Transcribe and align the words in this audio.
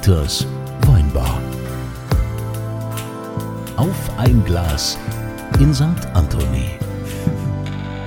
Dieters 0.00 0.46
Weinbar. 0.86 1.38
Auf 3.76 4.10
ein 4.16 4.42
Glas 4.44 4.96
in 5.58 5.74
St. 5.74 5.84
Anthony. 6.14 6.70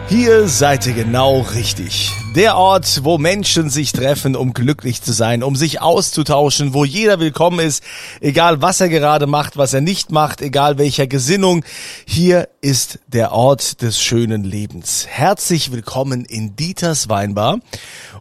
Hier 0.08 0.48
seid 0.48 0.88
ihr 0.88 0.94
genau 0.94 1.42
richtig. 1.42 2.12
Der 2.36 2.58
Ort, 2.58 3.02
wo 3.04 3.20
Menschen 3.20 3.70
sich 3.70 3.92
treffen, 3.92 4.36
um 4.36 4.54
glücklich 4.54 5.04
zu 5.04 5.14
sein, 5.14 5.44
um 5.44 5.56
sich 5.56 5.82
auszutauschen, 5.82 6.74
wo 6.74 6.84
jeder 6.84 7.20
willkommen 7.20 7.60
ist, 7.60 7.84
egal 8.22 8.60
was 8.60 8.82
er 8.82 8.90
gerade 8.90 9.28
macht, 9.28 9.56
was 9.56 9.72
er 9.76 9.82
nicht 9.82 10.12
macht, 10.12 10.42
egal 10.42 10.80
welcher 10.80 11.06
Gesinnung. 11.06 11.64
Hier 12.08 12.50
ist 12.60 12.98
der 13.06 13.34
Ort 13.34 13.84
des 13.84 14.02
schönen 14.02 14.44
Lebens. 14.44 15.06
Herzlich 15.08 15.72
willkommen 15.72 16.26
in 16.26 16.56
Dieters 16.56 17.08
Weinbar. 17.08 17.60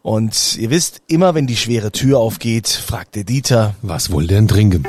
Und 0.03 0.59
ihr 0.59 0.69
wisst, 0.69 1.01
immer 1.07 1.35
wenn 1.35 1.47
die 1.47 1.57
schwere 1.57 1.91
Tür 1.91 2.19
aufgeht, 2.19 2.69
fragt 2.69 3.15
der 3.15 3.25
Dieter, 3.25 3.77
Was 3.81 4.13
wohl 4.13 4.27
denn 4.27 4.47
trinken? 4.47 4.87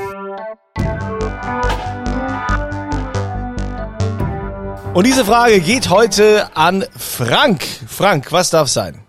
Und 4.93 5.07
diese 5.07 5.23
Frage 5.23 5.61
geht 5.61 5.89
heute 5.89 6.55
an 6.57 6.83
Frank. 6.97 7.63
Frank, 7.87 8.33
was 8.33 8.49
darf 8.49 8.67
sein? 8.67 8.99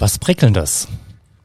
Was 0.00 0.18
prickelndes? 0.18 0.88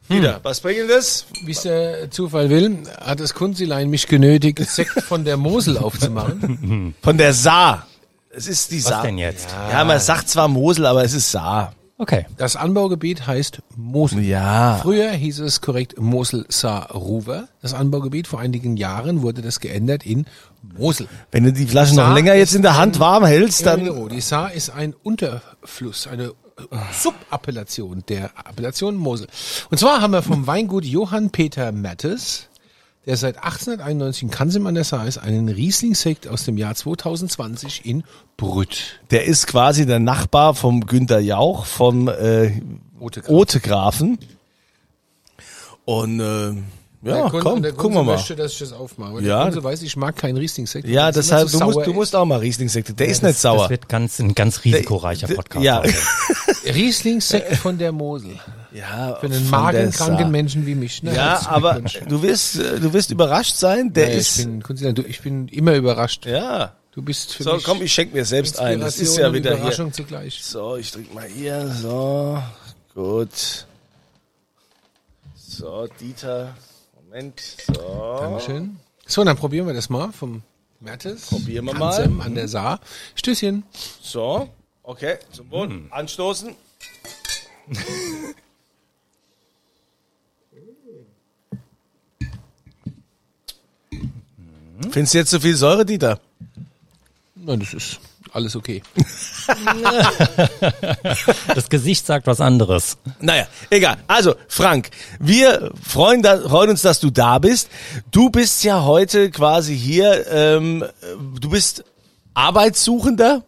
Wieder, 0.08 0.40
was 0.44 0.62
bringt 0.62 0.90
das? 0.90 1.26
Wie 1.44 1.52
es 1.52 1.64
der 1.64 2.10
Zufall 2.10 2.50
will, 2.50 2.84
hat 3.02 3.20
das 3.20 3.34
Kunzilein 3.34 3.90
mich 3.90 4.08
genötigt, 4.08 4.60
Sekt 4.60 5.02
von 5.02 5.26
der 5.26 5.36
Mosel 5.36 5.78
aufzumachen. 5.78 6.96
Von 7.02 7.18
der 7.18 7.34
Saar. 7.34 7.86
Es 8.30 8.48
ist 8.48 8.72
die 8.72 8.78
Was 8.78 8.92
Saar. 8.92 9.04
denn 9.04 9.18
jetzt? 9.18 9.50
Ja, 9.72 9.84
man 9.84 10.00
sagt 10.00 10.30
zwar 10.30 10.48
Mosel, 10.48 10.86
aber 10.86 11.04
es 11.04 11.14
ist 11.14 11.32
Saar. 11.32 11.74
Okay. 11.98 12.26
Das 12.38 12.56
Anbaugebiet 12.56 13.28
heißt 13.28 13.62
Mosel. 13.76 14.22
Ja. 14.22 14.80
Früher 14.82 15.12
hieß 15.12 15.40
es 15.40 15.60
korrekt 15.60 16.00
Mosel-Saar-Ruwer. 16.00 17.50
Das 17.62 17.74
Anbaugebiet 17.74 18.28
vor 18.28 18.40
einigen 18.40 18.78
Jahren 18.78 19.22
wurde 19.22 19.42
das 19.42 19.60
geändert 19.60 20.06
in 20.06 20.26
Mosel. 20.78 21.08
Wenn 21.32 21.44
du 21.44 21.54
die 21.54 21.66
Flasche 21.66 21.96
noch 21.96 22.14
länger 22.14 22.36
jetzt 22.36 22.56
in 22.56 22.62
der 22.62 22.78
Hand 22.78 23.00
warm 23.00 23.26
hältst, 23.26 23.66
dann 23.66 23.86
Dann 23.86 24.10
die 24.10 24.22
Saar 24.22 24.54
ist 24.54 24.70
ein 24.70 24.94
Unterfluss, 25.04 26.08
eine 26.08 26.34
Subappellation 26.94 28.04
der 28.08 28.32
Appellation 28.38 28.96
Mosel. 28.96 29.28
Und 29.70 29.78
zwar 29.78 30.02
haben 30.02 30.12
wir 30.12 30.22
vom 30.22 30.48
Weingut 30.48 30.86
Johann 30.86 31.30
Peter 31.30 31.72
Mattes, 31.72 32.48
der 33.06 33.18
seit 33.18 33.38
1891 33.38 34.24
in 34.24 34.32
Kansim 34.32 34.66
an 34.68 34.76
der 34.76 34.84
Saar 34.84 35.08
ist, 35.08 35.18
einen 35.18 35.50
Riesling-Sekt 35.50 36.28
aus 36.28 36.46
dem 36.46 36.58
Jahr 36.58 36.74
2020 36.74 37.86
in 37.86 38.04
Brütt. 38.38 39.00
der 39.12 39.26
ist 39.26 39.48
quasi 39.48 39.86
der 39.86 40.00
Nachbar 40.00 40.56
vom 40.56 40.86
Günter 40.86 41.20
Jauch, 41.20 41.66
vom 41.66 42.08
äh, 42.08 42.62
Otegraf. 43.00 43.30
Otegrafen. 43.30 44.18
Und 45.84 46.20
äh, 46.20 46.54
ja, 47.06 47.14
Der 47.14 47.22
Kunde- 47.30 47.40
komm, 47.40 47.62
der 47.62 47.72
gucken 47.72 47.84
Kunde 47.84 47.98
wir 48.00 48.04
mal. 48.04 48.16
möchte, 48.18 48.36
dass 48.36 48.52
ich 48.54 48.60
das 48.60 48.74
aufmache. 48.74 49.22
Ja. 49.22 49.38
Der 49.38 49.46
Kunde 49.52 49.64
weiß, 49.64 49.82
ich 49.84 49.96
mag 49.96 50.16
keinen 50.16 50.38
Riesling-Sekt. 50.38 50.88
Ja, 50.88 51.12
deshalb, 51.12 51.44
immer 51.44 51.52
du 51.52 51.58
so 51.58 51.66
musst, 51.66 51.88
du 51.88 51.94
musst 51.94 52.16
auch 52.16 52.26
mal 52.26 52.40
Riesling-Sekt. 52.40 53.00
Der 53.00 53.08
ist 53.08 53.24
nicht 53.24 53.40
sauer. 53.40 53.60
Das 53.62 53.70
wird 53.70 53.88
ganz, 53.90 54.20
ein 54.20 54.36
ganz 54.36 54.64
risikoreicher 54.66 55.28
Der- 55.28 55.36
Podcast. 55.36 55.64
ja. 55.64 55.82
Riesling-Sekt 56.66 57.56
von 57.58 57.78
der 57.78 57.92
Mosel. 57.92 58.32
ja, 58.74 59.16
Für 59.20 59.28
einen 59.28 59.50
magenkranken. 59.50 60.32
Menschen 60.32 60.66
wie 60.66 60.76
mich. 60.76 61.04
Ne? 61.04 61.14
Ja, 61.16 61.42
aber 61.48 61.82
du 62.10 62.22
wirst, 62.24 62.58
äh, 62.60 62.80
du 62.80 62.92
wirst 62.94 63.12
überrascht 63.12 63.56
sein. 63.56 63.94
Der 63.94 64.10
Ja, 64.10 64.16
ist, 64.18 64.40
ich 64.40 64.46
bin, 64.46 64.96
du, 64.96 65.02
ich 65.04 65.22
bin 65.22 65.48
immer 65.50 65.76
überrascht. 65.76 66.26
ja. 66.26 66.74
Du 66.92 67.02
bist 67.02 67.34
für 67.36 67.44
So, 67.44 67.54
mich 67.56 67.64
komm, 67.66 67.82
ich 67.82 67.92
schenk 67.94 68.14
mir 68.14 68.24
selbst 68.24 68.58
ein. 68.58 68.80
Das 68.80 69.00
ist 69.00 69.18
ja 69.18 69.34
wieder 69.34 69.50
hier. 69.52 69.60
Überraschung 69.60 69.92
zugleich. 69.92 70.40
So, 70.42 70.78
ich 70.78 70.92
drück 70.94 71.14
mal 71.14 71.26
hier. 71.28 71.68
So, 71.68 72.42
gut. 72.94 73.66
So, 75.36 75.88
Dieter. 76.00 76.56
Moment. 77.16 77.40
So. 77.40 78.18
Dankeschön. 78.20 78.78
So, 79.06 79.24
dann 79.24 79.38
probieren 79.38 79.68
wir 79.68 79.74
das 79.74 79.90
mal 79.90 80.12
vom 80.12 80.42
Mertes. 80.82 81.28
Probieren 81.28 81.64
wir 81.66 81.74
mal. 81.74 82.04
an 82.20 82.36
der 82.36 82.50
Saar. 82.50 82.82
Stößchen. 83.16 83.64
So. 84.02 84.50
Okay, 84.84 85.18
zum 85.32 85.50
Wohl. 85.50 85.84
Anstoßen. 85.92 86.54
Findest 94.92 95.14
du 95.14 95.18
jetzt 95.18 95.30
zu 95.30 95.40
viel 95.40 95.56
Säure, 95.56 95.86
Dieter? 95.86 96.20
Nein, 97.34 97.62
das 97.62 97.74
ist 97.74 98.02
alles 98.34 98.58
okay. 98.58 98.84
Das 101.56 101.70
Gesicht 101.70 102.06
sagt 102.06 102.28
was 102.28 102.42
anderes. 102.42 102.98
Naja, 103.20 103.48
egal. 103.70 103.98
Also, 104.08 104.36
Frank, 104.48 104.90
wir 105.20 105.72
freuen, 105.88 106.22
da, 106.22 106.40
freuen 106.48 106.70
uns, 106.72 106.82
dass 106.82 107.00
du 107.00 107.10
da 107.12 107.40
bist. 107.40 107.70
Du 108.12 108.30
bist 108.30 108.64
ja 108.64 108.84
heute 108.84 109.30
quasi 109.32 109.78
hier, 109.78 110.26
ähm, 110.32 110.84
du 111.40 111.50
bist 111.50 111.84
Arbeitssuchender. 112.34 113.44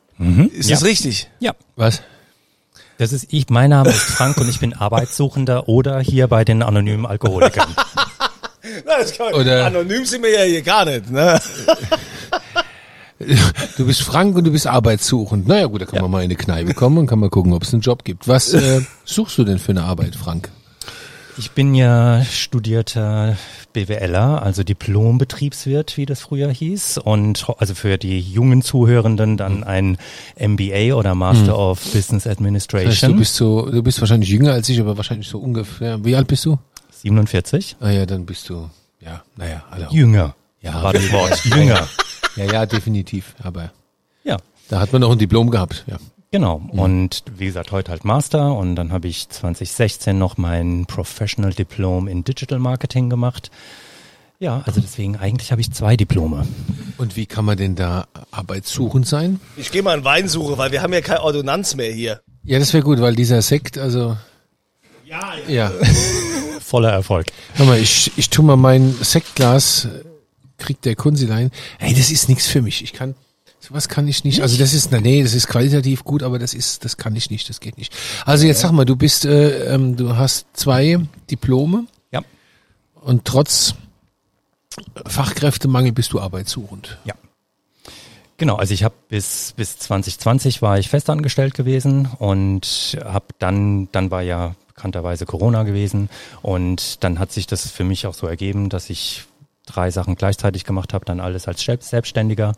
Ist 0.52 0.72
das 0.72 0.82
Ja. 0.82 0.88
richtig? 0.88 1.30
Ja. 1.40 1.52
Was? 1.76 2.02
Das 2.98 3.14
ist 3.14 3.28
ich. 3.30 3.50
Mein 3.50 3.70
Name 3.70 3.90
ist 3.90 4.00
Frank 4.02 4.38
und 4.38 4.50
ich 4.50 4.60
bin 4.60 4.74
Arbeitssuchender 4.74 5.70
oder 5.70 6.00
hier 6.00 6.28
bei 6.28 6.44
den 6.44 6.64
anonymen 6.64 7.06
Alkoholikern. 7.06 7.68
Na, 8.86 8.98
das 9.00 9.16
kann 9.16 9.28
man, 9.32 9.36
Oder- 9.42 9.66
anonym 9.66 10.06
sind 10.06 10.24
wir 10.24 10.32
ja 10.32 10.42
hier 10.44 10.62
gar 10.64 10.86
nicht. 10.86 11.10
Ne? 11.12 11.40
Du 13.78 13.86
bist 13.86 14.02
Frank 14.04 14.36
und 14.36 14.44
du 14.46 14.52
bist 14.52 14.68
arbeitssuchend. 14.68 15.48
Naja 15.48 15.66
gut, 15.66 15.82
da 15.82 15.86
kann 15.86 16.02
man 16.02 16.12
mal 16.12 16.20
in 16.20 16.26
eine 16.26 16.36
Kneipe 16.36 16.74
kommen 16.74 16.98
und 17.00 17.08
kann 17.08 17.20
mal 17.20 17.30
gucken, 17.30 17.54
ob 17.54 17.64
es 17.64 17.74
einen 17.74 17.82
Job 17.82 18.04
gibt. 18.04 18.28
Was 18.28 18.54
äh, 18.54 18.82
suchst 19.06 19.38
du 19.38 19.44
denn 19.44 19.58
für 19.60 19.72
eine 19.72 19.84
Arbeit, 19.84 20.16
Frank? 20.16 20.50
Ich 21.40 21.52
bin 21.52 21.76
ja 21.76 22.24
studierter 22.26 23.38
BWLer, 23.74 24.42
also 24.42 24.64
Diplom-Betriebswirt, 24.64 25.96
wie 25.96 26.08
das 26.08 26.20
früher 26.22 26.50
hieß. 26.50 26.98
Und 26.98 27.46
also 27.60 27.76
für 27.76 28.00
die 28.00 28.20
jungen 28.20 28.64
Zuhörenden 28.64 29.38
dann 29.38 29.64
ein 29.64 29.98
MBA 30.40 30.96
oder 30.96 31.14
Master 31.14 31.58
of 31.58 31.80
Business 31.80 32.24
Das 32.24 32.32
heißt, 32.32 32.40
Administration. 32.40 33.12
du 33.12 33.18
bist 33.20 33.36
so, 33.36 33.70
du 33.70 33.84
bist 33.84 34.00
wahrscheinlich 34.02 34.30
jünger 34.30 34.54
als 34.54 34.68
ich, 34.70 34.80
aber 34.80 34.98
wahrscheinlich 34.98 35.28
so 35.28 35.38
ungefähr. 35.38 36.04
Wie 36.04 36.16
alt 36.16 36.28
bist 36.28 36.44
du? 36.46 36.58
47. 37.04 37.76
Ah 37.80 37.92
ja, 37.92 38.08
dann 38.08 38.26
bist 38.26 38.50
du, 38.50 38.70
ja, 39.00 39.22
naja, 39.36 39.64
alle. 39.70 39.88
Jünger. 39.92 40.36
Ja, 40.62 40.82
War 40.82 40.94
das 40.94 41.12
Wort. 41.12 41.46
Jünger. 41.56 41.88
Ja, 42.38 42.46
ja, 42.46 42.66
definitiv. 42.66 43.36
Aber 43.44 43.72
Ja. 44.24 44.38
da 44.70 44.80
hat 44.80 44.94
man 44.94 45.02
noch 45.02 45.12
ein 45.12 45.18
Diplom 45.20 45.50
gehabt. 45.50 45.84
Ja. 45.88 45.98
Genau. 46.32 46.62
Und 46.72 47.24
wie 47.38 47.46
gesagt, 47.46 47.72
heute 47.72 47.90
halt 47.92 48.04
Master 48.04 48.54
und 48.54 48.76
dann 48.76 48.92
habe 48.92 49.08
ich 49.08 49.30
2016 49.30 50.18
noch 50.18 50.38
mein 50.38 50.86
Professional 50.86 51.54
Diplom 51.54 52.08
in 52.08 52.24
Digital 52.26 52.60
Marketing 52.60 53.10
gemacht. 53.10 53.50
Ja, 54.40 54.62
also 54.66 54.82
deswegen 54.82 55.16
eigentlich 55.16 55.52
habe 55.52 55.62
ich 55.62 55.72
zwei 55.72 55.96
Diplome. 55.98 56.46
Und 56.98 57.16
wie 57.16 57.26
kann 57.26 57.46
man 57.46 57.58
denn 57.58 57.76
da 57.76 58.06
arbeitssuchend 58.30 59.08
sein? 59.08 59.40
Ich 59.56 59.72
gehe 59.72 59.82
mal 59.82 59.98
in 59.98 60.04
Weinsuche, 60.04 60.58
weil 60.58 60.72
wir 60.72 60.82
haben 60.84 60.94
ja 60.94 61.02
keine 61.02 61.24
Ordonnanz 61.24 61.76
mehr 61.76 61.92
hier. 61.92 62.22
Ja, 62.44 62.60
das 62.60 62.72
wäre 62.74 62.84
gut, 62.84 63.00
weil 63.00 63.16
dieser 63.16 63.42
Sekt, 63.42 63.78
also 63.78 64.16
Ja, 65.06 65.32
ja. 65.48 65.72
Voller 66.60 66.92
Erfolg. 66.92 67.28
Hör 67.54 67.66
mal, 67.66 67.80
ich, 67.80 68.12
ich 68.18 68.30
tu 68.30 68.44
mal 68.44 68.58
mein 68.58 68.94
Sektglas, 69.02 69.86
äh, 69.86 70.04
kriegt 70.58 70.86
der 70.86 70.96
Kunzilein. 70.96 71.52
Ey, 71.80 71.94
das 71.94 72.12
ist 72.12 72.30
nichts 72.30 72.48
für 72.48 72.62
mich. 72.62 72.84
Ich 72.84 72.94
kann, 72.94 73.16
sowas 73.60 73.88
kann 73.90 74.08
ich 74.08 74.24
nicht. 74.24 74.42
Also 74.42 74.58
das 74.58 74.74
ist, 74.74 74.92
na 74.92 75.00
nee, 75.00 75.24
das 75.24 75.34
ist 75.34 75.48
qualitativ 75.48 76.04
gut, 76.04 76.24
aber 76.24 76.40
das 76.40 76.54
ist, 76.54 76.84
das 76.86 76.98
kann 76.98 77.16
ich 77.16 77.30
nicht, 77.30 77.50
das 77.50 77.60
geht 77.60 77.78
nicht. 77.78 77.94
Also 78.26 78.46
jetzt 78.46 78.62
sag 78.62 78.72
mal, 78.72 78.86
du 78.86 78.96
bist, 78.96 79.26
äh, 79.26 79.74
ähm, 79.74 79.96
du 79.96 80.16
hast 80.16 80.46
zwei 80.54 81.00
Diplome 81.30 81.86
Ja. 82.12 82.22
und 83.02 83.26
trotz 83.26 83.76
Fachkräftemangel 85.06 85.92
bist 85.92 86.14
du 86.14 86.20
arbeitssuchend. 86.20 86.98
Ja. 87.06 87.16
Genau, 88.38 88.56
also 88.58 88.74
ich 88.74 88.84
habe 88.84 88.94
bis 89.10 89.54
bis 89.56 89.80
2020 89.80 90.62
war 90.62 90.78
ich 90.78 90.90
festangestellt 90.90 91.56
gewesen 91.56 92.08
und 92.20 92.98
habe 93.04 93.26
dann 93.40 93.90
dann 93.92 94.12
war 94.12 94.22
ja 94.22 94.54
bekannterweise 94.68 95.26
Corona 95.26 95.64
gewesen 95.64 96.10
und 96.44 97.04
dann 97.04 97.18
hat 97.18 97.32
sich 97.32 97.48
das 97.48 97.68
für 97.72 97.84
mich 97.84 98.06
auch 98.06 98.14
so 98.14 98.28
ergeben, 98.28 98.70
dass 98.70 98.92
ich 98.92 99.24
drei 99.68 99.92
Sachen 99.92 100.16
gleichzeitig 100.16 100.64
gemacht 100.64 100.94
habe, 100.94 101.06
dann 101.06 101.20
alles 101.20 101.48
als 101.48 101.62
Selbst- 101.62 101.90
Selbstständiger 101.90 102.54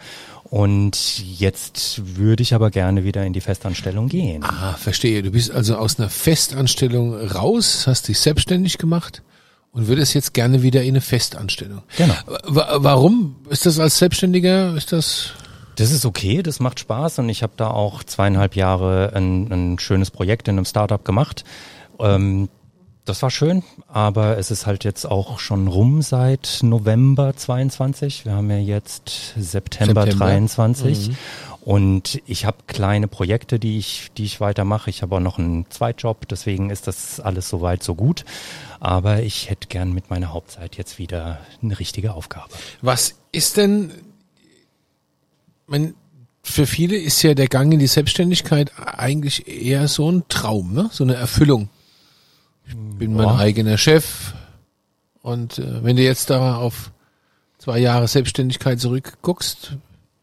und 0.46 1.20
jetzt 1.40 2.18
würde 2.18 2.42
ich 2.42 2.54
aber 2.54 2.72
gerne 2.72 3.04
wieder 3.04 3.26
in 3.26 3.34
die 3.34 3.42
Festanstellung 3.42 4.08
gehen. 4.08 4.44
Ah, 4.44 4.74
verstehe. 4.74 5.22
Du 5.22 5.32
bist 5.32 5.52
also 5.52 5.76
aus 5.78 6.00
einer 6.00 6.10
Festanstellung 6.10 7.14
raus, 7.16 7.86
hast 7.88 8.08
dich 8.08 8.20
selbstständig 8.20 8.78
gemacht 8.78 9.22
und 9.72 9.88
würdest 9.88 10.14
jetzt 10.16 10.34
gerne 10.34 10.64
wieder 10.64 10.82
in 10.84 10.90
eine 10.90 11.02
Festanstellung. 11.02 11.84
Genau. 11.98 12.16
Wa- 12.44 12.78
Warum 12.78 13.36
ist 13.50 13.66
das 13.66 13.80
als 13.80 13.98
Selbstständiger? 14.00 14.76
Ist 14.76 14.92
das 14.92 15.34
Das 15.76 15.92
ist 15.92 16.06
okay, 16.06 16.42
das 16.42 16.60
macht 16.60 16.80
Spaß 16.80 17.20
und 17.20 17.30
ich 17.30 17.44
habe 17.44 17.54
da 17.56 17.70
auch 17.70 18.04
zweieinhalb 18.04 18.56
Jahre 18.56 19.12
ein, 19.14 19.52
ein 19.52 19.80
schönes 19.80 20.10
Projekt 20.12 20.48
in 20.48 20.58
einem 20.58 20.66
Startup 20.66 21.04
gemacht. 21.06 21.44
Ähm, 22.00 22.50
das 23.10 23.24
war 23.24 23.32
schön, 23.32 23.64
aber 23.88 24.38
es 24.38 24.52
ist 24.52 24.68
halt 24.68 24.84
jetzt 24.84 25.06
auch 25.06 25.40
schon 25.40 25.68
rum 25.68 26.04
seit 26.04 26.60
November 26.62 27.36
22. 27.36 28.26
Wir 28.26 28.34
haben 28.34 28.52
ja 28.52 28.60
jetzt 28.60 29.34
September, 29.36 30.04
September. 30.04 30.26
23. 30.26 31.12
Und 31.62 32.22
ich 32.28 32.46
habe 32.46 32.58
kleine 32.68 33.08
Projekte, 33.08 33.60
die 33.60 33.80
ich, 33.80 34.12
die 34.16 34.26
ich 34.26 34.40
weitermache. 34.40 34.92
Ich 34.92 35.02
habe 35.02 35.16
auch 35.16 35.20
noch 35.20 35.40
einen 35.40 35.66
Zweitjob, 35.70 36.28
deswegen 36.28 36.70
ist 36.70 36.88
das 36.88 37.20
alles 37.20 37.50
soweit 37.50 37.84
so 37.84 37.96
gut. 37.96 38.26
Aber 38.80 39.24
ich 39.24 39.50
hätte 39.50 39.68
gern 39.68 39.92
mit 39.92 40.10
meiner 40.10 40.32
Hauptzeit 40.32 40.78
jetzt 40.78 41.00
wieder 41.00 41.40
eine 41.62 41.80
richtige 41.80 42.14
Aufgabe. 42.14 42.50
Was 42.82 43.16
ist 43.32 43.58
denn, 43.58 43.92
man, 45.68 45.96
für 46.44 46.68
viele 46.68 46.96
ist 46.96 47.22
ja 47.24 47.34
der 47.34 47.48
Gang 47.48 47.74
in 47.74 47.80
die 47.80 47.88
Selbstständigkeit 47.88 48.72
eigentlich 48.78 49.48
eher 49.48 49.88
so 49.88 50.12
ein 50.12 50.24
Traum, 50.30 50.74
ne? 50.74 50.90
so 50.92 51.04
eine 51.04 51.16
Erfüllung. 51.16 51.70
Ich 52.69 52.75
bin 52.75 53.13
mein 53.13 53.27
Ja. 53.27 53.38
eigener 53.38 53.77
Chef 53.77 54.33
und 55.21 55.60
äh, 55.60 55.83
wenn 55.83 55.95
du 55.95 56.04
jetzt 56.04 56.30
da 56.30 56.56
auf 56.57 56.92
zwei 57.57 57.80
Jahre 57.80 58.07
Selbstständigkeit 58.07 58.80
zurückguckst, 58.80 59.75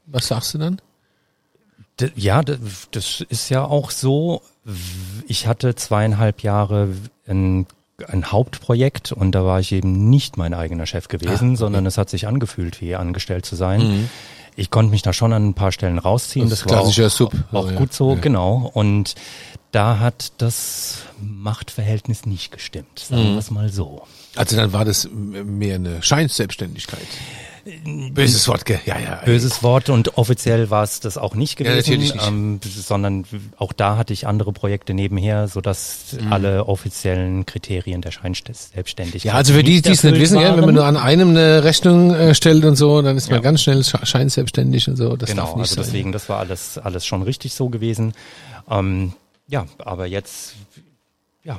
was 0.06 0.28
sagst 0.28 0.54
du 0.54 0.58
dann? 0.58 0.80
D- 2.00 2.12
Ja, 2.14 2.42
das 2.42 3.20
ist 3.28 3.48
ja 3.50 3.64
auch 3.64 3.90
so. 3.90 4.42
Ich 5.26 5.46
hatte 5.46 5.74
zweieinhalb 5.74 6.42
Jahre 6.42 6.88
ein, 7.26 7.66
ein 8.08 8.26
Hauptprojekt 8.26 9.12
und 9.12 9.32
da 9.32 9.44
war 9.44 9.60
ich 9.60 9.72
eben 9.72 10.08
nicht 10.10 10.36
mein 10.36 10.54
eigener 10.54 10.86
Chef 10.86 11.08
gewesen, 11.08 11.56
sondern 11.56 11.86
es 11.86 11.98
hat 11.98 12.10
sich 12.10 12.26
angefühlt, 12.26 12.80
wie 12.80 12.94
angestellt 12.96 13.44
zu 13.46 13.56
sein. 13.56 14.08
Ich 14.56 14.70
konnte 14.70 14.90
mich 14.90 15.02
da 15.02 15.12
schon 15.12 15.32
an 15.32 15.48
ein 15.48 15.54
paar 15.54 15.70
Stellen 15.70 15.98
rausziehen. 15.98 16.48
Das 16.48 16.62
Das, 16.62 16.70
war 16.72 16.80
auch, 16.80 17.10
Sub. 17.10 17.32
auch 17.52 17.70
ja. 17.70 17.76
gut 17.76 17.92
so, 17.92 18.14
Ja. 18.14 18.20
genau. 18.20 18.70
Und 18.72 19.14
da 19.70 19.98
hat 19.98 20.32
das 20.38 21.02
Machtverhältnis 21.20 22.24
nicht 22.24 22.50
gestimmt, 22.50 22.98
sagen 22.98 23.32
wir 23.32 23.38
es 23.38 23.50
mal 23.50 23.68
so. 23.70 24.02
Also 24.34 24.56
dann 24.56 24.72
war 24.72 24.84
das 24.86 25.08
mehr 25.12 25.74
eine 25.74 26.02
Scheinselbstständigkeit. 26.02 27.06
Böses 28.12 28.46
Wort? 28.46 28.64
Ja, 28.68 28.96
ja. 28.98 29.22
Böses 29.24 29.62
Wort 29.62 29.88
und 29.88 30.16
offiziell 30.18 30.70
war 30.70 30.84
es 30.84 31.00
das 31.00 31.18
auch 31.18 31.34
nicht 31.34 31.58
Ja, 31.58 31.64
gewesen, 31.66 31.76
natürlich 31.90 32.14
nicht. 32.14 32.26
Ähm, 32.28 32.60
sondern 32.62 33.24
auch 33.58 33.72
da 33.72 33.96
hatte 33.96 34.12
ich 34.12 34.26
andere 34.28 34.52
Projekte 34.52 34.94
nebenher, 34.94 35.48
sodass 35.48 36.16
alle 36.30 36.66
offiziellen 36.66 37.44
Kriterien 37.44 38.02
der 38.02 38.12
Scheinselbstständigkeit 38.12 39.24
Ja, 39.24 39.34
also 39.34 39.52
für 39.52 39.64
die, 39.64 39.82
die 39.82 39.90
es 39.90 40.04
nicht 40.04 40.18
wissen, 40.20 40.38
ja, 40.40 40.56
wenn 40.56 40.64
man 40.64 40.74
nur 40.74 40.84
an 40.84 40.96
einem 40.96 41.30
eine 41.30 41.64
Rechnung 41.64 42.14
äh, 42.14 42.34
stellt 42.36 42.64
und 42.64 42.76
so, 42.76 43.02
dann 43.02 43.16
ist 43.16 43.30
man 43.30 43.38
Ja. 43.38 43.42
ganz 43.42 43.62
schnell 43.62 43.80
sche- 43.80 44.04
scheinselbstständig 44.06 44.88
und 44.88 44.94
so. 44.96 45.16
Das 45.16 45.30
darf 45.34 45.36
Genau, 45.36 45.46
nicht 45.56 45.70
also 45.70 45.74
sein. 45.76 45.84
deswegen, 45.84 46.12
das 46.12 46.28
war 46.28 46.38
alles, 46.38 46.78
alles 46.78 47.04
schon 47.04 47.22
richtig 47.22 47.54
so 47.54 47.68
gewesen. 47.68 48.14
Ähm, 48.70 49.12
ja, 49.48 49.66
aber 49.78 50.06
jetzt, 50.06 50.54
ja, 51.42 51.58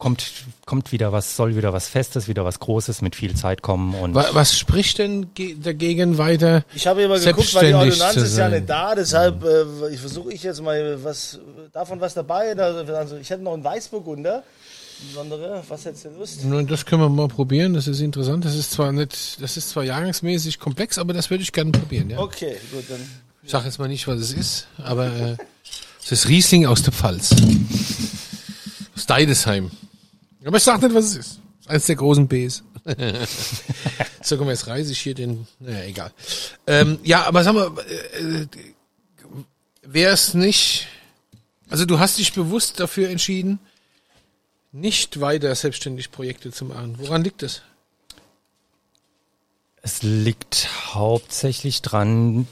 kommt, 0.00 0.32
kommt 0.66 0.90
wieder 0.90 1.12
was, 1.12 1.36
soll 1.36 1.54
wieder 1.54 1.72
was 1.72 1.86
Festes, 1.86 2.26
wieder 2.26 2.44
was 2.44 2.58
Großes 2.58 3.00
mit 3.02 3.14
viel 3.14 3.36
Zeit 3.36 3.62
kommen 3.62 3.94
und 3.94 4.14
Wa- 4.16 4.30
Was 4.32 4.58
spricht 4.58 4.98
denn 4.98 5.32
ge- 5.34 5.56
dagegen 5.62 6.18
weiter? 6.18 6.64
Ich 6.74 6.88
habe 6.88 7.02
immer 7.02 7.20
geguckt, 7.20 7.54
weil 7.54 7.72
die 7.84 7.96
zu 7.96 8.20
ist 8.20 8.36
ja 8.36 8.48
nicht 8.48 8.68
da, 8.68 8.96
deshalb 8.96 9.44
äh, 9.44 9.94
ich 9.94 10.00
versuche 10.00 10.32
ich 10.32 10.42
jetzt 10.42 10.60
mal 10.60 10.98
was 11.04 11.38
davon 11.72 12.00
was 12.00 12.14
dabei. 12.14 12.56
Also 12.56 13.16
ich 13.16 13.30
hätte 13.30 13.44
noch 13.44 13.54
einen 13.54 13.62
Weißburgunder. 13.62 14.42
Besondere, 15.08 15.62
was 15.68 15.84
hättest 15.86 16.04
du 16.04 16.10
Lust? 16.10 16.44
Nun, 16.44 16.66
Das 16.66 16.84
können 16.84 17.00
wir 17.00 17.08
mal 17.08 17.28
probieren, 17.28 17.72
das 17.72 17.86
ist 17.86 18.00
interessant. 18.00 18.44
Das 18.44 18.54
ist 18.54 18.70
zwar 18.72 18.92
nicht, 18.92 19.40
das 19.40 19.56
ist 19.56 19.70
zwar 19.70 19.82
jahrgangsmäßig 19.84 20.58
komplex, 20.58 20.98
aber 20.98 21.14
das 21.14 21.30
würde 21.30 21.42
ich 21.42 21.52
gerne 21.52 21.70
probieren, 21.70 22.10
ja. 22.10 22.18
Okay, 22.18 22.56
gut, 22.70 22.84
dann. 22.90 23.00
Ich 23.42 23.50
sag 23.50 23.64
jetzt 23.64 23.78
mal 23.78 23.88
nicht, 23.88 24.06
was 24.06 24.20
es 24.20 24.32
ist, 24.34 24.66
aber 24.84 25.06
äh, 25.06 25.36
es 26.04 26.12
ist 26.12 26.28
Riesling 26.28 26.66
aus 26.66 26.82
der 26.82 26.92
Pfalz. 26.92 27.30
Aus 28.94 29.06
Deidesheim. 29.06 29.70
Aber 30.44 30.56
ich 30.56 30.62
sag 30.62 30.80
nicht, 30.82 30.94
was 30.94 31.06
es 31.06 31.16
ist. 31.16 31.40
Eines 31.66 31.86
der 31.86 31.96
großen 31.96 32.26
Bs. 32.26 32.62
so, 34.22 34.36
mal, 34.38 34.50
jetzt 34.50 34.66
reiße 34.66 34.92
ich 34.92 35.00
hier 35.00 35.14
den, 35.14 35.46
naja, 35.58 35.84
egal. 35.84 36.12
Ähm, 36.66 36.98
ja, 37.02 37.24
aber 37.26 37.44
sag 37.44 37.54
mal, 37.54 37.70
äh, 37.78 38.46
wäre 39.82 40.12
es 40.12 40.34
nicht, 40.34 40.88
also 41.68 41.84
du 41.84 41.98
hast 41.98 42.18
dich 42.18 42.32
bewusst 42.32 42.80
dafür 42.80 43.10
entschieden, 43.10 43.58
nicht 44.72 45.20
weiter 45.20 45.54
selbstständig 45.54 46.10
Projekte 46.10 46.52
zu 46.52 46.64
machen. 46.64 46.94
Woran 46.98 47.24
liegt 47.24 47.42
das? 47.42 47.62
Es 49.82 50.02
liegt 50.02 50.68
hauptsächlich 50.94 51.82
dran, 51.82 52.46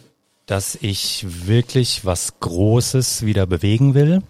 dass 0.46 0.76
ich 0.80 1.26
wirklich 1.46 2.04
was 2.04 2.40
Großes 2.40 3.24
wieder 3.24 3.46
bewegen 3.46 3.94
will. 3.94 4.22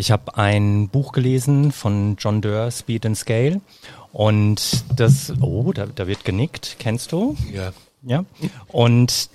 Ich 0.00 0.10
habe 0.10 0.38
ein 0.38 0.88
Buch 0.88 1.12
gelesen 1.12 1.72
von 1.72 2.16
John 2.18 2.40
Doerr, 2.40 2.70
Speed 2.70 3.04
and 3.04 3.18
Scale. 3.18 3.60
Und 4.14 4.82
das, 4.96 5.30
oh, 5.42 5.74
da, 5.74 5.84
da 5.84 6.06
wird 6.06 6.24
genickt, 6.24 6.76
kennst 6.78 7.12
du? 7.12 7.36
Ja. 7.52 7.74
Ja. 8.00 8.24
Und 8.68 9.28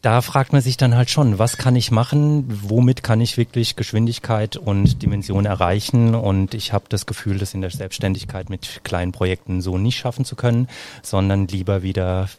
da 0.00 0.22
fragt 0.22 0.54
man 0.54 0.62
sich 0.62 0.78
dann 0.78 0.96
halt 0.96 1.10
schon, 1.10 1.38
was 1.38 1.58
kann 1.58 1.76
ich 1.76 1.90
machen, 1.90 2.46
womit 2.48 3.02
kann 3.02 3.20
ich 3.20 3.36
wirklich 3.36 3.76
Geschwindigkeit 3.76 4.56
und 4.56 5.02
Dimension 5.02 5.44
erreichen 5.44 6.14
und 6.14 6.54
ich 6.54 6.72
habe 6.72 6.86
das 6.88 7.04
Gefühl, 7.04 7.36
das 7.36 7.52
in 7.52 7.60
der 7.60 7.70
Selbstständigkeit 7.70 8.48
mit 8.48 8.80
kleinen 8.84 9.12
Projekten 9.12 9.60
so 9.60 9.76
nicht 9.76 9.98
schaffen 9.98 10.24
zu 10.24 10.36
können, 10.36 10.68
sondern 11.02 11.48
lieber 11.48 11.82
wieder 11.82 12.30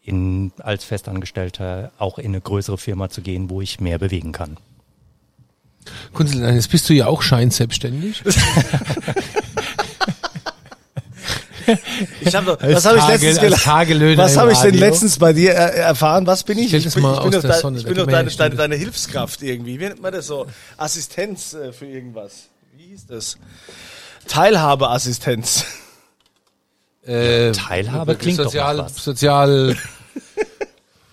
in, 0.00 0.52
als 0.58 0.84
Festangestellter 0.84 1.90
auch 1.98 2.18
in 2.20 2.26
eine 2.26 2.40
größere 2.40 2.78
Firma 2.78 3.08
zu 3.08 3.20
gehen, 3.20 3.50
wo 3.50 3.60
ich 3.60 3.80
mehr 3.80 3.98
bewegen 3.98 4.30
kann. 4.30 4.58
Kunzel, 6.12 6.42
jetzt 6.54 6.70
bist 6.70 6.88
du 6.88 6.94
ja 6.94 7.06
auch 7.06 7.22
scheinselbstständig. 7.22 8.22
Ich 12.20 12.34
habe 12.34 12.58
Als 12.60 12.76
was 12.76 12.84
habe 12.86 12.98
ich 12.98 13.08
letztens 13.08 13.40
gelernt? 13.40 14.18
Was 14.18 14.36
habe 14.36 14.52
ich 14.52 14.58
denn 14.58 14.74
letztens 14.74 15.18
bei 15.18 15.32
dir 15.32 15.52
er 15.52 15.74
erfahren? 15.74 16.26
Was 16.26 16.44
bin 16.44 16.58
ich? 16.58 16.68
Stell 16.68 16.86
Ich 16.86 16.94
bin, 16.94 17.02
mal 17.02 17.14
ich 17.14 17.18
bin 17.18 17.28
aus 17.28 17.34
doch, 17.34 17.40
der 17.40 17.50
dein, 17.50 17.60
Sonne, 17.60 17.78
ich 17.78 17.84
bin 17.84 17.94
doch 17.94 18.06
deine, 18.06 18.30
deine, 18.30 18.54
deine 18.54 18.76
Hilfskraft 18.76 19.42
irgendwie. 19.42 19.80
Wie 19.80 19.84
nennt 19.84 20.00
man 20.00 20.12
das 20.12 20.26
so? 20.26 20.46
Assistenz 20.76 21.54
äh, 21.54 21.72
für 21.72 21.86
irgendwas. 21.86 22.48
Wie 22.76 22.84
hieß 22.84 23.06
das? 23.06 23.38
Teilhabeassistenz. 24.28 25.64
Äh, 27.04 27.52
Teilhabe 27.52 28.16
klingt 28.16 28.38
doch 28.38 28.44
Sozial, 28.44 28.76
nach 28.76 28.86
was. 28.86 28.96
Sozial 28.96 29.76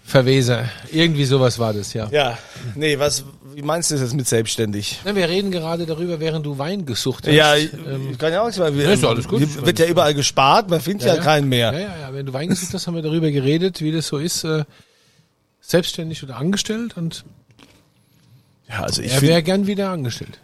Verweser. 0.03 0.69
Irgendwie 0.91 1.25
sowas 1.25 1.57
war 1.57 1.73
das, 1.73 1.93
ja. 1.93 2.07
Ja, 2.11 2.37
nee, 2.75 2.99
was, 2.99 3.23
wie 3.55 3.61
meinst 3.61 3.89
du 3.91 3.95
das 3.95 4.01
jetzt 4.01 4.13
mit 4.13 4.27
selbstständig? 4.27 4.99
Na, 5.05 5.15
wir 5.15 5.27
reden 5.29 5.51
gerade 5.51 5.85
darüber, 5.85 6.19
während 6.19 6.45
du 6.45 6.57
Wein 6.57 6.85
gesucht 6.85 7.27
hast. 7.27 7.33
Ja, 7.33 7.55
ich, 7.55 7.71
Ähm, 7.73 8.17
kann 8.17 8.31
ja 8.33 8.41
auch 8.41 8.45
nichts 8.45 8.59
mehr. 8.59 8.69
Ja, 8.71 8.91
ist 8.91 9.03
alles 9.05 9.27
gut. 9.27 9.39
Hier 9.39 9.65
Wird 9.65 9.79
ja 9.79 9.85
überall 9.85 10.13
gespart, 10.13 10.69
man 10.69 10.81
findet 10.81 11.07
ja, 11.07 11.17
keinen 11.17 11.49
mehr. 11.49 11.71
Ja, 11.73 11.79
ja, 11.79 11.99
ja. 12.01 12.13
Wenn 12.13 12.25
du 12.25 12.33
Wein 12.33 12.49
gesucht 12.49 12.73
hast, 12.73 12.87
haben 12.87 12.95
wir 12.95 13.01
darüber 13.01 13.29
geredet, 13.31 13.81
wie 13.81 13.91
das 13.91 14.07
so 14.07 14.17
ist, 14.17 14.43
äh, 14.43 14.63
selbstständig 15.61 16.23
oder 16.23 16.37
angestellt 16.37 16.97
und 16.97 17.23
Ja, 18.69 18.81
also 18.83 19.01
ich 19.01 19.13
er 19.13 19.21
wäre 19.21 19.43
gern 19.43 19.67
wieder 19.67 19.89
angestellt. 19.89 20.39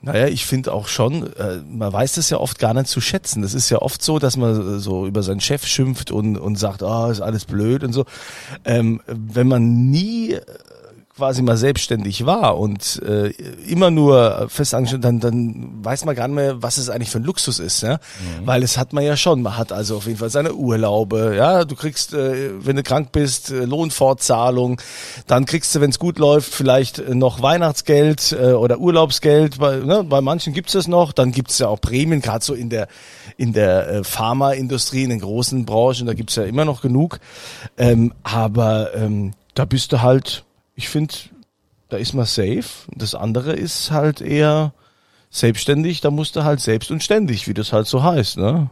naja, 0.00 0.26
ich 0.26 0.46
finde 0.46 0.72
auch 0.72 0.88
schon, 0.88 1.32
äh, 1.36 1.58
man 1.68 1.92
weiß 1.92 2.14
das 2.14 2.28
ja 2.30 2.38
oft 2.38 2.58
gar 2.58 2.74
nicht 2.74 2.88
zu 2.88 3.00
schätzen. 3.00 3.42
Das 3.42 3.54
ist 3.54 3.70
ja 3.70 3.78
oft 3.78 4.02
so, 4.02 4.18
dass 4.18 4.36
man 4.36 4.80
so 4.80 5.06
über 5.06 5.22
seinen 5.22 5.40
Chef 5.40 5.64
schimpft 5.66 6.10
und, 6.10 6.36
und 6.36 6.56
sagt, 6.58 6.82
ah, 6.82 7.10
ist 7.10 7.20
alles 7.20 7.44
blöd 7.44 7.84
und 7.84 7.92
so. 7.92 8.04
Ähm, 8.64 9.00
wenn 9.06 9.46
man 9.46 9.90
nie 9.90 10.36
quasi 11.22 11.40
mal 11.40 11.56
selbstständig 11.56 12.26
war 12.26 12.58
und 12.58 13.00
äh, 13.06 13.28
immer 13.68 13.92
nur 13.92 14.48
festangestellt, 14.48 15.04
dann, 15.04 15.20
dann 15.20 15.70
weiß 15.80 16.04
man 16.04 16.16
gar 16.16 16.26
nicht 16.26 16.34
mehr, 16.34 16.64
was 16.64 16.78
es 16.78 16.90
eigentlich 16.90 17.10
für 17.10 17.20
ein 17.20 17.22
Luxus 17.22 17.60
ist, 17.60 17.80
ja. 17.80 18.00
Weil 18.44 18.64
es 18.64 18.76
hat 18.76 18.92
man 18.92 19.04
ja 19.04 19.16
schon. 19.16 19.40
Man 19.40 19.56
hat 19.56 19.70
also 19.70 19.98
auf 19.98 20.06
jeden 20.06 20.18
Fall 20.18 20.30
seine 20.30 20.54
Urlaube, 20.54 21.34
ja. 21.36 21.64
Du 21.64 21.76
kriegst, 21.76 22.12
äh, 22.12 22.50
wenn 22.58 22.74
du 22.74 22.82
krank 22.82 23.12
bist, 23.12 23.52
äh, 23.52 23.64
Lohnfortzahlung. 23.64 24.80
Dann 25.28 25.44
kriegst 25.44 25.72
du, 25.76 25.80
wenn 25.80 25.90
es 25.90 26.00
gut 26.00 26.18
läuft, 26.18 26.52
vielleicht 26.52 26.98
äh, 26.98 27.14
noch 27.14 27.40
Weihnachtsgeld 27.40 28.32
äh, 28.32 28.54
oder 28.54 28.80
Urlaubsgeld. 28.80 29.60
Bei, 29.60 29.76
ne, 29.76 30.02
bei 30.02 30.20
manchen 30.22 30.52
gibt's 30.52 30.72
das 30.72 30.88
noch. 30.88 31.12
Dann 31.12 31.30
gibt's 31.30 31.56
ja 31.60 31.68
auch 31.68 31.80
Prämien, 31.80 32.20
gerade 32.20 32.44
so 32.44 32.52
in 32.52 32.68
der 32.68 32.88
in 33.36 33.52
der 33.52 33.88
äh, 33.88 34.02
Pharmaindustrie, 34.02 35.04
in 35.04 35.10
den 35.10 35.20
großen 35.20 35.66
Branchen. 35.66 36.04
Da 36.04 36.14
gibt's 36.14 36.34
ja 36.34 36.42
immer 36.42 36.64
noch 36.64 36.82
genug. 36.82 37.20
Ähm, 37.78 38.12
aber 38.24 38.92
ähm, 38.96 39.34
da 39.54 39.64
bist 39.66 39.92
du 39.92 40.02
halt 40.02 40.44
ich 40.82 40.88
finde, 40.88 41.14
da 41.90 41.96
ist 41.96 42.12
man 42.12 42.26
safe. 42.26 42.64
Das 42.94 43.14
andere 43.14 43.52
ist 43.52 43.90
halt 43.92 44.20
eher 44.20 44.74
selbstständig, 45.30 46.00
da 46.00 46.10
musst 46.10 46.34
du 46.36 46.42
halt 46.42 46.60
selbst 46.60 46.90
und 46.90 47.02
ständig, 47.04 47.46
wie 47.46 47.54
das 47.54 47.72
halt 47.72 47.86
so 47.86 48.02
heißt, 48.02 48.36
ne? 48.36 48.68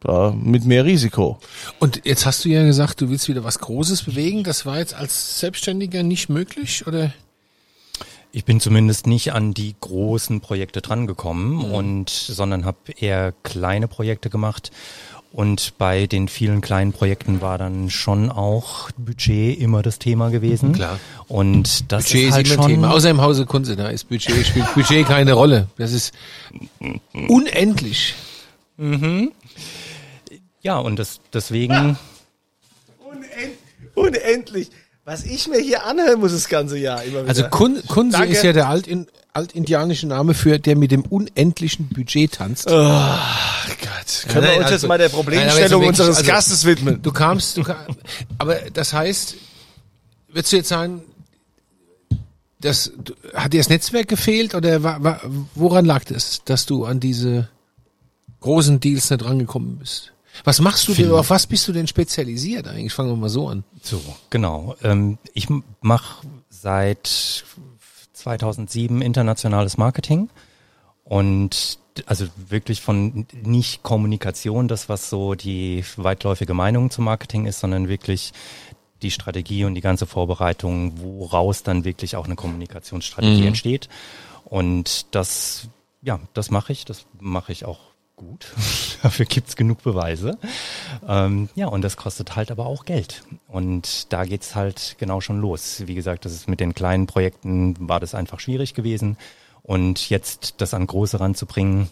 Da 0.00 0.32
mit 0.36 0.64
mehr 0.64 0.84
Risiko. 0.84 1.38
Und 1.78 2.02
jetzt 2.04 2.24
hast 2.26 2.44
du 2.44 2.48
ja 2.48 2.62
gesagt, 2.64 3.00
du 3.00 3.08
willst 3.10 3.28
wieder 3.28 3.44
was 3.44 3.58
Großes 3.58 4.02
bewegen. 4.04 4.44
Das 4.44 4.64
war 4.66 4.78
jetzt 4.78 4.94
als 4.94 5.40
Selbstständiger 5.40 6.02
nicht 6.02 6.28
möglich, 6.28 6.86
oder? 6.86 7.12
Ich 8.32 8.44
bin 8.44 8.60
zumindest 8.60 9.06
nicht 9.06 9.32
an 9.32 9.54
die 9.54 9.74
großen 9.80 10.40
Projekte 10.40 10.80
drangekommen 10.82 11.56
Mhm. 11.56 11.64
und 11.64 12.10
sondern 12.10 12.64
habe 12.64 12.92
eher 12.98 13.32
kleine 13.42 13.88
Projekte 13.88 14.28
gemacht. 14.30 14.70
Und 15.36 15.76
bei 15.76 16.06
den 16.06 16.28
vielen 16.28 16.62
kleinen 16.62 16.94
Projekten 16.94 17.42
war 17.42 17.58
dann 17.58 17.90
schon 17.90 18.30
auch 18.30 18.90
Budget 18.96 19.60
immer 19.60 19.82
das 19.82 19.98
Thema 19.98 20.30
gewesen. 20.30 20.72
Klar. 20.72 20.98
Und 21.28 21.92
das 21.92 22.04
Budget 22.04 22.20
ist 22.22 22.28
ist 22.28 22.32
halt 22.32 22.46
immer 22.46 22.62
schon 22.62 22.70
Thema. 22.70 22.90
Außer 22.90 23.10
im 23.10 23.20
Hause 23.20 23.44
Kunze, 23.44 23.76
da 23.76 23.88
ist 23.88 24.08
Budget, 24.08 24.46
spielt 24.46 24.74
Budget 24.74 25.06
keine 25.06 25.34
Rolle. 25.34 25.66
Das 25.76 25.92
ist 25.92 26.14
unendlich. 27.28 28.14
ja 30.62 30.78
und 30.78 30.98
das 30.98 31.20
deswegen 31.34 31.98
Unend, 32.98 33.58
unendlich. 33.94 34.70
Was 35.04 35.22
ich 35.22 35.48
mir 35.48 35.60
hier 35.60 35.84
anhören 35.84 36.18
muss 36.18 36.32
das 36.32 36.48
ganze 36.48 36.78
Jahr 36.78 37.02
immer 37.02 37.20
wieder. 37.20 37.28
Also 37.28 37.44
Kun 37.48 37.82
Kunse 37.86 38.16
Danke. 38.16 38.32
ist 38.32 38.42
ja 38.42 38.54
der 38.54 38.70
altin 38.70 39.06
altindianische 39.34 40.06
Name 40.06 40.32
für 40.32 40.58
der 40.58 40.76
mit 40.76 40.92
dem 40.92 41.02
unendlichen 41.02 41.88
Budget 41.88 42.32
tanzt. 42.32 42.70
Oh. 42.70 43.00
Können 44.28 44.44
Nein, 44.44 44.52
wir 44.52 44.56
uns 44.58 44.64
also- 44.66 44.74
jetzt 44.74 44.88
mal 44.88 44.98
der 44.98 45.08
Nein, 45.08 45.14
Problemstellung 45.14 45.80
wirklich, 45.82 45.88
unseres 45.88 46.16
also- 46.18 46.30
Gastes 46.30 46.64
widmen? 46.64 47.02
Du 47.02 47.12
kamst, 47.12 47.56
du 47.56 47.62
kam, 47.62 47.76
aber 48.38 48.56
das 48.72 48.92
heißt, 48.92 49.34
würdest 50.28 50.52
du 50.52 50.56
jetzt 50.56 50.68
sagen, 50.68 51.02
das, 52.60 52.90
hat 53.34 53.52
dir 53.52 53.60
das 53.60 53.68
Netzwerk 53.68 54.08
gefehlt 54.08 54.54
oder 54.54 54.82
wa, 54.82 54.98
wa, 55.00 55.20
woran 55.54 55.84
lag 55.84 56.04
das, 56.04 56.42
dass 56.44 56.66
du 56.66 56.84
an 56.84 57.00
diese 57.00 57.48
großen 58.40 58.80
Deals 58.80 59.10
nicht 59.10 59.24
rangekommen 59.24 59.78
bist? 59.78 60.12
Was 60.44 60.60
machst 60.60 60.86
du 60.88 60.94
denn, 60.94 61.10
auf 61.12 61.30
was 61.30 61.46
bist 61.46 61.66
du 61.66 61.72
denn 61.72 61.86
spezialisiert 61.86 62.68
eigentlich? 62.68 62.92
Fangen 62.92 63.10
wir 63.10 63.16
mal 63.16 63.28
so 63.28 63.48
an. 63.48 63.64
So, 63.82 64.00
genau. 64.30 64.76
Ähm, 64.82 65.18
ich 65.32 65.48
mache 65.80 66.26
seit 66.50 67.44
2007 68.12 69.00
internationales 69.00 69.78
Marketing 69.78 70.28
und 71.04 71.78
also 72.06 72.26
wirklich 72.48 72.80
von 72.80 73.26
nicht 73.42 73.82
Kommunikation, 73.82 74.68
das 74.68 74.88
was 74.88 75.10
so 75.10 75.34
die 75.34 75.84
weitläufige 75.96 76.54
Meinung 76.54 76.90
zum 76.90 77.04
Marketing 77.04 77.46
ist, 77.46 77.60
sondern 77.60 77.88
wirklich 77.88 78.32
die 79.02 79.10
Strategie 79.10 79.64
und 79.64 79.74
die 79.74 79.80
ganze 79.80 80.06
Vorbereitung, 80.06 81.00
woraus 81.00 81.62
dann 81.62 81.84
wirklich 81.84 82.16
auch 82.16 82.24
eine 82.26 82.34
Kommunikationsstrategie 82.34 83.46
entsteht. 83.46 83.88
Und 84.44 85.14
das, 85.14 85.68
ja, 86.02 86.20
das 86.34 86.50
mache 86.50 86.72
ich, 86.72 86.84
das 86.84 87.06
mache 87.20 87.52
ich 87.52 87.64
auch 87.64 87.80
gut. 88.16 88.52
Dafür 89.02 89.26
gibt's 89.26 89.56
genug 89.56 89.82
Beweise. 89.82 90.38
Ähm, 91.06 91.48
ja, 91.54 91.68
und 91.68 91.82
das 91.82 91.96
kostet 91.96 92.36
halt 92.36 92.50
aber 92.50 92.66
auch 92.66 92.84
Geld. 92.84 93.22
Und 93.48 94.12
da 94.12 94.24
geht's 94.24 94.54
halt 94.54 94.96
genau 94.98 95.20
schon 95.20 95.40
los. 95.40 95.82
Wie 95.86 95.94
gesagt, 95.94 96.24
das 96.24 96.32
ist 96.32 96.48
mit 96.48 96.60
den 96.60 96.74
kleinen 96.74 97.06
Projekten 97.06 97.76
war 97.88 98.00
das 98.00 98.14
einfach 98.14 98.40
schwierig 98.40 98.74
gewesen. 98.74 99.18
Und 99.66 100.10
jetzt 100.10 100.54
das 100.58 100.74
an 100.74 100.86
große 100.86 101.18
ranzubringen 101.18 101.88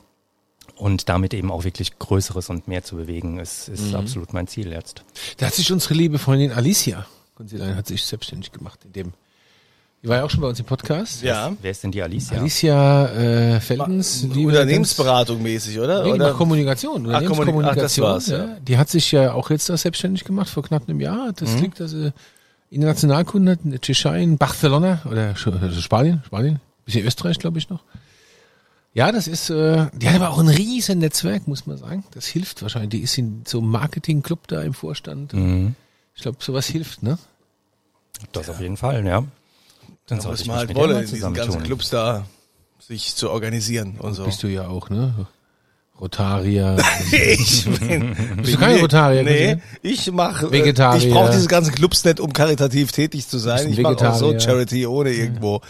und 0.77 1.09
damit 1.09 1.35
eben 1.35 1.51
auch 1.51 1.65
wirklich 1.65 1.99
Größeres 1.99 2.49
und 2.49 2.69
mehr 2.69 2.85
zu 2.85 2.97
bewegen, 2.97 3.39
ist, 3.39 3.69
ist 3.69 3.95
absolut 3.95 4.33
mein 4.33 4.47
Ziel 4.47 4.71
jetzt. 4.73 5.05
Da 5.39 5.47
hat 5.47 5.55
sich 5.55 5.73
unsere 5.73 5.95
liebe 5.95 6.19
Freundin 6.19 6.53
Alicia 6.53 7.07
Kunzilein 7.37 7.75
hat 7.77 7.87
sich 7.87 8.05
selbstständig 8.05 8.53
gemacht 8.53 8.79
in 8.85 8.93
dem. 8.93 9.13
Die 10.03 10.09
war 10.09 10.19
ja 10.19 10.25
auch 10.25 10.31
schon 10.31 10.41
bei 10.43 10.49
uns 10.49 10.61
im 10.61 10.67
Podcast. 10.67 11.23
Ja. 11.23 11.53
Wer 11.63 11.71
ist 11.71 11.83
denn 11.83 11.91
die 11.91 12.03
Alicia? 12.03 12.39
Alicia 12.39 13.07
äh, 13.09 13.61
Feldens. 13.61 14.29
die 14.29 14.47
Unternehmensberatung 14.47 15.43
mäßig, 15.43 15.81
oder? 15.81 16.05
Nee, 16.05 16.13
die 16.13 16.15
oder? 16.21 16.35
Kommunikation. 16.35 17.07
Ah, 17.11 17.21
Kommunik- 17.23 17.55
Unternehmenskommunikation. 17.55 18.07
ach, 18.07 18.15
das 18.15 18.29
war's, 18.29 18.29
ja. 18.29 18.53
ja. 18.53 18.61
Die 18.61 18.79
hat 18.79 18.91
sich 18.91 19.11
ja 19.13 19.33
auch 19.33 19.51
jetzt 19.51 19.69
da 19.69 19.77
selbstständig 19.77 20.25
gemacht 20.25 20.51
vor 20.51 20.63
knapp 20.63 20.89
einem 20.89 21.01
Jahr. 21.01 21.29
Mhm. 21.29 21.35
Das 21.37 21.59
liegt 21.59 21.81
also 21.81 22.13
international 22.71 23.25
Kunde 23.25 23.59
in 23.65 23.71
der 23.71 23.81
Tschechei, 23.81 24.23
in 24.23 24.37
Barcelona 24.37 25.01
oder 25.11 25.35
also 25.35 25.81
Spanien, 25.81 26.23
Spanien, 26.27 26.61
bisschen 26.85 27.07
Österreich, 27.07 27.39
glaube 27.39 27.59
ich 27.59 27.69
noch. 27.69 27.83
Ja, 28.93 29.11
das 29.11 29.27
ist, 29.27 29.51
äh, 29.51 29.87
die 29.93 30.09
hat 30.09 30.15
aber 30.15 30.31
auch 30.31 30.39
ein 30.39 30.49
riesen 30.49 31.01
Netzwerk, 31.01 31.49
muss 31.49 31.67
man 31.67 31.77
sagen. 31.77 32.05
Das 32.13 32.27
hilft 32.27 32.63
wahrscheinlich. 32.63 32.91
Die 32.91 33.01
ist 33.01 33.19
in 33.19 33.43
so 33.45 33.59
einem 33.59 33.71
Marketingclub 33.71 34.47
da 34.47 34.63
im 34.63 34.73
Vorstand. 34.73 35.33
Mhm. 35.33 35.75
Ich 36.15 36.23
glaube, 36.23 36.39
sowas 36.41 36.67
hilft, 36.67 37.03
ne? 37.03 37.19
Das 38.31 38.49
auf 38.49 38.61
jeden 38.61 38.77
Fall, 38.77 39.05
ja. 39.05 39.25
Dann 40.07 40.21
sollte 40.21 40.43
ich 40.43 40.49
mich 40.49 40.57
halt 40.57 40.69
mit 40.69 40.77
der 40.77 40.83
wolle, 40.83 40.95
mal 40.95 41.03
in 41.03 41.11
diesen 41.11 41.35
ganzen. 41.35 41.63
Clubs 41.65 41.91
da 41.91 42.27
sich 42.79 43.17
zu 43.17 43.31
organisieren 43.31 43.99
und 43.99 44.15
so. 44.15 44.25
Bist 44.25 44.43
du 44.45 44.47
ja 44.47 44.69
auch, 44.69 44.91
ne? 44.91 45.27
Rotarier. 46.01 46.77
Ich 47.13 47.65
bin, 47.65 48.17
Bist 48.39 48.55
du 48.55 48.59
kein 48.59 48.81
Rotarier? 48.81 49.23
Nee, 49.23 49.57
ich 49.83 50.11
mache 50.11 50.51
Vegetarier. 50.51 51.07
Ich 51.07 51.13
brauche 51.13 51.31
diese 51.31 51.47
ganzen 51.47 51.73
Clubs 51.73 52.05
nicht, 52.05 52.19
um 52.21 52.33
karitativ 52.33 52.91
tätig 52.93 53.29
zu 53.29 53.39
sein. 53.39 53.71
Ich 53.71 53.81
mache 53.81 54.09
auch 54.09 54.15
so. 54.15 54.39
Charity 54.39 54.87
ohne 54.87 55.11
irgendwo. 55.11 55.61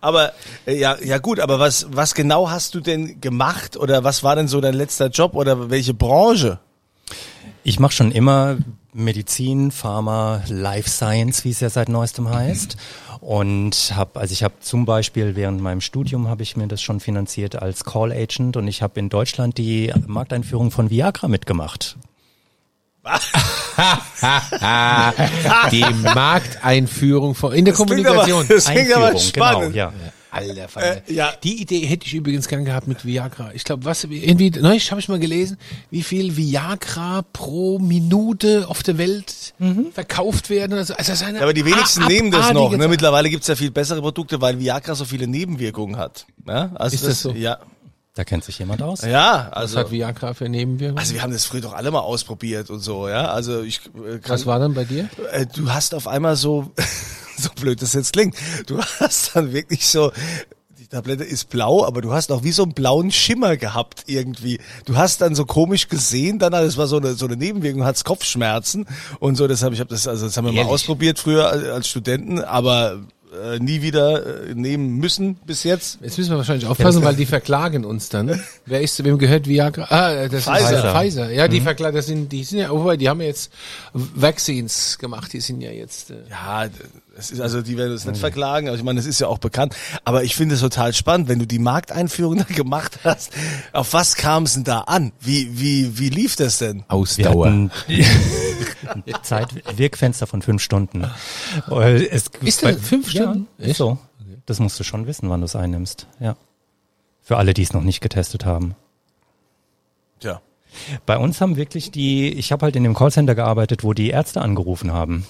Aber 0.00 0.32
äh, 0.66 0.78
ja, 0.78 0.96
ja 1.02 1.18
gut, 1.18 1.40
aber 1.40 1.58
was 1.58 1.86
was 1.90 2.14
genau 2.14 2.50
hast 2.50 2.74
du 2.74 2.80
denn 2.80 3.20
gemacht 3.20 3.76
oder 3.76 4.04
was 4.04 4.22
war 4.22 4.36
denn 4.36 4.48
so 4.48 4.60
dein 4.60 4.74
letzter 4.74 5.08
Job 5.08 5.34
oder 5.34 5.70
welche 5.70 5.94
Branche? 5.94 6.60
Ich 7.64 7.80
mache 7.80 7.92
schon 7.92 8.12
immer 8.12 8.58
Medizin, 8.94 9.70
Pharma, 9.70 10.42
Life 10.48 10.88
Science, 10.90 11.44
wie 11.44 11.50
es 11.50 11.60
ja 11.60 11.70
seit 11.70 11.88
neuestem 11.88 12.28
heißt. 12.28 12.76
Und 13.20 13.92
habe, 13.94 14.20
also 14.20 14.32
ich 14.32 14.42
habe 14.42 14.54
zum 14.60 14.84
Beispiel 14.84 15.34
während 15.36 15.60
meinem 15.62 15.80
Studium 15.80 16.28
habe 16.28 16.42
ich 16.42 16.56
mir 16.56 16.66
das 16.66 16.82
schon 16.82 17.00
finanziert 17.00 17.56
als 17.56 17.84
Call 17.84 18.12
Agent 18.12 18.56
und 18.56 18.68
ich 18.68 18.82
habe 18.82 18.98
in 19.00 19.08
Deutschland 19.08 19.56
die 19.58 19.92
Markteinführung 20.06 20.70
von 20.70 20.90
Viagra 20.90 21.28
mitgemacht. 21.28 21.96
Die 25.72 25.84
Markteinführung 26.14 27.34
von, 27.34 27.52
in 27.52 27.64
der 27.64 27.74
klingt 27.74 27.88
Kommunikation. 27.90 28.44
aber- 28.44 28.54
Das 28.54 28.64
klingt 28.66 28.92
aber 28.92 29.06
Einführung, 29.06 29.28
spannend. 29.28 29.72
Genau, 29.72 29.76
ja. 29.76 29.92
Alter, 30.32 30.68
Falter. 30.68 31.02
Äh, 31.08 31.12
ja. 31.12 31.32
Die 31.44 31.60
Idee 31.60 31.80
hätte 31.86 32.06
ich 32.06 32.14
übrigens 32.14 32.48
gern 32.48 32.64
gehabt 32.64 32.88
mit 32.88 33.04
Viagra. 33.04 33.50
Ich 33.54 33.64
glaube, 33.64 33.84
was 33.84 34.04
irgendwie 34.04 34.50
neulich 34.50 34.90
habe 34.90 35.00
ich 35.00 35.08
mal 35.08 35.18
gelesen, 35.18 35.58
wie 35.90 36.02
viel 36.02 36.36
Viagra 36.36 37.22
pro 37.32 37.78
Minute 37.78 38.64
auf 38.68 38.82
der 38.82 38.96
Welt 38.98 39.52
verkauft 39.92 40.48
werden. 40.50 40.72
Also, 40.78 40.94
also 40.94 41.12
das 41.12 41.20
ist 41.20 41.26
eine 41.26 41.38
Ja, 41.38 41.44
aber 41.44 41.52
die 41.54 41.64
wenigsten 41.64 42.06
nehmen 42.06 42.30
das 42.30 42.52
noch. 42.52 42.74
Ne? 42.76 42.88
Mittlerweile 42.88 43.28
gibt's 43.30 43.46
ja 43.46 43.56
viel 43.56 43.70
bessere 43.70 44.00
Produkte, 44.00 44.40
weil 44.40 44.58
Viagra 44.58 44.94
so 44.94 45.04
viele 45.04 45.26
Nebenwirkungen 45.26 45.96
hat. 45.98 46.26
Ja? 46.46 46.70
Also 46.74 46.94
Ist 46.94 47.06
das 47.06 47.20
so? 47.20 47.32
Ja, 47.32 47.58
Da 48.14 48.24
kennt 48.24 48.44
sich 48.44 48.58
jemand 48.58 48.82
aus. 48.82 49.02
ja. 49.02 49.48
Was 49.50 49.56
Also 49.56 49.78
hat 49.80 49.90
Viagra 49.90 50.32
für 50.34 50.48
Nebenwirkungen? 50.48 50.98
also 50.98 51.12
wir 51.14 51.22
haben 51.22 51.32
das 51.32 51.44
früher 51.44 51.60
doch 51.60 51.74
alle 51.74 51.90
mal 51.90 52.00
ausprobiert 52.00 52.70
und 52.70 52.80
so. 52.80 53.08
Ja, 53.08 53.26
also 53.32 53.62
ich 53.62 53.80
äh, 53.96 54.18
kann, 54.18 54.30
was 54.32 54.46
war 54.46 54.58
dann 54.58 54.72
bei 54.74 54.84
dir? 54.84 55.08
äh, 55.32 55.44
du 55.46 55.70
hast 55.70 55.94
auf 55.94 56.08
einmal 56.08 56.36
so, 56.36 56.72
so 57.38 57.50
blöd 57.60 57.82
das 57.82 57.92
jetzt 57.94 58.12
klingt, 58.12 58.34
du 58.66 58.80
hast 59.00 59.34
dann 59.34 59.52
wirklich 59.52 59.86
so, 59.86 60.12
die 60.78 60.86
Tablette 60.86 61.24
ist 61.24 61.48
blau, 61.48 61.84
aber 61.84 62.02
du 62.02 62.12
hast 62.12 62.30
auch 62.32 62.44
wie 62.44 62.52
so 62.52 62.62
einen 62.62 62.74
blauen 62.74 63.10
Schimmer 63.10 63.56
gehabt 63.56 64.04
irgendwie. 64.06 64.58
Du 64.84 64.96
hast 64.96 65.20
dann 65.20 65.34
so 65.34 65.44
komisch 65.44 65.88
gesehen, 65.88 66.38
dann 66.38 66.52
das 66.52 66.76
war 66.76 66.86
so 66.86 66.98
eine 66.98 67.14
so 67.14 67.26
eine 67.26 67.36
Nebenwirkung, 67.36 67.84
hat's 67.84 68.04
Kopfschmerzen 68.04 68.86
und 69.20 69.36
so. 69.36 69.48
Deshalb 69.48 69.72
ich 69.72 69.80
habe 69.80 69.90
das 69.90 70.06
also 70.06 70.26
das 70.26 70.36
haben 70.36 70.44
wir 70.46 70.52
mal 70.52 70.58
Ehrlich? 70.58 70.72
ausprobiert 70.72 71.18
früher 71.18 71.48
als 71.48 71.88
Studenten, 71.88 72.40
aber 72.40 73.00
äh, 73.32 73.58
nie 73.58 73.80
wieder 73.80 74.48
äh, 74.50 74.54
nehmen 74.54 74.98
müssen 74.98 75.36
bis 75.46 75.64
jetzt. 75.64 75.98
Jetzt 76.02 76.18
müssen 76.18 76.30
wir 76.30 76.36
wahrscheinlich 76.36 76.66
aufpassen, 76.66 77.02
weil 77.02 77.16
die 77.16 77.24
verklagen 77.24 77.84
uns 77.84 78.10
dann. 78.10 78.42
Wer 78.66 78.82
ist, 78.82 79.02
wem 79.02 79.16
gehört 79.16 79.48
Viagra? 79.48 79.86
Ah, 79.88 80.28
das 80.28 80.44
Pfizer. 80.44 80.84
ist 80.84 80.94
Pfizer. 80.94 81.30
Ja, 81.30 81.48
die 81.48 81.60
verklagen, 81.62 81.96
das 81.96 82.06
sind, 82.06 82.30
die 82.30 82.44
sind 82.44 82.58
ja, 82.58 82.70
wobei, 82.70 82.98
die 82.98 83.08
haben 83.08 83.20
ja 83.20 83.28
jetzt 83.28 83.50
Vaccines 83.94 84.98
gemacht, 84.98 85.32
die 85.32 85.40
sind 85.40 85.62
ja 85.62 85.70
jetzt, 85.70 86.10
äh, 86.10 86.16
Ja, 86.28 86.68
es 87.16 87.30
ist 87.30 87.40
also, 87.40 87.62
die 87.62 87.76
werden 87.76 87.92
es 87.92 88.04
nicht 88.04 88.18
verklagen, 88.18 88.68
aber 88.68 88.76
ich 88.76 88.82
meine, 88.82 88.98
das 88.98 89.06
ist 89.06 89.20
ja 89.20 89.28
auch 89.28 89.38
bekannt. 89.38 89.76
Aber 90.04 90.24
ich 90.24 90.34
finde 90.36 90.54
es 90.54 90.60
total 90.60 90.92
spannend, 90.92 91.28
wenn 91.28 91.38
du 91.38 91.46
die 91.46 91.58
Markteinführung 91.58 92.38
da 92.38 92.44
gemacht 92.44 93.00
hast. 93.04 93.32
Auf 93.72 93.92
was 93.92 94.16
kam 94.16 94.44
es 94.44 94.54
denn 94.54 94.64
da 94.64 94.80
an? 94.80 95.12
Wie, 95.20 95.58
wie, 95.58 95.98
wie 95.98 96.08
lief 96.08 96.36
das 96.36 96.58
denn? 96.58 96.84
Ausdauer. 96.88 97.70
Zeit, 99.22 99.48
Wirkfenster 99.76 100.26
von 100.26 100.42
fünf 100.42 100.62
Stunden. 100.62 101.04
Es, 101.70 102.28
Ist 102.40 102.62
das 102.62 102.76
fünf 102.80 103.10
Stunden? 103.10 103.48
Ja, 103.58 103.66
ist 103.66 103.76
so. 103.76 103.98
Das 104.46 104.58
musst 104.58 104.78
du 104.80 104.84
schon 104.84 105.06
wissen, 105.06 105.28
wann 105.30 105.40
du 105.40 105.44
es 105.44 105.56
einnimmst. 105.56 106.06
Ja. 106.18 106.36
Für 107.22 107.36
alle, 107.36 107.54
die 107.54 107.62
es 107.62 107.72
noch 107.72 107.82
nicht 107.82 108.00
getestet 108.00 108.44
haben. 108.44 108.74
Tja. 110.18 110.40
Bei 111.06 111.18
uns 111.18 111.40
haben 111.40 111.56
wirklich 111.56 111.90
die, 111.90 112.32
ich 112.32 112.50
habe 112.50 112.64
halt 112.64 112.76
in 112.76 112.82
dem 112.82 112.94
Callcenter 112.94 113.34
gearbeitet, 113.34 113.84
wo 113.84 113.92
die 113.92 114.10
Ärzte 114.10 114.40
angerufen 114.40 114.92
haben. 114.92 115.26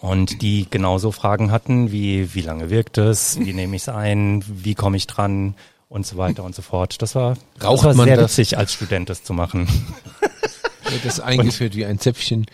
Und 0.00 0.42
die 0.42 0.66
genauso 0.70 1.10
Fragen 1.10 1.50
hatten, 1.50 1.90
wie, 1.90 2.34
wie 2.34 2.40
lange 2.40 2.70
wirkt 2.70 2.98
es, 2.98 3.38
wie 3.40 3.52
nehme 3.52 3.74
ich 3.76 3.82
es 3.82 3.88
ein, 3.88 4.44
wie 4.46 4.74
komme 4.74 4.96
ich 4.96 5.06
dran 5.08 5.54
und 5.88 6.06
so 6.06 6.16
weiter 6.16 6.44
und 6.44 6.54
so 6.54 6.62
fort. 6.62 7.02
Das 7.02 7.14
war, 7.14 7.36
Raucht 7.62 7.84
das 7.84 7.96
war 7.96 8.04
sehr 8.04 8.16
das? 8.16 8.32
witzig, 8.32 8.58
als 8.58 8.72
Student 8.72 9.10
das 9.10 9.24
zu 9.24 9.32
machen. 9.32 9.68
Wird 10.88 11.04
das 11.04 11.20
eingeführt 11.20 11.74
wie 11.74 11.84
ein 11.84 11.98
Zäpfchen. 11.98 12.46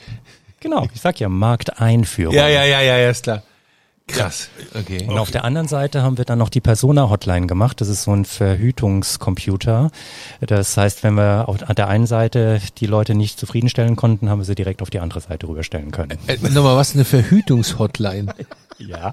Genau, 0.61 0.89
ich 0.95 1.01
sag 1.01 1.21
ja 1.21 1.29
Markteinführung. 1.29 2.35
ja, 2.35 2.49
ja, 2.49 2.81
ja, 2.81 3.11
ist 3.11 3.25
klar. 3.25 3.43
Krass. 4.07 4.51
Okay. 4.75 5.07
Und 5.09 5.19
auf 5.19 5.31
der 5.31 5.45
anderen 5.45 5.67
Seite 5.67 6.03
haben 6.03 6.19
wir 6.19 6.27
dann 6.27 6.39
noch 6.39 6.51
die 6.51 6.61
Persona-Hotline 6.61 7.47
gemacht. 7.47 7.81
Das 7.81 7.89
ist 7.89 8.03
so 8.03 8.13
ein 8.13 8.27
Verhütungscomputer. 8.27 9.91
Das 10.41 10.77
heißt, 10.77 11.03
wenn 11.03 11.15
wir 11.15 11.49
auf 11.49 11.57
der 11.57 11.89
einen 11.89 12.07
Seite 12.07 12.61
die 12.79 12.87
Leute 12.87 13.15
nicht 13.15 13.39
zufriedenstellen 13.41 13.97
konnten, 13.97 14.29
haben 14.29 14.41
wir 14.41 14.45
sie 14.45 14.55
direkt 14.55 14.83
auf 14.83 14.91
die 14.91 15.01
andere 15.01 15.21
Seite 15.21 15.49
rüberstellen 15.49 15.91
können. 15.91 16.19
Äh, 16.27 16.37
nochmal, 16.51 16.77
was 16.77 16.95
eine 16.95 17.05
Verhütungshotline? 17.05 18.35
Ja. 18.77 19.13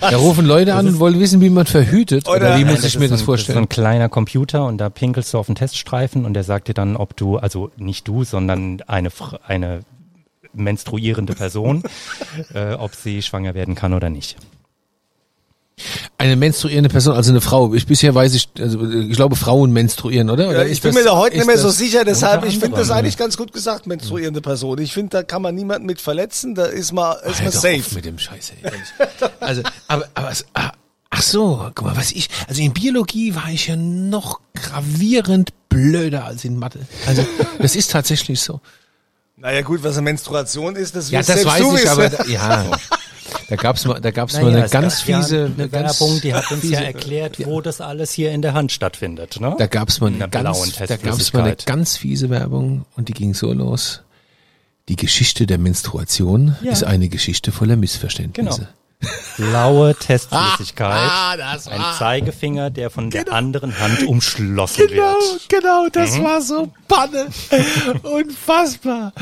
Da 0.00 0.16
rufen 0.16 0.46
Leute 0.46 0.74
an 0.74 0.86
und 0.86 1.00
wollen 1.00 1.18
wissen, 1.18 1.40
wie 1.40 1.50
man 1.50 1.66
verhütet. 1.66 2.28
Oder, 2.28 2.36
Oder- 2.36 2.58
wie 2.58 2.64
muss 2.64 2.78
Nein, 2.78 2.86
ich 2.86 2.98
mir 3.00 3.08
das 3.08 3.14
ist 3.14 3.20
so 3.20 3.24
vorstellen? 3.26 3.58
ein 3.58 3.68
kleiner 3.68 4.08
Computer 4.08 4.64
und 4.66 4.78
da 4.78 4.90
pinkelst 4.90 5.34
du 5.34 5.38
auf 5.38 5.46
den 5.46 5.56
Teststreifen 5.56 6.24
und 6.24 6.34
der 6.34 6.44
sagt 6.44 6.68
dir 6.68 6.74
dann, 6.74 6.96
ob 6.96 7.16
du, 7.16 7.36
also 7.36 7.72
nicht 7.76 8.06
du, 8.06 8.22
sondern 8.22 8.80
eine, 8.86 9.10
eine 9.44 9.80
menstruierende 10.54 11.34
Person, 11.34 11.82
äh, 12.54 12.74
ob 12.74 12.94
sie 12.94 13.22
schwanger 13.22 13.54
werden 13.54 13.74
kann 13.74 13.92
oder 13.94 14.10
nicht. 14.10 14.36
Eine 16.18 16.36
menstruierende 16.36 16.88
Person, 16.88 17.16
also 17.16 17.32
eine 17.32 17.40
Frau. 17.40 17.74
Ich 17.74 17.86
bisher 17.86 18.14
weiß 18.14 18.34
ich, 18.34 18.48
also 18.60 18.88
ich 18.88 19.16
glaube 19.16 19.34
Frauen 19.34 19.72
menstruieren, 19.72 20.30
oder? 20.30 20.48
oder 20.48 20.64
Ja, 20.64 20.72
ich 20.72 20.80
bin 20.80 20.92
das- 20.94 21.02
mir 21.02 21.04
da 21.04 21.16
heute 21.16 21.36
nicht 21.36 21.46
mehr 21.46 21.58
so 21.58 21.68
sicher, 21.70 22.04
deshalb, 22.04 22.44
ich 22.46 22.60
finde 22.60 22.76
das 22.78 22.90
eigentlich 22.90 23.16
ganz 23.16 23.36
gut 23.36 23.52
gesagt, 23.52 23.88
menstruierende 23.88 24.40
Person. 24.40 24.78
Ich 24.78 24.92
finde, 24.92 25.10
da 25.10 25.22
kann 25.24 25.42
man 25.42 25.54
niemanden 25.56 25.86
mit 25.86 26.00
verletzen, 26.00 26.54
da 26.54 26.66
ist 26.66 26.92
man, 26.92 27.16
ist 27.26 27.38
Hör 27.40 27.44
man 27.44 27.52
safe. 27.52 27.78
auf 27.78 27.92
mit 27.92 28.04
dem 28.04 28.18
Scheiß. 28.20 28.52
ey. 28.62 28.70
Also, 29.40 29.62
aber, 29.88 30.08
aber, 30.14 30.32
ach 31.10 31.22
so, 31.22 31.68
guck 31.74 31.84
mal, 31.86 31.96
was 31.96 32.12
ich, 32.12 32.28
also 32.46 32.62
in 32.62 32.72
Biologie 32.72 33.34
war 33.34 33.50
ich 33.50 33.66
ja 33.66 33.74
noch 33.74 34.40
gravierend 34.54 35.50
blöder 35.68 36.24
als 36.24 36.44
in 36.44 36.56
Mathe. 36.56 36.78
Also, 37.08 37.26
das 37.58 37.74
ist 37.74 37.90
tatsächlich 37.90 38.40
so. 38.40 38.60
Naja 39.44 39.60
gut, 39.62 39.82
was 39.84 39.92
eine 39.96 40.02
Menstruation 40.04 40.74
ist, 40.74 40.96
das 40.96 41.10
Ja, 41.10 41.18
das 41.20 41.26
selbst 41.26 41.44
weiß 41.46 41.60
du 41.60 41.68
ich, 41.76 41.82
wissen. 41.82 41.88
aber, 41.88 42.08
da, 42.08 42.24
ja. 42.28 42.70
Da 43.50 43.56
gab's 43.56 43.84
mal, 43.84 44.00
da 44.00 44.10
gab's 44.10 44.32
mal 44.34 44.44
Naja, 44.44 44.56
eine 44.56 44.64
es 44.64 44.70
ganz 44.70 44.98
gab 45.00 45.08
ja 45.08 45.20
fiese, 45.20 45.52
eine 45.56 45.68
ganz 45.68 46.00
Werbung, 46.00 46.20
die 46.22 46.32
hat 46.34 46.50
uns 46.50 46.62
ja 46.64 46.78
fiese- 46.80 46.84
erklärt, 46.84 47.46
wo 47.46 47.60
das 47.60 47.80
alles 47.82 48.10
hier 48.12 48.32
in 48.32 48.40
der 48.42 48.54
Hand 48.54 48.72
stattfindet. 48.72 49.38
Ne? 49.40 49.54
Da 49.58 49.66
gab's 49.66 50.00
mal 50.00 50.06
eine 50.08 50.28
ganz, 50.30 50.72
da 50.76 50.96
gab's 50.96 51.32
mal 51.34 51.42
eine 51.42 51.56
ganz 51.66 51.96
fiese 51.98 52.30
Werbung 52.30 52.86
und 52.96 53.08
die 53.08 53.12
ging 53.12 53.34
so 53.34 53.52
los. 53.52 54.00
Die 54.88 54.96
Geschichte 54.96 55.46
der 55.46 55.58
Menstruation 55.58 56.56
Ja. 56.62 56.72
ist 56.72 56.84
eine 56.84 57.08
Geschichte 57.08 57.52
voller 57.52 57.76
Missverständnisse. 57.76 58.58
Genau. 58.60 58.68
Blaue 59.36 59.94
Testflüssigkeit. 59.94 60.96
Ah, 61.10 61.36
das 61.36 61.66
ein 61.68 61.78
war- 61.80 61.98
Zeigefinger, 61.98 62.70
der 62.70 62.88
von 62.88 63.10
der 63.10 63.30
anderen 63.32 63.78
Hand 63.78 64.06
umschlossen 64.06 64.86
Genau, 64.86 65.02
wird. 65.02 65.48
genau, 65.48 65.86
das 65.92 66.16
Mhm. 66.18 66.24
war 66.24 66.40
so 66.40 66.72
Panne. 66.88 67.26
Unfassbar. 68.02 69.12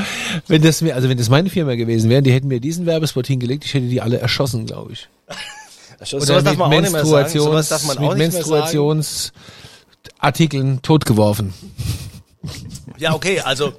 Wenn 0.47 0.63
das 0.63 0.83
mir, 0.83 0.95
also 0.95 1.09
wenn 1.09 1.19
das 1.19 1.29
meine 1.31 1.51
Firma 1.51 1.75
gewesen 1.75 2.11
wäre, 2.11 2.23
die 2.23 2.33
hätten 2.33 2.49
mir 2.49 2.61
diesen 2.61 2.87
Werbespot 2.87 3.27
hingelegt, 3.27 3.65
ich 3.65 3.75
hätte 3.75 3.87
die 3.89 4.01
alle 4.01 4.19
erschossen, 4.19 4.67
glaube 4.67 4.93
ich. 4.93 5.09
Darf 5.99 6.57
man 6.57 6.71
mit. 6.71 6.93
Menstruationsartikeln 8.19 10.83
totgeworfen. 10.83 11.55
Ja, 12.99 13.15
okay, 13.15 13.41
also 13.41 13.73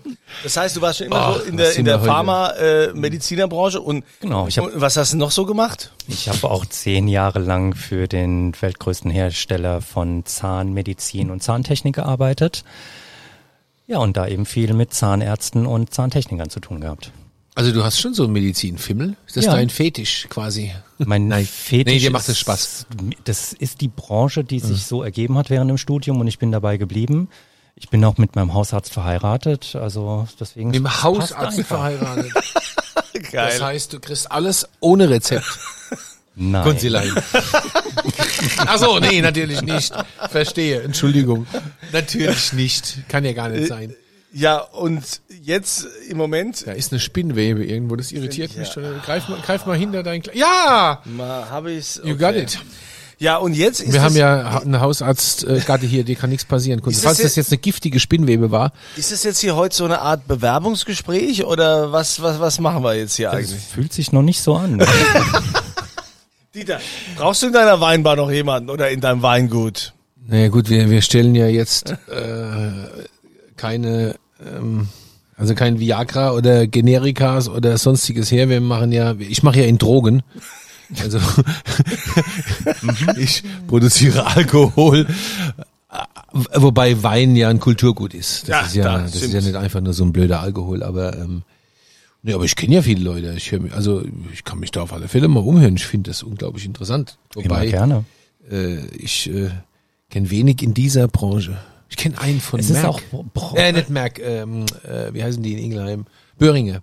das 0.43 0.58
heißt, 0.58 0.75
du 0.75 0.82
warst 0.82 1.00
schon 1.00 1.08
immer 1.08 1.17
Ach, 1.17 1.36
so 1.39 1.43
in 1.43 1.58
der, 1.58 1.75
in 1.75 1.86
der? 1.86 2.00
Pharma-Medizinerbranche 2.00 3.79
und, 3.82 4.03
Genau, 4.22 4.48
ich 4.48 4.58
hab- 4.58 4.65
und 4.65 4.79
was 4.82 4.98
hast 4.98 5.13
du 5.13 5.17
noch 5.17 5.32
so 5.32 5.46
gemacht? 5.46 5.91
Ich 6.08 6.27
habe 6.29 6.50
auch 6.50 6.65
zehn 6.65 7.08
Jahre 7.08 7.39
lang 7.39 7.75
für 7.75 8.08
den 8.08 8.53
weltgrößten 8.60 9.12
Hersteller 9.12 9.82
von 9.82 10.25
Zahnmedizin 10.25 11.29
und 11.29 11.43
Zahntechnik 11.43 11.96
gearbeitet. 11.96 12.63
Ja, 13.88 13.98
und 14.00 14.15
da 14.17 14.27
eben 14.27 14.46
viel 14.46 14.74
mit 14.74 14.93
Zahnärzten 14.93 15.65
und 15.65 15.93
Zahntechnikern 15.93 16.50
zu 16.50 16.60
tun 16.60 16.79
gehabt. 16.82 17.12
Also 17.55 17.72
du 17.72 17.84
hast 17.84 18.00
schon 18.00 18.13
so 18.15 18.24
einen 18.24 18.34
Medizinfimmel. 18.34 19.15
Ist 19.27 19.38
das 19.38 19.46
Ja. 19.46 19.51
dein 19.53 19.70
Fetisch 19.70 20.25
quasi? 20.29 20.72
Mein 20.98 21.27
Nein. 21.29 21.46
Fetisch 21.46 21.93
Nee, 21.93 22.00
dir 22.00 22.10
macht 22.12 22.27
es 22.27 22.39
Spaß. 22.39 22.88
Das 23.25 23.53
ist 23.53 23.82
die 23.82 23.89
Branche, 23.89 24.43
die 24.43 24.60
sich 24.60 24.86
so 24.86 25.03
ergeben 25.03 25.38
hat 25.38 25.50
während 25.51 25.70
dem 25.70 25.77
Studium 25.77 26.20
und 26.20 26.27
ich 26.27 26.39
bin 26.39 26.51
dabei 26.51 26.77
geblieben. 26.77 27.29
Ich 27.75 27.89
bin 27.89 28.03
auch 28.06 28.18
mit 28.18 28.36
meinem 28.36 28.53
Hausarzt 28.53 28.94
verheiratet, 28.94 29.75
also 29.75 30.27
deswegen. 30.39 30.70
Mit 30.70 30.75
dem 30.75 31.03
Hausarzt 31.03 31.62
verheiratet. 31.62 32.32
Geil. 33.32 33.50
Das 33.51 33.62
heißt, 33.62 33.94
du 33.94 34.00
kriegst 34.00 34.32
alles 34.32 34.68
ohne 34.80 35.10
Rezept. 35.10 35.46
Nein. 36.36 36.63
Kunzilein. 36.63 37.12
Ach 38.58 38.77
so, 38.77 39.00
nee, 39.00 39.22
natürlich 39.22 39.62
nicht. 39.62 39.94
Verstehe, 40.30 40.82
Entschuldigung. 40.82 41.46
Natürlich 41.92 42.53
nicht. 42.53 43.08
Kann 43.08 43.24
ja 43.24 43.34
gar 43.34 43.50
nicht 43.50 43.68
sein. 43.68 43.96
Ja, 44.32 44.58
und 44.58 45.22
jetzt 45.44 45.86
im 46.10 46.18
Moment 46.18 46.65
Da 46.65 46.72
ist 46.72 46.92
eine 46.92 47.00
Spinnwebe 47.00 47.63
irgendwo, 47.63 47.96
das 47.96 48.12
irritiert 48.12 48.58
mich. 48.58 48.72
Greif 49.06 49.30
mal, 49.30 49.39
greif 49.42 49.68
mal 49.68 49.77
hinter 49.77 50.01
dein 50.01 50.24
Kle 50.24 50.36
Ja! 50.36 51.03
mal 51.06 51.50
habe 51.51 51.72
ich's. 51.72 52.01
You 52.03 52.18
got 52.18 52.36
it. 52.36 52.60
Ja, 53.24 53.38
und 53.38 53.53
jetzt 53.53 53.80
ist 53.80 53.94
Wir 53.94 54.01
haben 54.01 54.18
ja 54.18 54.51
ha- 54.51 54.60
eine 54.60 54.82
Hausarztgatte 54.82 55.86
hier, 55.86 56.03
dir 56.03 56.15
kann 56.18 56.30
nichts 56.30 56.44
passieren. 56.44 56.82
Das 56.84 57.00
Falls 57.00 57.20
das 57.20 57.38
jetzt 57.38 57.51
eine 57.53 57.58
giftige 57.60 58.01
Spinnwebe 58.01 58.51
war, 58.51 58.74
ist 58.98 59.13
das 59.13 59.24
jetzt 59.24 59.39
hier 59.39 59.56
heute 59.56 59.74
so 59.74 59.86
eine 59.86 60.01
Art 60.01 60.27
Bewerbungsgespräch 60.27 61.46
oder 61.46 61.94
was 61.94 62.22
was 62.22 62.42
was 62.42 62.60
machen 62.60 62.84
wir 62.84 62.96
jetzt 62.96 63.15
hier 63.15 63.27
Das 63.30 63.36
eigentlich? 63.38 63.62
fühlt 63.62 63.94
sich 63.94 64.12
noch 64.12 64.24
nicht 64.24 64.42
so 64.42 64.56
an. 64.56 64.86
Dieter, 66.53 66.80
brauchst 67.15 67.42
du 67.44 67.48
in 67.48 67.53
deiner 67.53 67.80
Weinbar 67.80 68.15
noch 68.18 68.30
jemanden 68.30 68.70
oder 68.70 68.89
in 68.92 69.00
deinem 69.00 69.22
Weingut? 69.22 69.94
Naja 70.27 70.50
gut, 70.50 70.70
wir, 70.70 70.89
wir 70.89 71.01
stellen 71.01 71.34
ja 71.34 71.48
jetzt 71.48 71.92
äh, 71.92 72.72
keine, 73.56 74.15
ähm, 74.46 74.88
also 75.38 75.56
kein 75.56 75.80
Viagra 75.80 76.32
oder 76.34 76.67
Generikas 76.67 77.48
oder 77.50 77.78
sonstiges 77.78 78.32
her. 78.32 78.50
Wir 78.50 78.62
machen 78.62 78.91
ja, 78.91 79.15
ich 79.17 79.43
mache 79.43 79.60
ja 79.62 79.65
in 79.65 79.78
Drogen. 79.78 80.24
Also 81.02 81.19
ich 83.17 83.43
produziere 83.67 84.26
Alkohol, 84.26 85.08
äh, 85.91 85.96
wobei 86.56 87.02
Wein 87.04 87.36
ja 87.36 87.50
ein 87.50 87.60
Kulturgut 87.60 88.13
ist. 88.13 88.43
Das 88.43 88.50
Ja, 88.50 88.62
ist 88.65 88.76
ja, 88.76 88.84
da, 88.84 89.02
das 89.04 89.15
ist 89.15 89.34
ja 89.34 89.41
nicht 89.41 89.56
einfach 89.56 89.82
nur 89.82 89.93
so 89.93 90.04
ein 90.04 90.13
blöder 90.13 90.39
Alkohol, 90.41 90.84
aber 90.84 91.17
ähm, 91.17 91.43
nee, 92.22 92.34
aber 92.34 92.43
ich 92.46 92.56
kenne 92.56 92.76
ja 92.76 92.82
viele 92.82 93.04
Leute. 93.04 93.34
Ich 93.38 93.52
hör, 93.52 93.60
mich- 93.60 93.74
also 93.74 94.04
ich 94.32 94.43
kann 94.43 94.60
mich 94.60 94.72
da 94.72 94.82
auf 94.82 94.93
alle 94.93 95.08
Fälle 95.08 95.28
mal 95.28 95.39
umhören. 95.41 95.76
Ich 95.76 95.86
finde 95.86 96.10
das 96.10 96.24
unglaublich 96.24 96.65
interessant. 96.65 97.17
Immer 97.36 97.46
Wobei 97.46 97.67
gerne. 97.67 98.06
äh, 98.52 98.86
ich 98.98 99.30
äh, 99.30 99.50
kenne 100.10 100.30
wenig 100.30 100.62
in 100.62 100.74
dieser 100.74 101.08
Branche. 101.08 101.58
Ich 101.89 101.98
kenne 101.98 102.17
einen 102.19 102.41
von 102.41 102.60
Es 102.60 102.67
ist 102.72 102.74
Merck. 102.82 102.86
auch 102.88 103.02
Bro- 103.34 103.56
äh, 103.56 103.72
nicht 103.72 103.89
Merck, 103.89 104.19
ähm, 104.19 104.65
äh, 104.84 105.13
wie 105.13 105.24
heißen 105.24 105.43
die 105.43 105.54
in 105.54 105.60
Ingelheim? 105.60 106.06
Böhringe. 106.39 106.82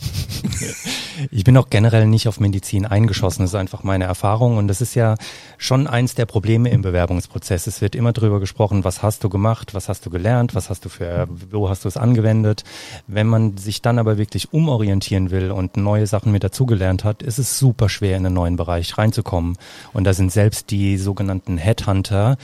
Ich 1.30 1.44
bin 1.44 1.56
auch 1.56 1.68
generell 1.70 2.06
nicht 2.06 2.28
auf 2.28 2.40
Medizin 2.40 2.86
eingeschossen. 2.86 3.42
Das 3.42 3.50
ist 3.50 3.54
einfach 3.54 3.82
meine 3.82 4.04
Erfahrung. 4.04 4.56
Und 4.56 4.68
das 4.68 4.80
ist 4.80 4.94
ja 4.94 5.16
schon 5.58 5.86
eins 5.86 6.14
der 6.14 6.26
Probleme 6.26 6.70
im 6.70 6.82
Bewerbungsprozess. 6.82 7.66
Es 7.66 7.80
wird 7.80 7.94
immer 7.94 8.12
drüber 8.12 8.40
gesprochen, 8.40 8.84
was 8.84 9.02
hast 9.02 9.22
du 9.24 9.28
gemacht, 9.28 9.74
was 9.74 9.88
hast 9.88 10.06
du 10.06 10.10
gelernt, 10.10 10.54
was 10.54 10.70
hast 10.70 10.84
du 10.84 10.88
für, 10.88 11.28
wo 11.50 11.68
hast 11.68 11.84
du 11.84 11.88
es 11.88 11.96
angewendet. 11.96 12.64
Wenn 13.06 13.26
man 13.26 13.56
sich 13.56 13.82
dann 13.82 13.98
aber 13.98 14.18
wirklich 14.18 14.52
umorientieren 14.52 15.30
will 15.30 15.50
und 15.50 15.76
neue 15.76 16.06
Sachen 16.06 16.32
mit 16.32 16.44
dazugelernt 16.44 17.04
hat, 17.04 17.22
ist 17.22 17.38
es 17.38 17.58
super 17.58 17.88
schwer, 17.88 18.16
in 18.16 18.26
einen 18.26 18.34
neuen 18.34 18.56
Bereich 18.56 18.96
reinzukommen. 18.96 19.56
Und 19.92 20.04
da 20.04 20.14
sind 20.14 20.32
selbst 20.32 20.70
die 20.70 20.96
sogenannten 20.96 21.58
Headhunter, 21.58 22.36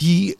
die 0.00 0.36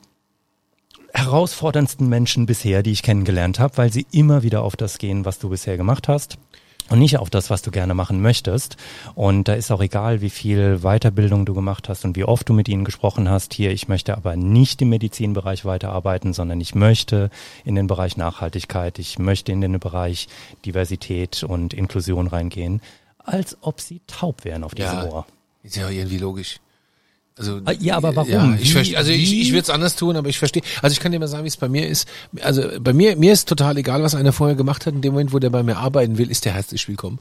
herausforderndsten 1.17 2.07
Menschen 2.07 2.45
bisher, 2.45 2.83
die 2.83 2.91
ich 2.91 3.03
kennengelernt 3.03 3.59
habe, 3.59 3.77
weil 3.77 3.91
sie 3.91 4.05
immer 4.11 4.43
wieder 4.43 4.61
auf 4.61 4.75
das 4.75 4.99
gehen, 4.99 5.25
was 5.25 5.39
du 5.39 5.49
bisher 5.49 5.75
gemacht 5.75 6.07
hast 6.07 6.37
und 6.89 6.99
nicht 6.99 7.17
auf 7.17 7.29
das, 7.29 7.49
was 7.49 7.61
du 7.61 7.71
gerne 7.71 7.93
machen 7.93 8.21
möchtest. 8.21 8.77
Und 9.15 9.47
da 9.47 9.53
ist 9.53 9.71
auch 9.71 9.81
egal, 9.81 10.21
wie 10.21 10.29
viel 10.29 10.79
Weiterbildung 10.79 11.45
du 11.45 11.53
gemacht 11.53 11.89
hast 11.89 12.05
und 12.05 12.15
wie 12.15 12.23
oft 12.23 12.47
du 12.47 12.53
mit 12.53 12.69
ihnen 12.69 12.85
gesprochen 12.85 13.29
hast. 13.29 13.53
Hier, 13.53 13.71
ich 13.71 13.87
möchte 13.87 14.15
aber 14.15 14.35
nicht 14.35 14.81
im 14.81 14.89
Medizinbereich 14.89 15.65
weiterarbeiten, 15.65 16.33
sondern 16.33 16.61
ich 16.61 16.75
möchte 16.75 17.29
in 17.65 17.75
den 17.75 17.87
Bereich 17.87 18.15
Nachhaltigkeit, 18.15 18.99
ich 18.99 19.19
möchte 19.19 19.51
in 19.51 19.61
den 19.61 19.79
Bereich 19.79 20.27
Diversität 20.65 21.43
und 21.43 21.73
Inklusion 21.73 22.27
reingehen, 22.27 22.81
als 23.17 23.57
ob 23.61 23.81
sie 23.81 24.01
taub 24.07 24.45
wären 24.45 24.63
auf 24.63 24.75
diesem 24.75 25.03
Ohr. 25.03 25.25
ist 25.63 25.75
ja 25.75 25.89
irgendwie 25.89 26.19
logisch. 26.19 26.59
Also 27.37 27.61
Ah, 27.65 27.71
ja, 27.79 27.95
aber 27.97 28.15
warum? 28.15 28.29
Ja, 28.31 28.55
ich 28.55 28.69
Wie- 28.69 28.71
verstehe, 28.73 28.97
also 28.97 29.11
ich, 29.11 29.29
wie- 29.31 29.41
ich 29.43 29.49
würde 29.51 29.61
es 29.61 29.69
anders 29.69 29.95
tun, 29.95 30.15
aber 30.15 30.27
ich 30.29 30.39
verstehe. 30.39 30.63
Also 30.81 30.93
ich 30.93 30.99
kann 30.99 31.11
dir 31.11 31.19
mal 31.19 31.27
sagen, 31.27 31.43
wie 31.43 31.49
es 31.49 31.57
bei 31.57 31.69
mir 31.69 31.87
ist. 31.87 32.07
Also 32.41 32.63
bei 32.79 32.93
mir, 32.93 33.15
mir 33.15 33.31
ist 33.33 33.47
total 33.47 33.77
egal, 33.77 34.01
was 34.01 34.15
einer 34.15 34.33
vorher 34.33 34.55
gemacht 34.55 34.85
hat. 34.85 34.93
In 34.95 35.01
dem 35.01 35.13
Moment, 35.13 35.33
wo 35.33 35.39
der 35.39 35.51
bei 35.51 35.61
mir 35.63 35.77
arbeiten 35.77 36.17
will, 36.17 36.31
ist 36.31 36.45
der 36.45 36.53
herzlich 36.53 36.87
willkommen, 36.87 37.19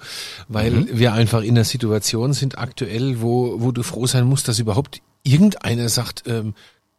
weil 0.48 0.70
Mhm. 0.70 0.88
wir 0.92 1.12
einfach 1.12 1.42
in 1.42 1.50
einer 1.50 1.64
Situation 1.64 2.33
sind 2.33 2.57
aktuell, 2.59 3.20
wo 3.20 3.61
wo 3.61 3.72
du 3.72 3.83
froh 3.83 4.07
sein 4.07 4.24
musst, 4.24 4.48
dass 4.48 4.59
überhaupt 4.59 5.00
irgendeiner 5.22 5.88
sagt, 5.90 6.22
ähm, 6.26 6.55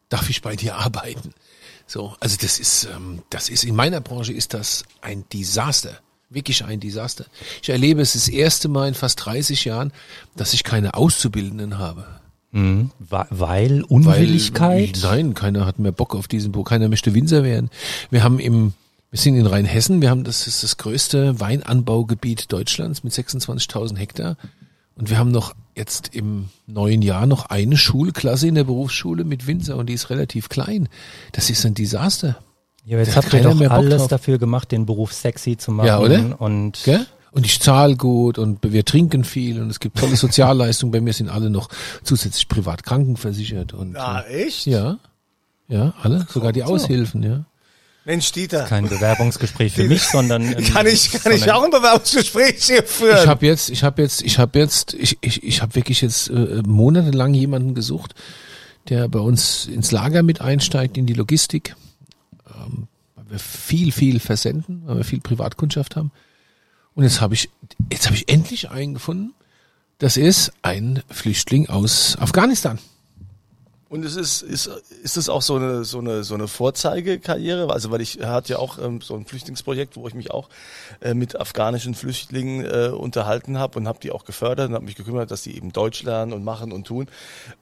darf 0.10 0.30
ich 0.30 0.42
bei 0.42 0.56
dir 0.56 0.76
arbeiten? 0.76 1.34
So, 1.88 2.16
also 2.20 2.38
das 2.40 2.60
ist, 2.60 2.88
ähm, 2.96 3.24
das 3.30 3.50
ist 3.50 3.64
in 3.64 3.74
meiner 3.76 4.02
Branche 4.02 4.34
ist 4.34 4.54
das 4.54 4.84
ein 5.02 5.24
Desaster. 5.34 5.98
Wirklich 6.30 6.66
ein 6.66 6.82
Desaster. 6.82 7.26
Ich 7.64 7.70
erlebe 7.70 8.02
es 8.02 8.12
das 8.14 8.28
erste 8.28 8.68
Mal 8.68 8.90
in 8.90 8.94
fast 8.94 9.26
30 9.26 9.64
Jahren, 9.64 9.94
dass 10.36 10.54
ich 10.54 10.66
keine 10.66 10.94
Auszubildenden 10.96 11.78
habe. 11.78 12.06
Mhm. 12.52 12.92
Weil 13.00 13.28
Weil, 13.30 13.84
Unwilligkeit? 13.84 15.00
Nein, 15.04 15.34
keiner 15.34 15.66
hat 15.66 15.80
mehr 15.80 15.92
Bock 15.92 16.16
auf 16.16 16.28
diesen 16.28 16.52
Buch. 16.52 16.66
Keiner 16.66 16.90
möchte 16.90 17.14
Winzer 17.14 17.44
werden. 17.44 17.70
Wir 18.10 18.24
haben 18.24 18.40
im, 18.40 18.74
wir 19.12 19.20
sind 19.20 19.36
in 19.36 19.46
Rheinhessen. 19.46 20.02
Wir 20.02 20.10
haben 20.10 20.24
das 20.24 20.48
ist 20.48 20.64
das 20.64 20.78
größte 20.78 21.40
Weinanbaugebiet 21.40 22.52
Deutschlands 22.52 23.04
mit 23.04 23.14
26.000 23.14 23.98
Hektar. 23.98 24.38
Und 24.96 25.10
wir 25.10 25.20
haben 25.20 25.32
noch 25.32 25.54
jetzt 25.76 26.16
im 26.16 26.50
neuen 26.66 27.04
Jahr 27.04 27.28
noch 27.28 27.46
eine 27.48 27.78
Schulklasse 27.78 28.48
in 28.48 28.56
der 28.56 28.64
Berufsschule 28.64 29.24
mit 29.24 29.46
Winzer 29.46 29.78
und 29.78 29.88
die 29.88 29.94
ist 29.94 30.10
relativ 30.10 30.50
klein. 30.50 30.90
Das 31.34 31.52
ist 31.52 31.66
ein 31.66 31.76
Desaster. 31.76 32.38
Ja, 32.84 32.98
jetzt 32.98 33.16
habt 33.16 33.32
ihr 33.34 33.42
doch 33.42 33.60
alles 33.70 33.98
drauf. 33.98 34.08
dafür 34.08 34.38
gemacht, 34.40 34.72
den 34.72 34.86
Beruf 34.86 35.14
sexy 35.14 35.58
zu 35.58 35.72
machen. 35.72 35.88
Ja, 35.88 36.00
oder? 36.00 36.42
Und 36.42 36.80
Gell? 36.86 37.06
Und 37.32 37.46
ich 37.46 37.60
zahle 37.60 37.96
gut 37.96 38.38
und 38.38 38.60
wir 38.64 38.86
trinken 38.86 39.24
viel 39.24 39.62
und 39.62 39.70
es 39.70 39.80
gibt 39.80 39.98
tolle 39.98 40.16
Sozialleistungen. 40.18 40.92
Bei 40.92 41.02
mir 41.02 41.14
sind 41.14 41.30
alle 41.30 41.50
noch 41.50 41.70
zusätzlich 42.04 42.48
privat 42.48 42.84
krankenversichert 42.84 43.74
und 43.74 43.96
Ah, 43.98 44.24
echt? 44.30 44.66
ja, 44.66 44.98
ja, 45.68 45.94
alle, 46.02 46.26
sogar 46.30 46.54
die 46.54 46.64
Aushilfen, 46.64 47.24
ja. 47.24 47.46
Mensch, 48.06 48.32
Dieter. 48.32 48.64
Kein 48.64 48.88
Bewerbungsgespräch 48.88 49.74
für 49.74 49.84
mich, 49.84 50.02
sondern 50.04 50.56
Kann 50.74 50.88
ich, 50.88 51.12
kann 51.12 51.34
ich 51.34 51.52
auch 51.52 51.62
ein 51.64 51.72
Bewerbungsgespräch 51.72 52.64
hier 52.64 52.84
führen? 52.84 53.18
Ich 53.22 53.28
habe 53.28 53.46
jetzt, 53.46 53.70
ich 53.70 53.84
habe 53.84 54.02
jetzt, 54.02 54.22
ich 54.22 54.40
habe 54.40 54.58
jetzt, 54.60 54.94
ich, 54.94 55.18
ich, 55.20 55.44
ich 55.44 55.62
habe 55.62 55.76
wirklich 55.76 56.00
jetzt 56.00 56.30
äh, 56.30 56.62
monatelang 56.66 57.34
jemanden 57.34 57.76
gesucht, 57.76 58.16
der 58.88 59.10
bei 59.10 59.20
uns 59.20 59.66
ins 59.66 59.92
Lager 59.92 60.24
mit 60.24 60.40
einsteigt, 60.40 60.98
in 60.98 61.06
die 61.06 61.16
Logistik, 61.16 61.76
ähm, 62.48 62.88
weil 63.18 63.26
wir 63.32 63.40
viel, 63.40 63.92
viel 63.92 64.22
versenden, 64.22 64.84
weil 64.86 64.96
wir 64.98 65.04
viel 65.04 65.20
Privatkundschaft 65.20 65.98
haben. 65.98 66.12
Und 66.98 67.04
jetzt 67.04 67.22
habe 67.22 67.36
ich, 67.36 67.52
jetzt 67.92 68.08
habe 68.08 68.16
ich 68.16 68.28
endlich 68.28 68.72
einen 68.72 68.96
gefunden. 68.96 69.36
Das 70.00 70.18
ist 70.18 70.52
ein 70.64 71.04
Flüchtling 71.12 71.70
aus 71.70 72.18
Afghanistan. 72.20 72.80
Und 73.88 74.04
es 74.04 74.16
ist, 74.16 74.42
ist, 74.42 74.68
ist 75.04 75.16
es 75.16 75.30
auch 75.30 75.44
so 75.44 75.58
eine, 75.58 75.84
so 75.86 76.00
eine, 76.00 76.24
so 76.24 76.34
eine 76.34 76.48
Vorzeigekarriere? 76.48 77.72
Also, 77.72 77.92
weil 77.92 78.02
ich 78.02 78.20
hatte 78.22 78.54
ja 78.54 78.58
auch 78.58 78.80
ähm, 78.80 79.02
so 79.02 79.14
ein 79.14 79.28
Flüchtlingsprojekt, 79.28 79.96
wo 79.96 80.08
ich 80.08 80.16
mich 80.16 80.32
auch 80.32 80.50
äh, 81.00 81.14
mit 81.14 81.40
afghanischen 81.40 81.94
Flüchtlingen 81.94 82.66
äh, 82.66 82.88
unterhalten 82.90 83.60
habe 83.60 83.78
und 83.78 83.88
habe 83.88 84.00
die 84.00 84.10
auch 84.10 84.26
gefördert 84.26 84.70
und 84.70 84.74
habe 84.74 84.86
mich 84.86 84.96
gekümmert, 84.96 85.30
dass 85.30 85.44
die 85.44 85.56
eben 85.56 85.72
Deutsch 85.72 86.02
lernen 86.02 86.34
und 86.34 86.44
machen 86.44 86.72
und 86.72 86.88
tun. 86.88 87.10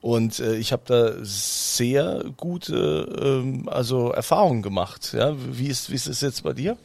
Und 0.00 0.40
äh, 0.40 0.54
ich 0.56 0.72
habe 0.72 0.82
da 0.86 1.12
sehr 1.20 2.24
gute, 2.38 3.42
ähm, 3.44 3.68
also 3.68 4.12
Erfahrungen 4.12 4.62
gemacht. 4.62 5.12
Ja, 5.12 5.36
wie 5.36 5.68
ist, 5.68 5.90
wie 5.90 5.94
ist 5.94 6.06
es 6.06 6.22
jetzt 6.22 6.42
bei 6.42 6.54
dir? 6.54 6.78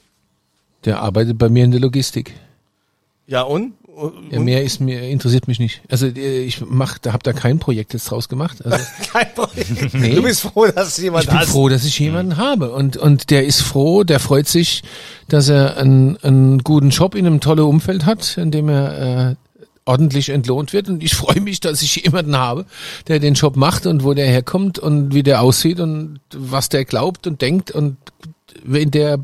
Der 0.85 1.01
arbeitet 1.01 1.37
bei 1.37 1.49
mir 1.49 1.63
in 1.63 1.71
der 1.71 1.79
Logistik. 1.79 2.33
Ja 3.27 3.43
und? 3.43 3.73
und 3.85 4.31
Ja, 4.31 4.39
mehr 4.39 4.63
ist 4.63 4.81
mir 4.81 5.01
interessiert 5.03 5.47
mich 5.47 5.59
nicht. 5.59 5.81
Also 5.89 6.07
äh, 6.07 6.41
ich 6.43 6.61
mach, 6.65 6.97
da 6.97 7.13
hab 7.13 7.23
da 7.23 7.33
kein 7.33 7.59
Projekt 7.59 7.93
jetzt 7.93 8.05
draus 8.09 8.29
gemacht. 8.29 8.65
Also 8.65 8.77
kein 9.11 9.33
Problem. 9.33 9.65
Nee. 9.93 10.15
Du 10.15 10.23
bist 10.23 10.41
froh, 10.41 10.67
dass 10.67 10.97
jemand 10.97 11.25
ich 11.25 11.29
bin 11.29 11.39
hast. 11.39 11.51
froh, 11.51 11.69
dass 11.69 11.85
ich 11.85 11.97
jemanden 11.99 12.37
habe 12.37 12.71
und 12.71 12.97
und 12.97 13.29
der 13.29 13.45
ist 13.45 13.61
froh, 13.61 14.03
der 14.03 14.19
freut 14.19 14.47
sich, 14.47 14.83
dass 15.27 15.49
er 15.49 15.77
einen, 15.77 16.17
einen 16.17 16.59
guten 16.59 16.89
Job 16.89 17.15
in 17.15 17.25
einem 17.27 17.41
tollen 17.41 17.65
Umfeld 17.65 18.05
hat, 18.05 18.37
in 18.37 18.51
dem 18.51 18.69
er 18.69 19.29
äh, 19.29 19.35
ordentlich 19.85 20.29
entlohnt 20.29 20.73
wird 20.73 20.89
und 20.89 21.03
ich 21.03 21.15
freue 21.15 21.41
mich, 21.41 21.59
dass 21.59 21.81
ich 21.81 21.95
jemanden 21.95 22.37
habe, 22.37 22.65
der 23.07 23.19
den 23.19 23.33
Job 23.33 23.55
macht 23.55 23.85
und 23.85 24.03
wo 24.03 24.13
der 24.13 24.27
herkommt 24.27 24.79
und 24.79 25.13
wie 25.13 25.23
der 25.23 25.41
aussieht 25.41 25.79
und 25.79 26.19
was 26.33 26.69
der 26.69 26.85
glaubt 26.85 27.27
und 27.27 27.41
denkt 27.41 27.71
und 27.71 27.97
wenn 28.63 28.91
der 28.91 29.19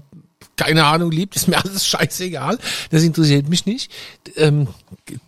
keine 0.58 0.86
Ahnung 0.86 1.12
liebt, 1.12 1.36
ist 1.36 1.48
mir 1.48 1.58
alles 1.64 1.88
scheißegal. 1.88 2.58
Das 2.90 3.04
interessiert 3.04 3.48
mich 3.48 3.66
nicht. 3.66 3.92
Ähm, 4.36 4.68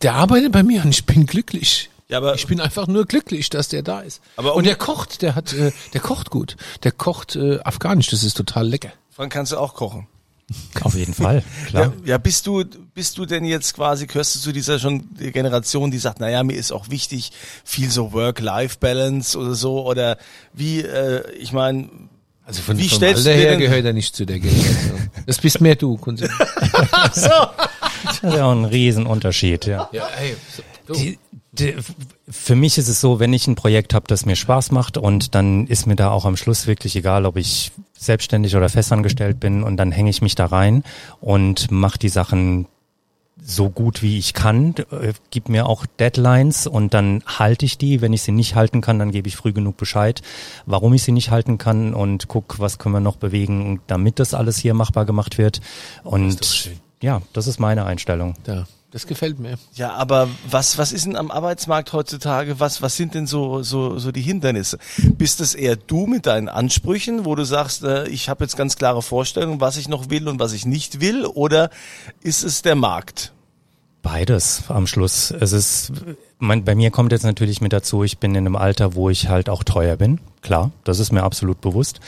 der 0.02 0.16
arbeitet 0.16 0.52
bei 0.52 0.64
mir 0.64 0.84
und 0.84 0.90
ich 0.90 1.06
bin 1.06 1.26
glücklich. 1.26 1.90
Ja, 2.10 2.18
aber- 2.18 2.36
ich 2.36 2.48
bin 2.48 2.60
einfach 2.60 2.88
nur 2.88 3.06
glücklich, 3.06 3.50
dass 3.50 3.68
der 3.70 3.84
da 3.84 4.02
ist. 4.02 4.20
Aber 4.36 4.56
und 4.56 4.66
der 4.66 4.76
kocht, 4.76 5.22
der 5.22 5.36
hat, 5.36 5.54
äh, 5.54 5.72
der 5.94 6.02
kocht 6.02 6.32
gut. 6.32 6.58
Der 6.84 6.92
kocht 6.92 7.36
äh, 7.36 7.60
afghanisch, 7.64 8.08
das 8.10 8.24
ist 8.24 8.36
total 8.36 8.68
lecker. 8.68 8.92
Frank, 9.12 9.32
kannst 9.32 9.52
du 9.52 9.58
auch 9.58 9.76
kochen? 9.76 10.08
Auf 10.82 10.96
jeden 10.96 11.14
Fall, 11.14 11.44
klar. 11.68 11.94
Ja, 12.04 12.10
ja, 12.14 12.18
bist 12.18 12.48
du, 12.48 12.64
bist 12.96 13.20
du 13.20 13.28
denn 13.28 13.46
jetzt 13.46 13.76
quasi, 13.76 14.08
gehörst 14.08 14.34
du 14.34 14.40
zu 14.40 14.52
dieser 14.52 14.80
schon 14.80 15.08
Generation, 15.16 15.92
die 15.92 16.00
sagt, 16.00 16.20
naja, 16.20 16.42
mir 16.44 16.56
ist 16.58 16.72
auch 16.72 16.90
wichtig, 16.90 17.32
viel 17.64 17.92
so 17.92 18.12
Work-Life-Balance 18.14 19.38
oder 19.38 19.54
so, 19.54 19.86
oder 19.86 20.18
wie, 20.54 20.82
äh, 20.82 21.30
ich 21.38 21.52
meine, 21.52 21.90
Also 22.50 22.64
von, 22.64 22.80
Wie 22.80 22.90
vom 22.90 22.96
stellst 22.98 23.26
du 23.28 23.30
Alter 23.30 23.40
her 23.42 23.52
denn- 23.52 23.60
gehört 23.60 23.86
er 23.86 23.94
nicht 23.94 24.16
zu 24.16 24.26
der 24.26 24.40
Generation. 24.40 25.12
Das 25.28 25.38
bist 25.38 25.62
mehr 25.62 25.76
du, 25.76 25.98
Kunze. 25.98 26.28
Das 27.14 28.24
ist 28.24 28.24
ja 28.24 28.46
auch 28.46 28.52
ein 28.54 28.66
Riesenunterschied, 28.66 29.68
ja. 29.68 29.88
Ja, 29.92 30.08
ey, 30.20 30.36
so, 30.88 30.94
Die, 30.96 31.20
die, 31.52 31.76
für 32.28 32.56
mich 32.56 32.80
ist 32.80 32.88
es 32.88 33.00
so, 33.02 33.20
wenn 33.20 33.34
ich 33.34 33.46
ein 33.46 33.54
Projekt 33.54 33.94
habe, 33.94 34.08
das 34.08 34.26
mir 34.26 34.36
Spaß 34.36 34.72
macht 34.72 34.98
und 34.98 35.36
dann 35.36 35.68
ist 35.68 35.86
mir 35.86 35.96
da 35.96 36.10
auch 36.10 36.26
am 36.26 36.36
Schluss 36.38 36.66
wirklich 36.66 36.96
egal, 36.96 37.28
ob 37.28 37.38
ich 37.38 37.72
selbstständig 37.98 38.56
oder 38.56 38.68
festangestellt 38.70 39.40
bin 39.40 39.62
und 39.62 39.78
dann 39.78 39.92
hänge 39.92 40.10
ich 40.10 40.24
mich 40.24 40.34
da 40.34 40.48
rein 40.48 40.84
und 41.22 41.70
mache 41.70 42.00
die 42.00 42.10
Sachen 42.10 42.66
so 43.44 43.70
gut 43.70 44.02
wie 44.02 44.18
ich 44.18 44.34
kann, 44.34 44.76
äh, 44.92 45.14
gib 45.32 45.50
mir 45.50 45.66
auch 45.68 45.86
Deadlines 45.86 46.68
und 46.68 46.94
dann 46.94 47.24
halte 47.26 47.66
ich 47.66 47.78
die. 47.78 48.02
Wenn 48.02 48.14
ich 48.14 48.22
sie 48.22 48.32
nicht 48.32 48.56
halten 48.56 48.82
kann, 48.82 49.00
dann 49.00 49.12
gebe 49.12 49.28
ich 49.28 49.36
früh 49.36 49.54
genug 49.54 49.78
Bescheid, 49.78 50.22
warum 50.66 50.94
ich 50.94 51.04
sie 51.04 51.12
nicht 51.12 51.32
halten 51.32 51.58
kann 51.58 51.94
und 51.94 52.28
guck, 52.28 52.60
was 52.60 52.78
können 52.78 52.96
wir 52.96 53.00
noch 53.00 53.16
bewegen, 53.16 53.82
damit 53.88 54.20
das 54.20 54.34
alles 54.34 54.58
hier 54.58 54.74
machbar 54.74 55.06
gemacht 55.06 55.38
wird. 55.38 55.62
Und 56.04 56.70
ja, 57.02 57.22
das 57.34 57.48
ist 57.48 57.60
meine 57.60 57.86
Einstellung. 57.86 58.36
da. 58.44 58.68
Das 58.92 59.06
gefällt 59.06 59.40
mir. 59.40 59.60
ja, 59.76 59.94
aber 59.94 60.28
was, 60.50 60.80
was 60.80 60.92
ist 60.92 61.06
denn 61.06 61.16
am 61.16 61.30
Arbeitsmarkt 61.30 61.94
heutzutage? 61.94 62.60
Was, 62.60 62.82
was 62.82 62.96
sind 62.96 63.14
denn 63.14 63.28
so, 63.28 63.62
so, 63.62 64.00
so 64.00 64.12
die 64.12 64.22
Hindernisse? 64.22 64.80
Bist 64.98 65.42
es 65.42 65.54
eher 65.54 65.76
du 65.76 66.08
mit 66.08 66.26
deinen 66.26 66.50
Ansprüchen, 66.50 67.24
wo 67.24 67.36
du 67.36 67.44
sagst, 67.44 67.84
äh, 67.84 68.08
ich 68.08 68.30
habe 68.30 68.44
jetzt 68.44 68.58
ganz 68.58 68.78
klare 68.78 69.04
Vorstellungen, 69.04 69.62
was 69.62 69.78
ich 69.78 69.90
noch 69.90 70.10
will 70.10 70.28
und 70.28 70.40
was 70.40 70.54
ich 70.54 70.66
nicht 70.66 71.02
will, 71.02 71.28
oder 71.28 71.70
ist 72.22 72.44
es 72.44 72.64
der 72.64 72.76
Markt? 72.76 73.32
Beides 74.02 74.64
am 74.70 74.88
Schluss. 74.88 75.32
Es 75.32 75.52
ist, 75.52 75.92
mein, 76.38 76.64
bei 76.64 76.74
mir 76.74 76.90
kommt 76.90 77.12
jetzt 77.12 77.24
natürlich 77.24 77.60
mit 77.60 77.74
dazu, 77.74 78.04
ich 78.04 78.18
bin 78.18 78.32
in 78.32 78.46
einem 78.46 78.56
Alter, 78.56 78.96
wo 78.96 79.10
ich 79.10 79.28
halt 79.28 79.50
auch 79.50 79.64
teuer 79.64 79.98
bin. 79.98 80.22
Klar, 80.42 80.72
das 80.86 81.00
ist 81.00 81.12
mir 81.12 81.24
absolut 81.24 81.60
bewusst. 81.60 82.00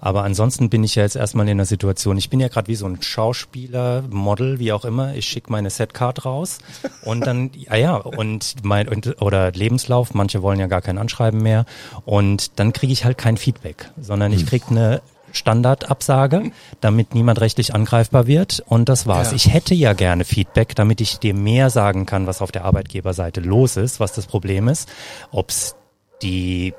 Aber 0.00 0.24
ansonsten 0.24 0.68
bin 0.68 0.84
ich 0.84 0.94
ja 0.94 1.04
jetzt 1.04 1.16
erstmal 1.16 1.48
in 1.48 1.56
der 1.56 1.66
Situation, 1.66 2.18
ich 2.18 2.28
bin 2.28 2.38
ja 2.38 2.48
gerade 2.48 2.68
wie 2.68 2.74
so 2.74 2.86
ein 2.86 3.00
Schauspieler, 3.00 4.04
Model, 4.10 4.58
wie 4.58 4.72
auch 4.72 4.84
immer. 4.84 5.14
Ich 5.14 5.26
schicke 5.26 5.50
meine 5.50 5.70
Setcard 5.70 6.26
raus 6.26 6.58
und 7.02 7.26
dann, 7.26 7.50
ja, 7.54 7.76
ja, 7.76 7.96
und 7.96 8.56
mein, 8.62 8.86
und, 8.88 9.22
oder 9.22 9.50
Lebenslauf, 9.52 10.12
manche 10.12 10.42
wollen 10.42 10.60
ja 10.60 10.66
gar 10.66 10.82
kein 10.82 10.98
Anschreiben 10.98 11.42
mehr. 11.42 11.64
Und 12.04 12.58
dann 12.58 12.74
kriege 12.74 12.92
ich 12.92 13.06
halt 13.06 13.16
kein 13.16 13.38
Feedback, 13.38 13.90
sondern 13.98 14.32
ich 14.32 14.44
krieg 14.44 14.64
eine 14.68 15.00
Standardabsage, 15.38 16.52
damit 16.80 17.14
niemand 17.14 17.40
rechtlich 17.40 17.74
angreifbar 17.74 18.26
wird. 18.26 18.62
Und 18.66 18.88
das 18.88 19.06
war's. 19.06 19.30
Ja. 19.30 19.36
Ich 19.36 19.52
hätte 19.52 19.74
ja 19.74 19.92
gerne 19.92 20.24
Feedback, 20.24 20.74
damit 20.74 21.00
ich 21.00 21.18
dir 21.18 21.34
mehr 21.34 21.70
sagen 21.70 22.06
kann, 22.06 22.26
was 22.26 22.42
auf 22.42 22.52
der 22.52 22.64
Arbeitgeberseite 22.64 23.40
los 23.40 23.76
ist, 23.76 24.00
was 24.00 24.12
das 24.12 24.26
Problem 24.26 24.68
ist, 24.68 24.88
ob's 25.30 25.74
die 26.22 26.74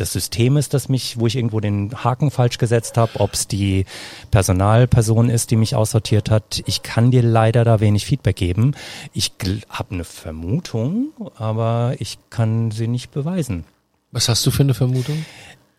das 0.00 0.12
System 0.12 0.56
ist, 0.56 0.72
das 0.72 0.88
mich, 0.88 1.20
wo 1.20 1.26
ich 1.26 1.36
irgendwo 1.36 1.60
den 1.60 1.92
Haken 2.02 2.30
falsch 2.30 2.58
gesetzt 2.58 2.96
habe, 2.96 3.20
ob's 3.20 3.46
die 3.46 3.84
Personalperson 4.30 5.28
ist, 5.28 5.50
die 5.50 5.56
mich 5.56 5.74
aussortiert 5.74 6.30
hat. 6.30 6.62
Ich 6.66 6.82
kann 6.82 7.10
dir 7.10 7.22
leider 7.22 7.64
da 7.64 7.80
wenig 7.80 8.06
Feedback 8.06 8.36
geben. 8.36 8.72
Ich 9.12 9.32
habe 9.68 9.94
eine 9.94 10.04
Vermutung, 10.04 11.08
aber 11.36 11.94
ich 11.98 12.18
kann 12.30 12.70
sie 12.70 12.88
nicht 12.88 13.10
beweisen. 13.10 13.64
Was 14.10 14.28
hast 14.28 14.44
du 14.46 14.50
für 14.50 14.62
eine 14.62 14.74
Vermutung? 14.74 15.24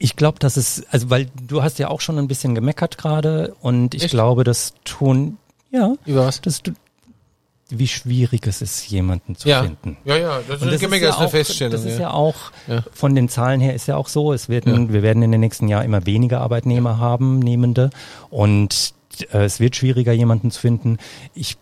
Ich 0.03 0.15
glaube, 0.15 0.39
dass 0.39 0.57
es, 0.57 0.83
also 0.89 1.09
weil 1.11 1.27
du 1.47 1.61
hast 1.61 1.77
ja 1.79 1.87
auch 1.89 2.01
schon 2.01 2.17
ein 2.17 2.27
bisschen 2.27 2.55
gemeckert 2.55 2.97
gerade 2.97 3.53
und 3.61 3.93
ich 3.93 4.03
Echt? 4.03 4.11
glaube, 4.11 4.43
das 4.43 4.73
tun, 4.83 5.37
ja, 5.69 5.93
Über 6.05 6.25
was? 6.25 6.41
dass 6.41 6.63
du, 6.63 6.71
wie 7.69 7.87
schwierig 7.87 8.47
es 8.47 8.61
ist, 8.61 8.89
jemanden 8.89 9.35
zu 9.35 9.47
Ja. 9.47 9.61
finden. 9.63 9.97
Ja, 10.03 10.17
ja, 10.17 10.39
das 10.47 10.61
Und 10.61 10.69
ist, 10.69 10.81
Gemecker 10.81 11.09
ist 11.09 11.19
eine 11.19 11.29
Feststellung. 11.29 11.71
Das 11.71 11.85
ist 11.85 11.93
ja. 11.99 12.01
ja 12.07 12.11
auch, 12.11 12.35
Ja. 12.67 12.83
von 12.91 13.13
den 13.15 13.29
Zahlen 13.29 13.61
her 13.61 13.75
ist 13.75 13.87
ja 13.87 13.95
auch 13.95 14.07
so, 14.07 14.33
es 14.33 14.49
werden, 14.49 14.91
wir 14.91 15.03
werden 15.03 15.21
in 15.23 15.31
den 15.31 15.39
nächsten 15.39 15.67
Jahren 15.67 15.85
immer 15.85 16.05
weniger 16.07 16.41
Arbeitnehmer 16.41 16.97
haben, 16.97 17.39
Nehmende. 17.39 17.91
Und 18.31 18.93
äh, 19.31 19.43
es 19.45 19.59
wird 19.59 19.75
schwieriger, 19.75 20.11
jemanden 20.13 20.49
zu 20.51 20.59
finden. 20.59 20.97
Ich 21.35 21.57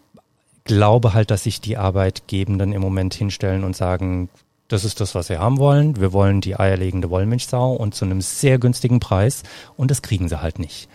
glaube 0.63 1.13
halt, 1.13 1.29
dass 1.29 1.43
sich 1.43 1.61
die 1.61 1.77
Arbeitgebenden 1.77 2.71
im 2.73 2.81
Moment 2.81 3.13
hinstellen 3.13 3.63
und 3.63 3.75
sagen, 3.75 4.29
das 4.69 4.85
ist 4.85 5.01
das, 5.01 5.15
was 5.15 5.27
wir 5.29 5.39
haben 5.39 5.57
wollen. 5.57 5.99
Wir 5.99 6.13
wollen 6.13 6.41
die 6.41 6.57
eierlegende 6.57 7.09
Wollmilchsau 7.09 7.73
und 7.73 7.95
zu 7.95 8.05
einem 8.05 8.21
sehr 8.21 8.59
günstigen 8.59 8.99
Preis. 8.99 9.43
Und 9.75 9.91
das 9.91 10.01
kriegen 10.01 10.29
sie 10.29 10.41
halt 10.41 10.59
nicht. 10.59 10.87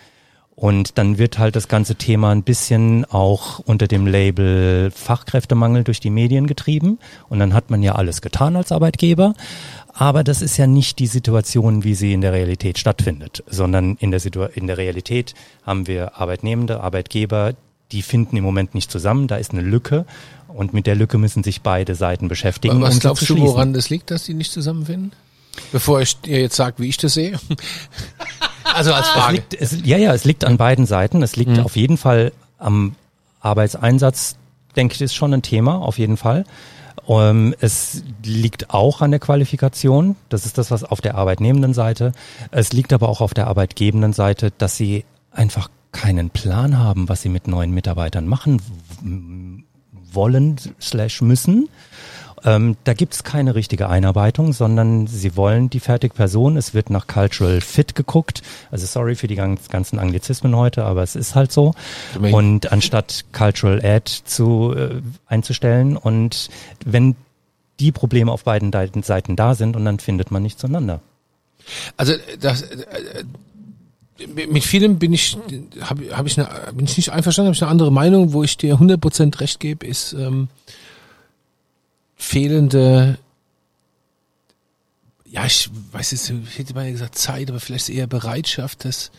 Und 0.56 0.98
dann 0.98 1.18
wird 1.18 1.40
halt 1.40 1.56
das 1.56 1.66
ganze 1.66 1.96
Thema 1.96 2.30
ein 2.30 2.44
bisschen 2.44 3.04
auch 3.06 3.58
unter 3.58 3.88
dem 3.88 4.06
Label 4.06 4.92
Fachkräftemangel 4.94 5.82
durch 5.82 5.98
die 5.98 6.10
Medien 6.10 6.46
getrieben. 6.46 7.00
Und 7.28 7.40
dann 7.40 7.52
hat 7.52 7.70
man 7.70 7.82
ja 7.82 7.96
alles 7.96 8.22
getan 8.22 8.54
als 8.54 8.70
Arbeitgeber. 8.70 9.34
Aber 9.92 10.22
das 10.22 10.42
ist 10.42 10.56
ja 10.56 10.68
nicht 10.68 11.00
die 11.00 11.08
Situation, 11.08 11.82
wie 11.82 11.94
sie 11.94 12.12
in 12.12 12.20
der 12.20 12.32
Realität 12.32 12.78
stattfindet, 12.78 13.42
sondern 13.48 13.96
in 13.96 14.12
der, 14.12 14.20
Situ 14.20 14.44
in 14.54 14.68
der 14.68 14.78
Realität 14.78 15.34
haben 15.64 15.88
wir 15.88 16.16
Arbeitnehmende, 16.16 16.80
Arbeitgeber, 16.80 17.54
die 17.90 18.02
finden 18.02 18.36
im 18.36 18.44
Moment 18.44 18.74
nicht 18.74 18.90
zusammen. 18.90 19.26
Da 19.26 19.36
ist 19.36 19.52
eine 19.52 19.62
Lücke. 19.62 20.04
Und 20.54 20.72
mit 20.72 20.86
der 20.86 20.94
Lücke 20.94 21.18
müssen 21.18 21.42
sich 21.42 21.62
beide 21.62 21.96
Seiten 21.96 22.28
beschäftigen. 22.28 22.80
Was 22.80 22.94
um 22.94 23.00
glaubst 23.00 23.28
du, 23.28 23.38
woran 23.40 23.72
das 23.72 23.90
liegt, 23.90 24.12
dass 24.12 24.22
die 24.22 24.34
nicht 24.34 24.52
zusammenfinden? 24.52 25.12
Bevor 25.72 26.00
ich 26.00 26.20
dir 26.20 26.40
jetzt 26.40 26.54
sage, 26.54 26.76
wie 26.78 26.88
ich 26.88 26.96
das 26.96 27.14
sehe. 27.14 27.38
also 28.74 28.92
als 28.92 29.06
Es 29.06 29.12
Frage. 29.12 29.32
liegt, 29.34 29.54
es, 29.54 29.76
ja, 29.84 29.96
ja, 29.96 30.14
es 30.14 30.24
liegt 30.24 30.44
an 30.44 30.56
beiden 30.56 30.86
Seiten. 30.86 31.22
Es 31.24 31.34
liegt 31.34 31.58
auf 31.58 31.74
jeden 31.74 31.96
Fall 31.96 32.32
am 32.58 32.94
Arbeitseinsatz, 33.40 34.36
denke 34.76 34.94
ich, 34.94 35.00
ist 35.00 35.14
schon 35.14 35.34
ein 35.34 35.42
Thema, 35.42 35.78
auf 35.78 35.98
jeden 35.98 36.16
Fall. 36.16 36.44
Ähm, 37.08 37.54
es 37.60 38.04
liegt 38.24 38.70
auch 38.70 39.00
an 39.00 39.10
der 39.10 39.20
Qualifikation. 39.20 40.14
Das 40.28 40.46
ist 40.46 40.56
das, 40.56 40.70
was 40.70 40.84
auf 40.84 41.00
der 41.00 41.16
arbeitnehmenden 41.16 41.74
Seite. 41.74 42.12
Es 42.52 42.72
liegt 42.72 42.92
aber 42.92 43.08
auch 43.08 43.20
auf 43.20 43.34
der 43.34 43.48
arbeitgebenden 43.48 44.12
Seite, 44.12 44.52
dass 44.56 44.76
sie 44.76 45.04
einfach 45.32 45.68
keinen 45.90 46.30
Plan 46.30 46.78
haben, 46.78 47.08
was 47.08 47.22
sie 47.22 47.28
mit 47.28 47.48
neuen 47.48 47.72
Mitarbeitern 47.72 48.28
machen 48.28 48.62
wollen 50.14 50.56
slash 50.80 51.22
müssen. 51.22 51.68
ähm, 52.44 52.76
da 52.84 52.92
gibt 52.94 53.14
es 53.14 53.24
keine 53.24 53.54
richtige 53.54 53.88
Einarbeitung, 53.88 54.52
sondern 54.52 55.06
sie 55.06 55.36
wollen 55.36 55.70
die 55.70 55.80
fertige 55.80 56.14
Person. 56.14 56.56
Es 56.56 56.74
wird 56.74 56.90
nach 56.90 57.06
Cultural 57.06 57.60
Fit 57.60 57.94
geguckt. 57.94 58.42
Also 58.70 58.86
sorry 58.86 59.14
für 59.14 59.26
die 59.26 59.34
ganz, 59.34 59.68
ganzen 59.68 59.98
Anglizismen 59.98 60.54
heute, 60.54 60.84
aber 60.84 61.02
es 61.02 61.16
ist 61.16 61.34
halt 61.34 61.52
so. 61.52 61.74
Und 62.20 62.70
anstatt 62.72 63.24
Cultural 63.32 63.80
Ad 63.84 64.10
zu 64.24 64.74
äh, 64.76 65.00
einzustellen 65.26 65.96
und 65.96 66.50
wenn 66.84 67.16
die 67.80 67.92
Probleme 67.92 68.30
auf 68.30 68.44
beiden 68.44 68.72
Seiten 69.02 69.36
da 69.36 69.54
sind 69.54 69.76
und 69.76 69.84
dann 69.84 69.98
findet 69.98 70.30
man 70.30 70.42
nicht 70.42 70.58
zueinander. 70.58 71.00
Also 71.96 72.14
das, 72.40 72.62
äh, 72.62 73.24
mit 74.34 74.62
vielem 74.62 74.98
bin 74.98 75.12
ich 75.12 75.36
habe 75.80 76.16
hab 76.16 76.26
ich 76.26 76.38
eine, 76.38 76.72
bin 76.72 76.86
ich 76.86 76.96
nicht 76.96 77.10
einverstanden, 77.10 77.48
habe 77.48 77.56
ich 77.56 77.62
eine 77.62 77.70
andere 77.70 77.90
Meinung, 77.90 78.32
wo 78.32 78.42
ich 78.42 78.56
dir 78.56 78.76
100% 78.76 79.40
recht 79.40 79.58
gebe, 79.58 79.86
ist 79.86 80.12
ähm, 80.12 80.48
fehlende 82.16 83.18
ja, 85.26 85.44
ich 85.44 85.68
weiß 85.90 86.12
jetzt, 86.12 86.30
ich 86.30 86.58
hätte 86.58 86.74
mal 86.74 86.90
gesagt 86.92 87.18
Zeit, 87.18 87.50
aber 87.50 87.58
vielleicht 87.58 87.88
eher 87.88 88.06
Bereitschaft, 88.06 88.84
dass 88.84 89.10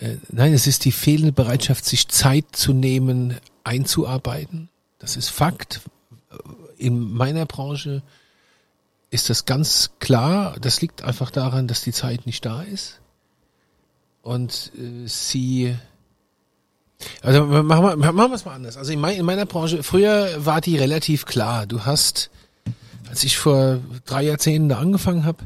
äh, 0.00 0.16
nein, 0.30 0.54
es 0.54 0.66
ist 0.66 0.86
die 0.86 0.92
fehlende 0.92 1.32
Bereitschaft, 1.32 1.84
sich 1.84 2.08
Zeit 2.08 2.44
zu 2.52 2.72
nehmen, 2.72 3.36
einzuarbeiten. 3.62 4.70
Das 4.98 5.16
ist 5.18 5.28
Fakt. 5.28 5.82
In 6.78 7.12
meiner 7.12 7.44
Branche 7.44 8.02
ist 9.10 9.28
das 9.28 9.44
ganz 9.44 9.90
klar. 9.98 10.56
Das 10.58 10.80
liegt 10.80 11.02
einfach 11.02 11.30
daran, 11.30 11.68
dass 11.68 11.82
die 11.82 11.92
Zeit 11.92 12.24
nicht 12.24 12.46
da 12.46 12.62
ist 12.62 13.00
und 14.26 14.72
äh, 14.76 15.06
sie 15.06 15.76
also 17.22 17.44
machen 17.44 17.84
wir, 17.84 17.96
machen 18.12 18.30
wir 18.30 18.34
es 18.34 18.44
mal 18.44 18.54
anders. 18.54 18.76
Also 18.76 18.92
in, 18.92 19.00
mein, 19.00 19.16
in 19.16 19.24
meiner 19.24 19.46
Branche, 19.46 19.82
früher 19.82 20.44
war 20.44 20.60
die 20.60 20.76
relativ 20.76 21.26
klar. 21.26 21.66
Du 21.66 21.84
hast, 21.84 22.30
als 23.08 23.22
ich 23.22 23.36
vor 23.36 23.78
drei 24.04 24.24
Jahrzehnten 24.24 24.68
da 24.68 24.78
angefangen 24.78 25.24
habe, 25.24 25.44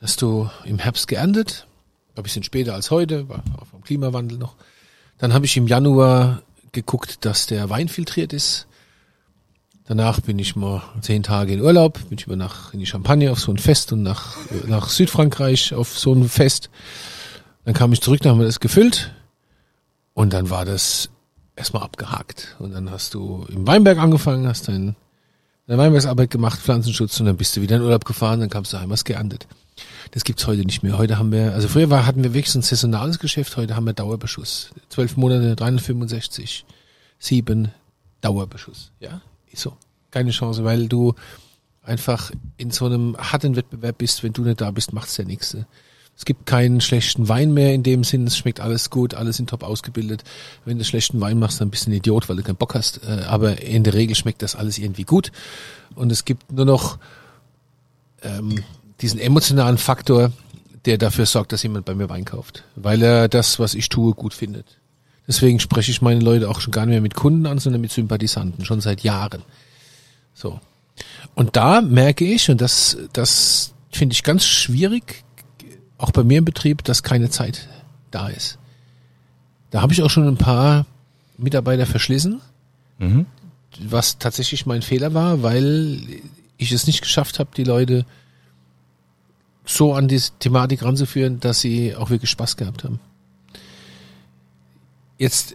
hast 0.00 0.22
du 0.22 0.50
im 0.64 0.78
Herbst 0.78 1.08
geerntet, 1.08 1.66
ein 2.14 2.22
bisschen 2.22 2.42
später 2.42 2.74
als 2.74 2.90
heute, 2.90 3.28
war 3.28 3.42
auch 3.58 3.66
vom 3.66 3.82
Klimawandel 3.82 4.38
noch. 4.38 4.54
Dann 5.18 5.32
habe 5.32 5.46
ich 5.46 5.56
im 5.56 5.66
Januar 5.66 6.42
geguckt, 6.72 7.24
dass 7.24 7.46
der 7.46 7.70
Wein 7.70 7.88
filtriert 7.88 8.32
ist. 8.32 8.66
Danach 9.86 10.20
bin 10.20 10.38
ich 10.38 10.54
mal 10.54 10.82
zehn 11.00 11.22
Tage 11.22 11.54
in 11.54 11.60
Urlaub, 11.60 11.94
bin 12.08 12.18
ich 12.18 12.26
über 12.26 12.36
nach 12.36 12.72
in 12.72 12.80
die 12.80 12.86
Champagne 12.86 13.32
auf 13.32 13.40
so 13.40 13.50
ein 13.50 13.58
Fest 13.58 13.92
und 13.92 14.02
nach, 14.02 14.36
nach 14.66 14.88
Südfrankreich 14.88 15.74
auf 15.74 15.98
so 15.98 16.12
ein 16.12 16.28
Fest. 16.28 16.70
Dann 17.64 17.74
kam 17.74 17.92
ich 17.92 18.00
zurück, 18.00 18.20
dann 18.20 18.32
haben 18.32 18.38
wir 18.40 18.46
das 18.46 18.60
gefüllt 18.60 19.14
und 20.14 20.32
dann 20.32 20.50
war 20.50 20.64
das 20.64 21.10
erstmal 21.56 21.82
abgehakt. 21.82 22.56
Und 22.58 22.72
dann 22.72 22.90
hast 22.90 23.14
du 23.14 23.46
im 23.48 23.66
Weinberg 23.66 23.98
angefangen, 23.98 24.46
hast 24.48 24.68
dein, 24.68 24.96
deine 25.66 25.80
Weinbergsarbeit 25.80 26.30
gemacht, 26.30 26.60
Pflanzenschutz 26.60 27.20
und 27.20 27.26
dann 27.26 27.36
bist 27.36 27.56
du 27.56 27.60
wieder 27.60 27.76
in 27.76 27.82
Urlaub 27.82 28.04
gefahren, 28.04 28.40
dann 28.40 28.50
kamst 28.50 28.72
du 28.72 28.78
heim, 28.78 28.90
hast 28.90 29.04
geerntet. 29.04 29.46
Das 30.10 30.24
gibt's 30.24 30.46
heute 30.46 30.64
nicht 30.64 30.82
mehr. 30.82 30.98
Heute 30.98 31.18
haben 31.18 31.32
wir, 31.32 31.54
also 31.54 31.68
früher 31.68 31.88
war, 31.88 32.04
hatten 32.04 32.22
wir 32.22 32.34
wirklich 32.34 32.50
so 32.50 32.58
ein 32.58 32.62
saisonales 32.62 33.18
Geschäft, 33.18 33.56
heute 33.56 33.76
haben 33.76 33.86
wir 33.86 33.92
Dauerbeschuss. 33.92 34.70
Zwölf 34.88 35.16
Monate, 35.16 35.56
365, 35.56 36.66
sieben 37.18 37.72
Dauerbeschuss. 38.20 38.92
Ja, 39.00 39.22
ist 39.50 39.62
so. 39.62 39.76
Keine 40.10 40.30
Chance, 40.30 40.64
weil 40.64 40.88
du 40.88 41.14
einfach 41.82 42.30
in 42.56 42.70
so 42.70 42.86
einem 42.86 43.16
harten 43.16 43.56
Wettbewerb 43.56 43.98
bist. 43.98 44.22
Wenn 44.22 44.32
du 44.32 44.42
nicht 44.42 44.60
da 44.60 44.70
bist, 44.70 44.92
macht's 44.92 45.16
der 45.16 45.24
Nächste. 45.24 45.66
Es 46.16 46.24
gibt 46.24 46.46
keinen 46.46 46.80
schlechten 46.80 47.28
Wein 47.28 47.52
mehr 47.52 47.74
in 47.74 47.82
dem 47.82 48.04
Sinn. 48.04 48.26
Es 48.26 48.36
schmeckt 48.36 48.60
alles 48.60 48.90
gut, 48.90 49.14
alle 49.14 49.32
sind 49.32 49.50
top 49.50 49.64
ausgebildet. 49.64 50.22
Wenn 50.64 50.78
du 50.78 50.84
schlechten 50.84 51.20
Wein 51.20 51.38
machst, 51.38 51.60
dann 51.60 51.70
bist 51.70 51.86
du 51.86 51.90
ein 51.90 51.94
Idiot, 51.94 52.28
weil 52.28 52.36
du 52.36 52.42
keinen 52.42 52.56
Bock 52.56 52.74
hast. 52.74 53.00
Äh, 53.04 53.24
aber 53.26 53.62
in 53.62 53.82
der 53.82 53.94
Regel 53.94 54.14
schmeckt 54.14 54.42
das 54.42 54.54
alles 54.54 54.78
irgendwie 54.78 55.04
gut. 55.04 55.32
Und 55.94 56.12
es 56.12 56.24
gibt 56.24 56.52
nur 56.52 56.64
noch 56.64 56.98
ähm, 58.22 58.62
diesen 59.00 59.18
emotionalen 59.18 59.78
Faktor, 59.78 60.32
der 60.84 60.98
dafür 60.98 61.26
sorgt, 61.26 61.52
dass 61.52 61.62
jemand 61.62 61.86
bei 61.86 61.94
mir 61.94 62.08
Wein 62.08 62.24
kauft. 62.24 62.64
Weil 62.76 63.02
er 63.02 63.28
das, 63.28 63.58
was 63.58 63.74
ich 63.74 63.88
tue, 63.88 64.14
gut 64.14 64.34
findet. 64.34 64.78
Deswegen 65.26 65.60
spreche 65.60 65.90
ich 65.90 66.02
meine 66.02 66.20
Leute 66.20 66.48
auch 66.48 66.60
schon 66.60 66.72
gar 66.72 66.86
nicht 66.86 66.92
mehr 66.92 67.00
mit 67.00 67.14
Kunden 67.14 67.46
an, 67.46 67.58
sondern 67.58 67.80
mit 67.80 67.92
Sympathisanten, 67.92 68.64
schon 68.64 68.80
seit 68.80 69.02
Jahren. 69.02 69.42
So. 70.34 70.60
Und 71.34 71.56
da 71.56 71.80
merke 71.80 72.24
ich, 72.24 72.50
und 72.50 72.60
das, 72.60 72.96
das 73.12 73.72
finde 73.90 74.14
ich 74.14 74.22
ganz 74.22 74.44
schwierig, 74.44 75.24
auch 76.02 76.10
bei 76.10 76.24
mir 76.24 76.38
im 76.38 76.44
Betrieb, 76.44 76.82
dass 76.84 77.02
keine 77.02 77.30
Zeit 77.30 77.68
da 78.10 78.28
ist. 78.28 78.58
Da 79.70 79.80
habe 79.80 79.92
ich 79.92 80.02
auch 80.02 80.10
schon 80.10 80.26
ein 80.26 80.36
paar 80.36 80.84
Mitarbeiter 81.38 81.86
verschlissen, 81.86 82.40
mhm. 82.98 83.26
was 83.80 84.18
tatsächlich 84.18 84.66
mein 84.66 84.82
Fehler 84.82 85.14
war, 85.14 85.42
weil 85.42 86.00
ich 86.58 86.72
es 86.72 86.86
nicht 86.86 87.02
geschafft 87.02 87.38
habe, 87.38 87.50
die 87.56 87.64
Leute 87.64 88.04
so 89.64 89.94
an 89.94 90.08
die 90.08 90.20
Thematik 90.40 90.82
ranzuführen, 90.82 91.38
dass 91.38 91.60
sie 91.60 91.94
auch 91.94 92.10
wirklich 92.10 92.30
Spaß 92.30 92.56
gehabt 92.56 92.82
haben. 92.82 92.98
Jetzt 95.18 95.54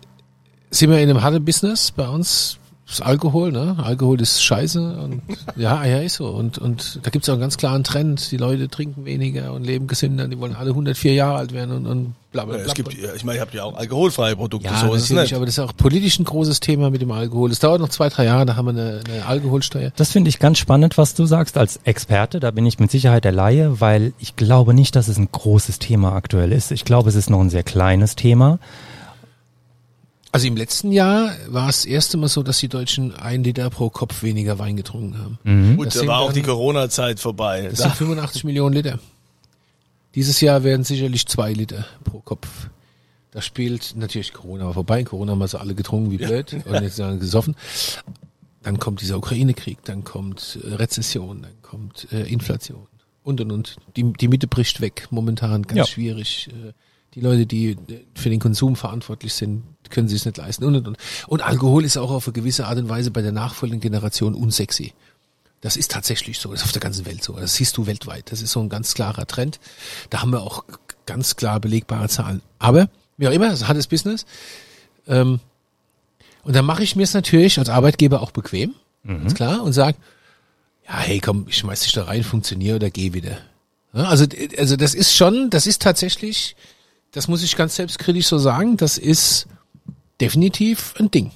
sind 0.72 0.90
wir 0.90 1.00
in 1.00 1.10
einem 1.10 1.22
harten 1.22 1.44
Business 1.44 1.92
bei 1.92 2.08
uns 2.08 2.58
das 2.88 3.02
Alkohol, 3.02 3.52
ne? 3.52 3.76
Alkohol 3.84 4.22
ist 4.22 4.42
scheiße 4.42 4.80
und 4.80 5.22
ja, 5.58 5.86
ja, 5.86 6.00
ist 6.00 6.16
so. 6.16 6.28
Und, 6.28 6.58
und 6.58 7.00
da 7.04 7.10
gibt 7.10 7.24
es 7.24 7.30
auch 7.30 7.34
einen 7.34 7.42
ganz 7.42 7.58
klaren 7.58 7.84
Trend. 7.84 8.32
Die 8.32 8.38
Leute 8.38 8.70
trinken 8.70 9.04
weniger 9.04 9.54
und 9.54 9.66
leben 9.66 9.88
gesünder, 9.88 10.28
die 10.28 10.40
wollen 10.40 10.56
alle 10.56 10.70
104 10.70 11.14
Jahre 11.14 11.38
alt 11.38 11.54
werden 11.54 11.76
und, 11.76 11.86
und 11.86 12.16
bla 12.32 12.46
bla 12.46 12.56
bla. 12.56 12.66
Es 12.66 12.74
gibt, 12.74 12.94
ich 12.94 13.24
meine, 13.26 13.40
ihr 13.40 13.42
habt 13.42 13.54
ja 13.54 13.66
auch 13.66 13.76
alkoholfreie 13.76 14.38
Produkte, 14.38 14.70
ja, 14.70 14.78
so 14.78 14.94
ist 14.94 15.04
es 15.04 15.10
nicht. 15.10 15.34
Aber 15.34 15.46
das 15.46 15.58
ist 15.58 15.64
auch 15.64 15.76
politisch 15.76 16.18
ein 16.18 16.24
großes 16.24 16.62
Thema 16.62 16.90
mit 16.90 17.02
dem 17.02 17.12
Alkohol. 17.12 17.52
Es 17.52 17.60
dauert 17.60 17.82
noch 17.82 17.90
zwei, 17.90 18.08
drei 18.08 18.24
Jahre, 18.24 18.46
da 18.46 18.56
haben 18.56 18.66
wir 18.68 18.82
eine, 18.82 19.02
eine 19.06 19.26
Alkoholsteuer. 19.26 19.92
Das 19.98 20.12
finde 20.14 20.30
ich 20.30 20.40
ganz 20.40 20.58
spannend, 20.58 20.98
was 20.98 21.14
du 21.14 21.26
sagst 21.26 21.58
als 21.58 21.82
Experte. 21.84 22.40
Da 22.40 22.52
bin 22.52 22.66
ich 22.66 22.80
mit 22.80 22.90
Sicherheit 22.90 23.26
der 23.26 23.34
Laie, 23.34 23.82
weil 23.82 24.14
ich 24.18 24.38
glaube 24.38 24.74
nicht, 24.74 24.96
dass 24.96 25.10
es 25.10 25.18
ein 25.18 25.28
großes 25.30 25.80
Thema 25.80 26.14
aktuell 26.14 26.54
ist. 26.54 26.72
Ich 26.72 26.86
glaube, 26.86 27.10
es 27.10 27.16
ist 27.16 27.30
noch 27.30 27.42
ein 27.42 27.50
sehr 27.50 27.64
kleines 27.64 28.16
Thema. 28.16 28.60
Also 30.32 30.48
im 30.48 30.58
letzten 30.58 30.92
Jahr 30.92 31.32
war 31.48 31.70
es 31.70 31.78
das 31.78 31.86
erste 31.86 32.18
Mal 32.18 32.28
so, 32.28 32.44
dass 32.44 32.60
die 32.60 32.68
Deutschen 32.68 33.16
ein 33.16 33.44
Liter 33.44 33.70
pro 33.70 33.90
Kopf 33.90 34.24
weniger 34.24 34.60
Wein 34.60 34.76
getrunken 34.76 35.18
haben. 35.18 35.40
Mhm. 35.44 35.78
Gut, 35.78 35.96
da 35.96 36.06
war 36.06 36.20
auch 36.20 36.34
die 36.34 36.42
Corona-Zeit 36.42 37.20
vorbei. 37.20 37.68
Das 37.70 37.80
da. 37.80 37.86
sind 37.86 37.96
85 37.96 38.44
Millionen 38.44 38.74
Liter. 38.76 39.00
Dieses 40.16 40.42
Jahr 40.42 40.64
werden 40.64 40.84
sicherlich 40.84 41.28
zwei 41.28 41.54
Liter 41.54 41.86
pro 42.04 42.20
Kopf. 42.20 42.48
Da 43.32 43.42
spielt 43.42 43.94
natürlich 43.96 44.34
Corona 44.34 44.66
war 44.66 44.74
vorbei. 44.74 45.04
Corona 45.04 45.34
haben 45.34 45.40
wir 45.40 45.48
so 45.48 45.60
alle 45.60 45.76
getrunken 45.76 46.12
wie 46.12 46.18
blöd 46.18 46.52
ja. 46.54 46.60
und 46.66 46.84
jetzt 46.84 46.98
gesoffen. 46.98 47.56
Dann 48.64 48.80
kommt 48.80 49.02
dieser 49.02 49.18
Ukraine-Krieg, 49.18 49.84
dann 49.84 50.04
kommt 50.04 50.60
äh, 50.64 50.74
Rezession, 50.74 51.44
dann 51.44 51.62
kommt 51.62 52.08
äh, 52.12 52.24
Inflation 52.24 52.88
und 53.24 53.42
und 53.42 53.52
und. 53.52 53.76
Die, 53.96 54.12
die 54.14 54.28
Mitte 54.28 54.48
bricht 54.48 54.82
weg. 54.82 55.08
Momentan 55.10 55.64
ganz 55.64 55.78
ja. 55.78 55.86
schwierig. 55.86 56.50
Äh, 57.18 57.20
die 57.20 57.22
Leute, 57.22 57.46
die 57.46 57.78
für 58.16 58.30
den 58.30 58.40
Konsum 58.40 58.76
verantwortlich 58.76 59.34
sind, 59.34 59.64
können 59.90 60.08
sie 60.08 60.16
es 60.16 60.26
nicht 60.26 60.38
leisten 60.38 60.64
und 60.66 60.76
und 60.76 60.88
und. 60.88 60.98
Und 61.28 61.42
Alkohol 61.42 61.86
ist 61.86 61.98
auch 61.98 62.12
auf 62.12 62.28
eine 62.28 62.34
gewisse 62.34 62.68
Art 62.68 62.78
und 62.78 62.90
Weise 62.90 63.12
bei 63.12 63.22
der 63.22 63.32
nachfolgenden 63.32 63.82
Generation 63.82 64.36
unsexy. 64.36 64.94
Das 65.62 65.76
ist 65.76 65.92
tatsächlich 65.92 66.38
so, 66.38 66.52
das 66.52 66.62
ist 66.62 66.66
auf 66.66 66.72
der 66.72 66.82
ganzen 66.82 67.06
Welt 67.06 67.24
so. 67.24 67.34
Das 67.34 67.56
siehst 67.56 67.78
du 67.78 67.88
weltweit. 67.88 68.32
Das 68.32 68.42
ist 68.42 68.52
so 68.52 68.60
ein 68.60 68.70
ganz 68.70 68.94
klarer 68.94 69.26
Trend. 69.26 69.60
Da 70.12 70.22
haben 70.22 70.32
wir 70.32 70.42
auch 70.42 70.64
ganz 71.06 71.36
klar 71.36 71.60
belegbare 71.60 72.10
Zahlen. 72.10 72.42
Aber, 72.60 72.90
wie 73.18 73.28
auch 73.28 73.32
immer, 73.32 73.50
das 73.50 73.68
hat 73.68 73.76
das 73.76 73.88
Business. 73.88 74.26
Ähm, 75.08 75.40
und 76.44 76.56
dann 76.56 76.66
mache 76.66 76.84
ich 76.84 76.96
mir 76.96 77.04
es 77.04 77.14
natürlich 77.14 77.58
als 77.58 77.70
Arbeitgeber 77.70 78.22
auch 78.22 78.32
bequem, 78.32 78.76
mhm. 79.04 79.22
ganz 79.22 79.34
klar, 79.34 79.64
und 79.64 79.74
sage, 79.74 79.98
ja, 80.88 81.00
hey, 81.00 81.20
komm, 81.20 81.48
ich 81.50 81.58
schmeiß 81.58 81.82
dich 81.82 81.94
da 81.94 82.04
rein, 82.04 82.24
funktioniere 82.24 82.76
oder 82.76 82.90
geh 82.90 83.14
wieder. 83.14 83.40
Ja, 83.94 84.04
also, 84.06 84.26
also 84.58 84.76
das 84.76 84.94
ist 84.94 85.16
schon, 85.16 85.50
das 85.50 85.66
ist 85.66 85.82
tatsächlich, 85.82 86.56
das 87.12 87.28
muss 87.28 87.44
ich 87.44 87.56
ganz 87.56 87.76
selbstkritisch 87.76 88.28
so 88.28 88.38
sagen, 88.38 88.78
das 88.78 88.98
ist 88.98 89.48
definitiv 90.20 90.94
ein 91.00 91.12
Ding. 91.12 91.32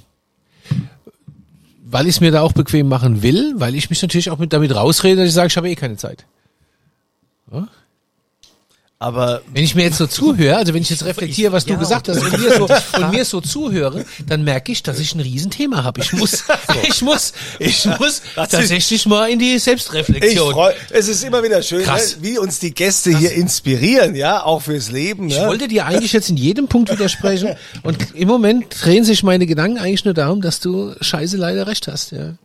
Weil 1.84 2.07
ich 2.07 2.15
es 2.15 2.21
mir 2.21 2.31
da 2.31 2.41
auch 2.41 2.53
bequem 2.53 2.88
machen 2.88 3.21
will, 3.21 3.53
weil 3.57 3.75
ich 3.75 3.89
mich 3.89 4.01
natürlich 4.01 4.29
auch 4.29 4.38
mit 4.38 4.53
damit 4.53 4.73
rausrede, 4.73 5.17
dass 5.17 5.27
ich 5.27 5.34
sage, 5.34 5.47
ich 5.47 5.57
habe 5.57 5.69
eh 5.69 5.75
keine 5.75 5.97
Zeit. 5.97 6.25
Ja? 7.51 7.67
Aber 9.01 9.41
wenn 9.51 9.63
ich 9.63 9.73
mir 9.73 9.81
jetzt 9.81 9.97
so 9.97 10.05
zuhöre, 10.05 10.57
also 10.57 10.75
wenn 10.75 10.83
ich 10.83 10.91
jetzt 10.91 11.03
reflektiere, 11.03 11.51
was 11.51 11.65
ja, 11.65 11.73
du 11.73 11.79
gesagt 11.79 12.07
hast 12.07 12.21
und 12.21 12.39
mir, 12.39 12.55
so, 12.55 12.67
und 12.97 13.09
mir 13.09 13.25
so 13.25 13.41
zuhöre, 13.41 14.05
dann 14.27 14.43
merke 14.43 14.71
ich, 14.71 14.83
dass 14.83 14.99
ich 14.99 15.15
ein 15.15 15.21
Riesenthema 15.21 15.83
habe. 15.83 16.01
Ich 16.01 16.13
muss, 16.13 16.43
ich 16.87 17.01
muss, 17.01 17.33
ich 17.57 17.83
muss 17.99 18.21
tatsächlich 18.35 19.07
mal 19.07 19.27
in 19.27 19.39
die 19.39 19.57
Selbstreflexion. 19.57 20.49
Ich 20.49 20.53
freu, 20.53 20.71
es 20.91 21.07
ist 21.07 21.23
immer 21.23 21.41
wieder 21.41 21.63
schön, 21.63 21.83
ne, 21.83 21.99
wie 22.19 22.37
uns 22.37 22.59
die 22.59 22.75
Gäste 22.75 23.09
Krass. 23.09 23.21
hier 23.21 23.31
inspirieren, 23.31 24.13
ja, 24.13 24.43
auch 24.43 24.61
fürs 24.61 24.91
Leben. 24.91 25.29
Ich 25.29 25.37
ja. 25.37 25.47
wollte 25.47 25.67
dir 25.67 25.87
eigentlich 25.87 26.13
jetzt 26.13 26.29
in 26.29 26.37
jedem 26.37 26.67
Punkt 26.67 26.91
widersprechen 26.91 27.55
und 27.81 28.13
im 28.13 28.27
Moment 28.27 28.67
drehen 28.83 29.03
sich 29.03 29.23
meine 29.23 29.47
Gedanken 29.47 29.79
eigentlich 29.79 30.05
nur 30.05 30.13
darum, 30.13 30.41
dass 30.41 30.59
du 30.59 30.93
scheiße 31.01 31.37
leider 31.37 31.65
recht 31.65 31.87
hast, 31.87 32.11
ja. 32.11 32.35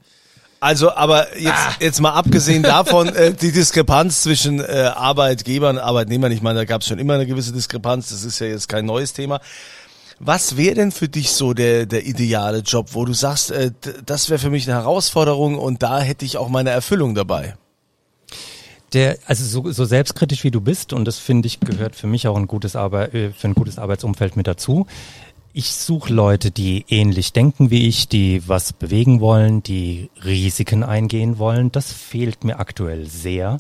Also, 0.59 0.93
aber 0.93 1.37
jetzt, 1.39 1.53
ah. 1.55 1.75
jetzt 1.81 2.01
mal 2.01 2.13
abgesehen 2.13 2.63
davon, 2.63 3.09
äh, 3.15 3.33
die 3.35 3.53
Diskrepanz 3.53 4.23
zwischen 4.23 4.61
äh, 4.61 4.91
Arbeitgebern 4.95 5.77
und 5.77 5.83
Arbeitnehmern, 5.83 6.33
ich 6.33 6.41
meine, 6.41 6.61
da 6.61 6.65
gab 6.65 6.81
es 6.81 6.89
schon 6.89 6.99
immer 6.99 7.15
eine 7.15 7.27
gewisse 7.27 7.53
Diskrepanz, 7.53 8.09
das 8.09 8.25
ist 8.25 8.39
ja 8.39 8.47
jetzt 8.47 8.69
kein 8.69 8.87
neues 8.87 9.13
Thema. 9.13 9.41
Was 10.19 10.57
wäre 10.57 10.75
denn 10.75 10.93
für 10.93 11.09
dich 11.09 11.33
so 11.33 11.53
der, 11.53 11.85
der 11.85 12.07
ideale 12.07 12.61
Job, 12.61 12.89
wo 12.93 13.05
du 13.05 13.13
sagst, 13.13 13.51
äh, 13.51 13.71
das 14.07 14.31
wäre 14.31 14.39
für 14.39 14.49
mich 14.49 14.67
eine 14.67 14.79
Herausforderung 14.81 15.59
und 15.59 15.83
da 15.83 16.01
hätte 16.01 16.25
ich 16.25 16.39
auch 16.39 16.49
meine 16.49 16.71
Erfüllung 16.71 17.15
dabei? 17.15 17.57
Der, 18.95 19.19
also 19.27 19.45
so, 19.45 19.71
so 19.73 19.85
selbstkritisch 19.85 20.43
wie 20.43 20.51
du 20.51 20.63
bist, 20.63 20.95
und 20.95 21.05
das 21.05 21.19
finde 21.19 21.49
ich 21.49 21.61
gehört 21.61 21.97
für 21.97 22.07
mich 22.07 22.29
auch 22.29 22.37
ein 22.37 22.47
gutes 22.47 22.77
Arbeit, 22.77 23.13
äh, 23.15 23.31
für 23.31 23.49
ein 23.49 23.55
gutes 23.55 23.79
Arbeitsumfeld 23.79 24.37
mit 24.37 24.47
dazu. 24.47 24.87
Ich 25.59 25.73
suche 25.75 26.13
Leute, 26.13 26.51
die 26.51 26.85
ähnlich 26.91 27.33
denken 27.33 27.71
wie 27.71 27.89
ich, 27.89 28.09
die 28.09 28.47
was 28.47 28.75
bewegen 28.75 29.21
wollen, 29.21 29.63
die 29.63 30.11
Risiken 30.23 30.85
eingehen 30.85 31.39
wollen. 31.39 31.73
Das 31.73 31.95
fehlt 31.95 32.45
mir 32.45 32.59
aktuell 32.59 33.07
sehr. 33.07 33.57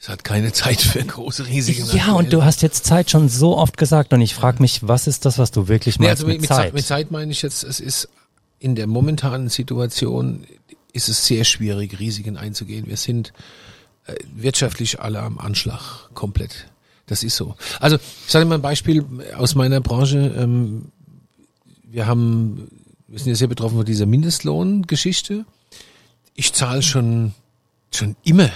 Es 0.00 0.08
hat 0.08 0.24
keine 0.24 0.52
Zeit 0.52 0.80
für 0.80 1.04
große 1.04 1.46
Risiken. 1.46 1.96
Ja, 1.96 2.14
und 2.14 2.32
du 2.32 2.42
hast 2.42 2.62
jetzt 2.62 2.84
Zeit 2.84 3.12
schon 3.12 3.28
so 3.28 3.56
oft 3.56 3.76
gesagt 3.76 4.12
und 4.12 4.20
ich 4.20 4.34
frage 4.34 4.60
mich, 4.60 4.80
was 4.88 5.06
ist 5.06 5.24
das, 5.24 5.38
was 5.38 5.52
du 5.52 5.68
wirklich 5.68 6.00
Nee, 6.00 6.06
meinst 6.08 6.24
also 6.24 6.32
mit, 6.32 6.40
mit? 6.40 6.48
Zeit. 6.48 6.74
mit 6.74 6.84
Zeit 6.84 7.12
meine 7.12 7.30
ich 7.30 7.42
jetzt, 7.42 7.62
es 7.62 7.78
ist 7.78 8.08
in 8.58 8.74
der 8.74 8.88
momentanen 8.88 9.50
Situation 9.50 10.44
ist 10.92 11.08
es 11.10 11.24
sehr 11.24 11.44
schwierig, 11.44 12.00
Risiken 12.00 12.36
einzugehen. 12.36 12.88
Wir 12.88 12.96
sind 12.96 13.32
äh, 14.06 14.16
wirtschaftlich 14.34 14.98
alle 14.98 15.20
am 15.20 15.38
Anschlag 15.38 16.10
komplett. 16.12 16.71
Das 17.12 17.22
ist 17.22 17.36
so. 17.36 17.56
Also 17.78 17.96
ich 17.96 18.32
sage 18.32 18.46
mal 18.46 18.54
ein 18.54 18.62
Beispiel 18.62 19.04
aus 19.36 19.54
meiner 19.54 19.82
Branche. 19.82 20.34
Ähm, 20.34 20.86
wir 21.84 22.06
haben, 22.06 22.70
wir 23.06 23.18
sind 23.18 23.28
ja 23.28 23.34
sehr 23.34 23.48
betroffen 23.48 23.76
von 23.76 23.84
dieser 23.84 24.06
Mindestlohngeschichte. 24.06 25.44
Ich 26.34 26.54
zahle 26.54 26.80
schon 26.80 27.34
schon 27.90 28.16
immer 28.24 28.48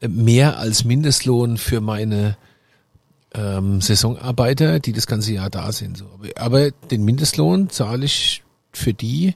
mehr 0.00 0.58
als 0.58 0.84
Mindestlohn 0.84 1.56
für 1.56 1.80
meine 1.80 2.36
ähm, 3.34 3.80
Saisonarbeiter, 3.80 4.78
die 4.78 4.92
das 4.92 5.08
ganze 5.08 5.32
Jahr 5.32 5.50
da 5.50 5.72
sind. 5.72 5.98
So. 5.98 6.04
Aber, 6.14 6.28
aber 6.36 6.70
den 6.70 7.04
Mindestlohn 7.04 7.68
zahle 7.68 8.04
ich 8.04 8.44
für 8.70 8.94
die, 8.94 9.34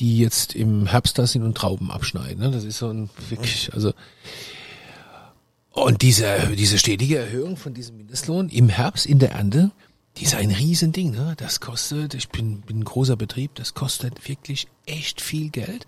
die 0.00 0.18
jetzt 0.18 0.56
im 0.56 0.86
Herbst 0.86 1.20
da 1.20 1.28
sind 1.28 1.44
und 1.44 1.56
Trauben 1.56 1.92
abschneiden. 1.92 2.42
Ne? 2.42 2.50
Das 2.50 2.64
ist 2.64 2.78
so 2.78 2.88
ein 2.88 3.10
wirklich, 3.28 3.72
also 3.72 3.92
und 5.72 6.02
diese, 6.02 6.52
diese 6.56 6.78
stetige 6.78 7.18
Erhöhung 7.18 7.56
von 7.56 7.74
diesem 7.74 7.96
Mindestlohn 7.96 8.48
im 8.48 8.68
Herbst 8.68 9.06
in 9.06 9.18
der 9.18 9.32
Ernte, 9.32 9.70
die 10.18 10.24
ist 10.24 10.34
ein 10.34 10.50
Riesending. 10.50 11.12
Ne? 11.12 11.34
Das 11.38 11.60
kostet, 11.60 12.14
ich 12.14 12.28
bin, 12.28 12.60
bin 12.60 12.80
ein 12.80 12.84
großer 12.84 13.16
Betrieb, 13.16 13.54
das 13.54 13.74
kostet 13.74 14.28
wirklich 14.28 14.66
echt 14.86 15.20
viel 15.20 15.48
Geld. 15.50 15.86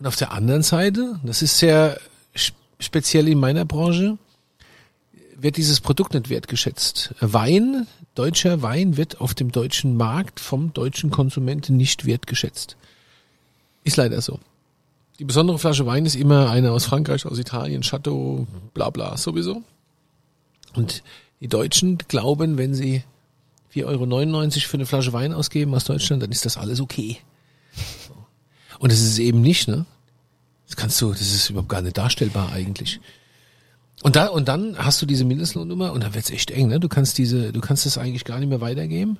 Und 0.00 0.06
auf 0.06 0.16
der 0.16 0.32
anderen 0.32 0.62
Seite, 0.62 1.20
das 1.22 1.42
ist 1.42 1.58
sehr 1.58 1.98
sp- 2.34 2.58
speziell 2.80 3.28
in 3.28 3.38
meiner 3.38 3.64
Branche, 3.64 4.18
wird 5.36 5.56
dieses 5.56 5.80
Produkt 5.80 6.14
nicht 6.14 6.30
wertgeschätzt. 6.30 7.14
Wein, 7.20 7.86
deutscher 8.14 8.62
Wein 8.62 8.96
wird 8.96 9.20
auf 9.20 9.34
dem 9.34 9.52
deutschen 9.52 9.96
Markt 9.96 10.40
vom 10.40 10.72
deutschen 10.72 11.10
Konsumenten 11.10 11.76
nicht 11.76 12.06
wertgeschätzt. 12.06 12.76
Ist 13.84 13.96
leider 13.96 14.20
so. 14.20 14.40
Die 15.18 15.24
besondere 15.24 15.58
Flasche 15.58 15.86
Wein 15.86 16.06
ist 16.06 16.16
immer 16.16 16.50
eine 16.50 16.72
aus 16.72 16.86
Frankreich, 16.86 17.24
aus 17.24 17.38
Italien, 17.38 17.82
Chateau, 17.82 18.46
bla 18.72 18.90
bla, 18.90 19.16
sowieso. 19.16 19.62
Und 20.74 21.02
die 21.40 21.48
Deutschen 21.48 21.98
glauben, 21.98 22.58
wenn 22.58 22.74
sie 22.74 23.04
4,99 23.74 23.84
Euro 23.84 24.68
für 24.68 24.74
eine 24.74 24.86
Flasche 24.86 25.12
Wein 25.12 25.32
ausgeben 25.32 25.74
aus 25.74 25.84
Deutschland, 25.84 26.22
dann 26.22 26.32
ist 26.32 26.44
das 26.44 26.56
alles 26.56 26.80
okay. 26.80 27.18
Und 28.78 28.90
das 28.90 29.00
ist 29.00 29.12
es 29.12 29.18
eben 29.18 29.40
nicht, 29.40 29.68
ne? 29.68 29.86
Das 30.66 30.76
kannst 30.76 31.00
du, 31.00 31.10
das 31.10 31.20
ist 31.20 31.50
überhaupt 31.50 31.68
gar 31.68 31.82
nicht 31.82 31.96
darstellbar 31.96 32.50
eigentlich. 32.52 33.00
Und 34.02 34.16
da 34.16 34.26
und 34.26 34.48
dann 34.48 34.76
hast 34.76 35.00
du 35.00 35.06
diese 35.06 35.24
Mindestlohnnummer 35.24 35.92
und 35.92 36.02
dann 36.02 36.14
wird's 36.14 36.30
echt 36.30 36.50
eng, 36.50 36.68
ne? 36.68 36.80
Du 36.80 36.88
kannst 36.88 37.18
diese, 37.18 37.52
du 37.52 37.60
kannst 37.60 37.86
das 37.86 37.98
eigentlich 37.98 38.24
gar 38.24 38.40
nicht 38.40 38.48
mehr 38.48 38.60
weitergeben. 38.60 39.18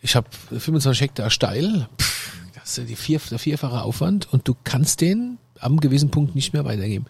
Ich 0.00 0.14
habe 0.14 0.28
25 0.50 1.00
Hektar 1.00 1.30
steil, 1.30 1.88
pff, 2.00 2.45
das 2.66 2.78
ist 2.78 2.88
die 2.88 2.96
vier, 2.96 3.20
der 3.30 3.38
vierfache 3.38 3.80
Aufwand 3.82 4.32
und 4.32 4.48
du 4.48 4.56
kannst 4.64 5.00
den 5.00 5.38
am 5.60 5.78
gewissen 5.78 6.10
Punkt 6.10 6.34
nicht 6.34 6.52
mehr 6.52 6.64
weitergeben. 6.64 7.06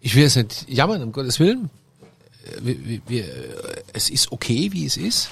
Ich 0.00 0.14
will 0.14 0.22
jetzt 0.22 0.36
nicht 0.36 0.68
jammern, 0.68 1.02
um 1.02 1.10
Gottes 1.10 1.40
Willen. 1.40 1.70
Äh, 2.44 2.64
Wir, 2.64 2.86
wir, 2.86 3.00
wir, 3.08 3.24
äh, 3.24 3.82
es 3.92 4.08
ist 4.10 4.30
okay, 4.30 4.70
wie 4.72 4.86
es 4.86 4.96
ist, 4.96 5.28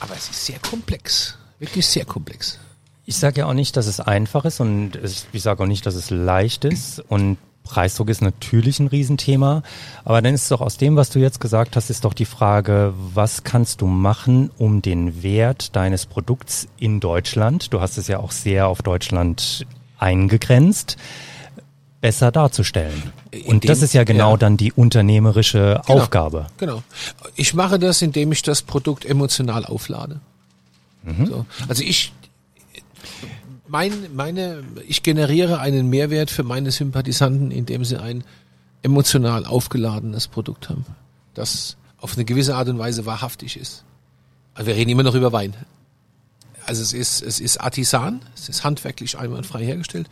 aber 0.00 0.14
es 0.16 0.28
ist 0.28 0.44
sehr 0.44 0.58
komplex, 0.58 1.38
wirklich 1.60 1.86
sehr 1.86 2.04
komplex. 2.04 2.58
Ich 3.04 3.16
sage 3.16 3.40
ja 3.40 3.46
auch 3.46 3.54
nicht, 3.54 3.76
dass 3.76 3.86
es 3.86 4.00
einfach 4.00 4.44
ist 4.44 4.58
und 4.58 4.98
ich 5.32 5.42
sage 5.42 5.62
auch 5.62 5.68
nicht, 5.68 5.86
dass 5.86 5.94
es 5.94 6.10
leicht 6.10 6.64
ist 6.64 6.98
und 7.08 7.38
Preisdruck 7.66 8.08
ist 8.08 8.22
natürlich 8.22 8.80
ein 8.80 8.86
Riesenthema, 8.86 9.62
aber 10.04 10.22
dann 10.22 10.32
ist 10.34 10.50
doch 10.50 10.60
aus 10.62 10.78
dem, 10.78 10.96
was 10.96 11.10
du 11.10 11.18
jetzt 11.18 11.40
gesagt 11.40 11.76
hast, 11.76 11.90
ist 11.90 12.04
doch 12.04 12.14
die 12.14 12.24
Frage, 12.24 12.94
was 13.14 13.44
kannst 13.44 13.80
du 13.82 13.86
machen, 13.86 14.50
um 14.56 14.80
den 14.80 15.22
Wert 15.22 15.76
deines 15.76 16.06
Produkts 16.06 16.68
in 16.78 17.00
Deutschland, 17.00 17.72
du 17.72 17.80
hast 17.80 17.98
es 17.98 18.06
ja 18.08 18.18
auch 18.18 18.30
sehr 18.30 18.68
auf 18.68 18.80
Deutschland 18.82 19.66
eingegrenzt, 19.98 20.96
besser 22.00 22.30
darzustellen. 22.30 23.02
Und 23.32 23.54
Indem- 23.64 23.68
das 23.68 23.82
ist 23.82 23.92
ja 23.94 24.04
genau 24.04 24.32
ja. 24.32 24.36
dann 24.36 24.56
die 24.56 24.72
unternehmerische 24.72 25.80
Genau. 25.86 26.00
Aufgabe. 26.00 26.46
Genau. 26.58 26.82
Ich 27.34 27.54
mache 27.54 27.78
das, 27.78 28.00
indem 28.02 28.32
ich 28.32 28.42
das 28.42 28.62
Produkt 28.62 29.04
emotional 29.04 29.64
auflade. 29.64 30.20
So. 31.24 31.46
Also 31.68 31.82
ich, 31.84 32.12
mein, 33.68 34.14
meine, 34.14 34.62
ich 34.86 35.02
generiere 35.02 35.58
einen 35.60 35.88
Mehrwert 35.88 36.30
für 36.30 36.42
meine 36.44 36.70
Sympathisanten, 36.70 37.50
indem 37.50 37.84
sie 37.84 38.00
ein 38.00 38.24
emotional 38.82 39.44
aufgeladenes 39.44 40.28
Produkt 40.28 40.68
haben, 40.68 40.84
das 41.34 41.76
auf 41.98 42.14
eine 42.14 42.24
gewisse 42.24 42.54
Art 42.56 42.68
und 42.68 42.78
Weise 42.78 43.06
wahrhaftig 43.06 43.56
ist. 43.56 43.84
Also 44.54 44.68
wir 44.68 44.76
reden 44.76 44.90
immer 44.90 45.02
noch 45.02 45.14
über 45.14 45.32
Wein. 45.32 45.54
Also 46.64 46.82
es 46.82 46.92
ist, 46.92 47.22
es 47.22 47.40
ist 47.40 47.58
Artisan, 47.60 48.20
es 48.34 48.48
ist 48.48 48.64
handwerklich 48.64 49.18
einwandfrei 49.18 49.64
hergestellt 49.64 50.08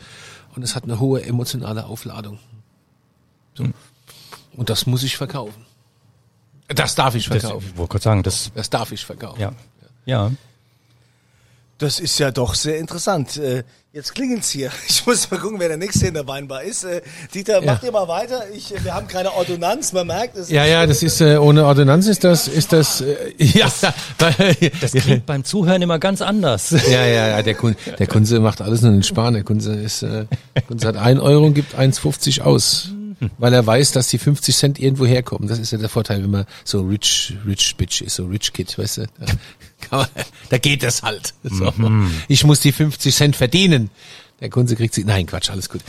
und 0.54 0.62
es 0.62 0.74
hat 0.76 0.84
eine 0.84 1.00
hohe 1.00 1.22
emotionale 1.24 1.86
Aufladung. 1.86 2.38
So. 3.54 3.64
Und 4.56 4.70
das 4.70 4.86
muss 4.86 5.02
ich 5.02 5.16
verkaufen. 5.16 5.64
Das 6.68 6.94
darf 6.94 7.14
ich 7.14 7.28
Das, 7.28 7.42
verkaufen. 7.42 7.68
ich 7.72 7.76
wollte 7.76 7.92
gerade 7.92 8.02
sagen, 8.04 8.22
das, 8.22 8.50
Das 8.54 8.70
darf 8.70 8.92
ich 8.92 9.04
verkaufen. 9.04 9.40
ja, 9.40 9.52
ja. 10.06 10.30
Das 11.78 11.98
ist 12.00 12.18
ja 12.18 12.30
doch 12.30 12.54
sehr 12.54 12.78
interessant. 12.78 13.36
Äh, 13.36 13.64
Jetzt 13.92 14.12
klingelt's 14.12 14.50
hier. 14.50 14.72
Ich 14.88 15.06
muss 15.06 15.30
mal 15.30 15.38
gucken, 15.38 15.60
wer 15.60 15.68
der 15.68 15.76
nächste 15.76 16.08
in 16.08 16.14
der 16.14 16.26
Weinbar 16.26 16.64
ist. 16.64 16.82
Äh, 16.82 17.00
Dieter, 17.32 17.60
Ja. 17.62 17.72
macht 17.72 17.84
ihr 17.84 17.92
mal 17.92 18.08
weiter. 18.08 18.42
Ich, 18.52 18.74
äh, 18.74 18.82
wir 18.84 18.92
haben 18.92 19.06
keine 19.06 19.32
Ordonnanz, 19.32 19.92
man 19.92 20.08
merkt 20.08 20.36
es. 20.36 20.50
Ja, 20.50 20.64
ja, 20.64 20.84
das 20.84 21.04
ist 21.04 21.20
äh, 21.20 21.36
ohne 21.36 21.64
Ordonnanz 21.64 22.06
ist 22.08 22.24
das 22.24 22.48
ist 22.48 22.72
das 22.72 23.00
äh, 23.02 23.14
ja 23.38 23.70
Das 24.80 24.92
klingt 24.92 25.26
beim 25.26 25.44
Zuhören 25.44 25.80
immer 25.80 26.00
ganz 26.00 26.22
anders. 26.22 26.70
ja 26.90 27.06
ja 27.06 27.28
ja 27.28 27.42
der 27.42 27.54
Kunde 27.54 27.78
der 27.98 28.06
Kunde 28.08 28.40
macht 28.40 28.60
alles 28.60 28.82
nur 28.82 28.90
den 28.90 29.04
Sparen. 29.04 29.34
Der 29.34 29.44
Kunde 29.44 29.72
ist 29.74 30.02
äh, 30.02 30.26
der 30.56 30.62
Kunde 30.62 30.86
hat 30.88 30.96
ein 30.96 31.20
Euro 31.20 31.46
und 31.46 31.54
gibt 31.54 31.76
1,50 31.78 32.40
aus, 32.42 32.88
weil 33.38 33.54
er 33.54 33.64
weiß, 33.64 33.92
dass 33.92 34.08
die 34.08 34.18
50 34.18 34.56
Cent 34.56 34.78
irgendwo 34.80 35.06
herkommen. 35.06 35.48
Das 35.48 35.60
ist 35.60 35.70
ja 35.70 35.78
der 35.78 35.88
Vorteil, 35.88 36.20
wenn 36.22 36.30
man 36.32 36.46
so 36.64 36.80
rich 36.82 37.36
rich 37.46 37.76
bitch 37.76 38.00
ist, 38.02 38.16
so 38.16 38.26
rich 38.26 38.52
kid, 38.52 38.76
weißt 38.76 38.98
du. 38.98 39.02
Man, 39.96 40.06
da 40.50 40.58
geht 40.58 40.82
das 40.82 41.02
halt. 41.02 41.34
So. 41.42 41.72
Ich 42.28 42.44
muss 42.44 42.60
die 42.60 42.72
50 42.72 43.14
Cent 43.14 43.36
verdienen. 43.36 43.90
Der 44.40 44.50
Kunde 44.50 44.74
kriegt 44.74 44.92
sie. 44.92 45.04
Nein, 45.04 45.26
Quatsch, 45.26 45.48
alles 45.48 45.68
gut. 45.70 45.80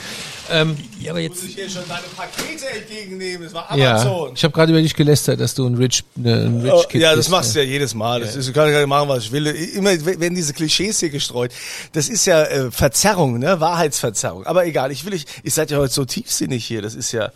Ähm, 0.51 0.77
Ja, 0.99 1.11
aber 1.11 1.19
Muss 1.21 1.29
jetzt, 1.29 1.43
ich 1.49 1.55
hier 1.55 1.69
schon 1.69 1.81
deine 1.89 2.03
Pakete 2.15 2.67
entgegennehmen. 2.79 3.43
Das 3.45 3.53
war 3.55 3.75
ja, 3.75 3.95
Amazon. 3.95 4.31
ich 4.35 4.43
habe 4.43 4.53
gerade 4.53 4.71
über 4.71 4.81
dich 4.81 4.93
gelästert, 4.93 5.39
dass 5.39 5.55
du 5.55 5.65
ein 5.65 5.73
rich, 5.75 6.03
ne, 6.15 6.45
ein 6.45 6.61
rich 6.61 6.71
Oh, 6.71 6.83
Kid 6.87 7.01
ja, 7.01 7.09
das 7.09 7.17
bist. 7.25 7.29
machst 7.31 7.55
du 7.55 7.59
ja 7.59 7.65
jedes 7.65 7.95
Mal. 7.95 8.21
Das 8.21 8.35
ist, 8.35 8.47
ich 8.47 8.53
kann 8.53 8.71
ja 8.71 8.85
machen, 8.85 9.09
was 9.09 9.23
ich 9.25 9.31
will. 9.31 9.47
Immer 9.47 9.89
werden 10.05 10.35
diese 10.35 10.53
Klischees 10.53 10.99
hier 10.99 11.09
gestreut. 11.09 11.51
Das 11.93 12.07
ist 12.07 12.25
ja 12.27 12.43
äh, 12.43 12.71
Verzerrung, 12.71 13.39
ne? 13.39 13.59
Wahrheitsverzerrung. 13.59 14.45
Aber 14.45 14.65
egal, 14.67 14.91
ich 14.91 15.03
will 15.05 15.13
nicht, 15.13 15.27
ihr 15.43 15.51
seid 15.51 15.71
ja 15.71 15.79
heute 15.79 15.93
so 15.93 16.05
tiefsinnig 16.05 16.63
hier. 16.65 16.81
Das 16.83 16.93
ist 16.93 17.11
ja. 17.11 17.31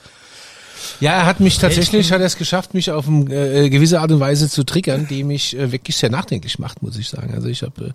Ja, 1.00 1.12
er 1.13 1.26
hat 1.26 1.39
mich 1.39 1.58
tatsächlich, 1.58 2.12
hat 2.12 2.20
er 2.20 2.28
es 2.28 2.38
geschafft, 2.38 2.74
mich 2.74 2.92
auf 2.92 3.08
eine 3.08 3.34
äh, 3.34 3.70
gewisse 3.70 4.00
Art 4.02 4.12
und 4.12 4.20
Weise 4.20 4.50
zu 4.50 4.63
triggern, 4.63 5.08
die 5.10 5.24
mich 5.24 5.58
äh, 5.58 5.72
wirklich 5.72 5.98
sehr 5.98 6.10
nachdenklich 6.10 6.60
macht, 6.60 6.82
muss 6.84 6.98
ich 6.98 7.10
sagen. 7.10 7.34
Also 7.34 7.48
ich 7.48 7.62
habe, 7.63 7.86
äh, 7.86 7.92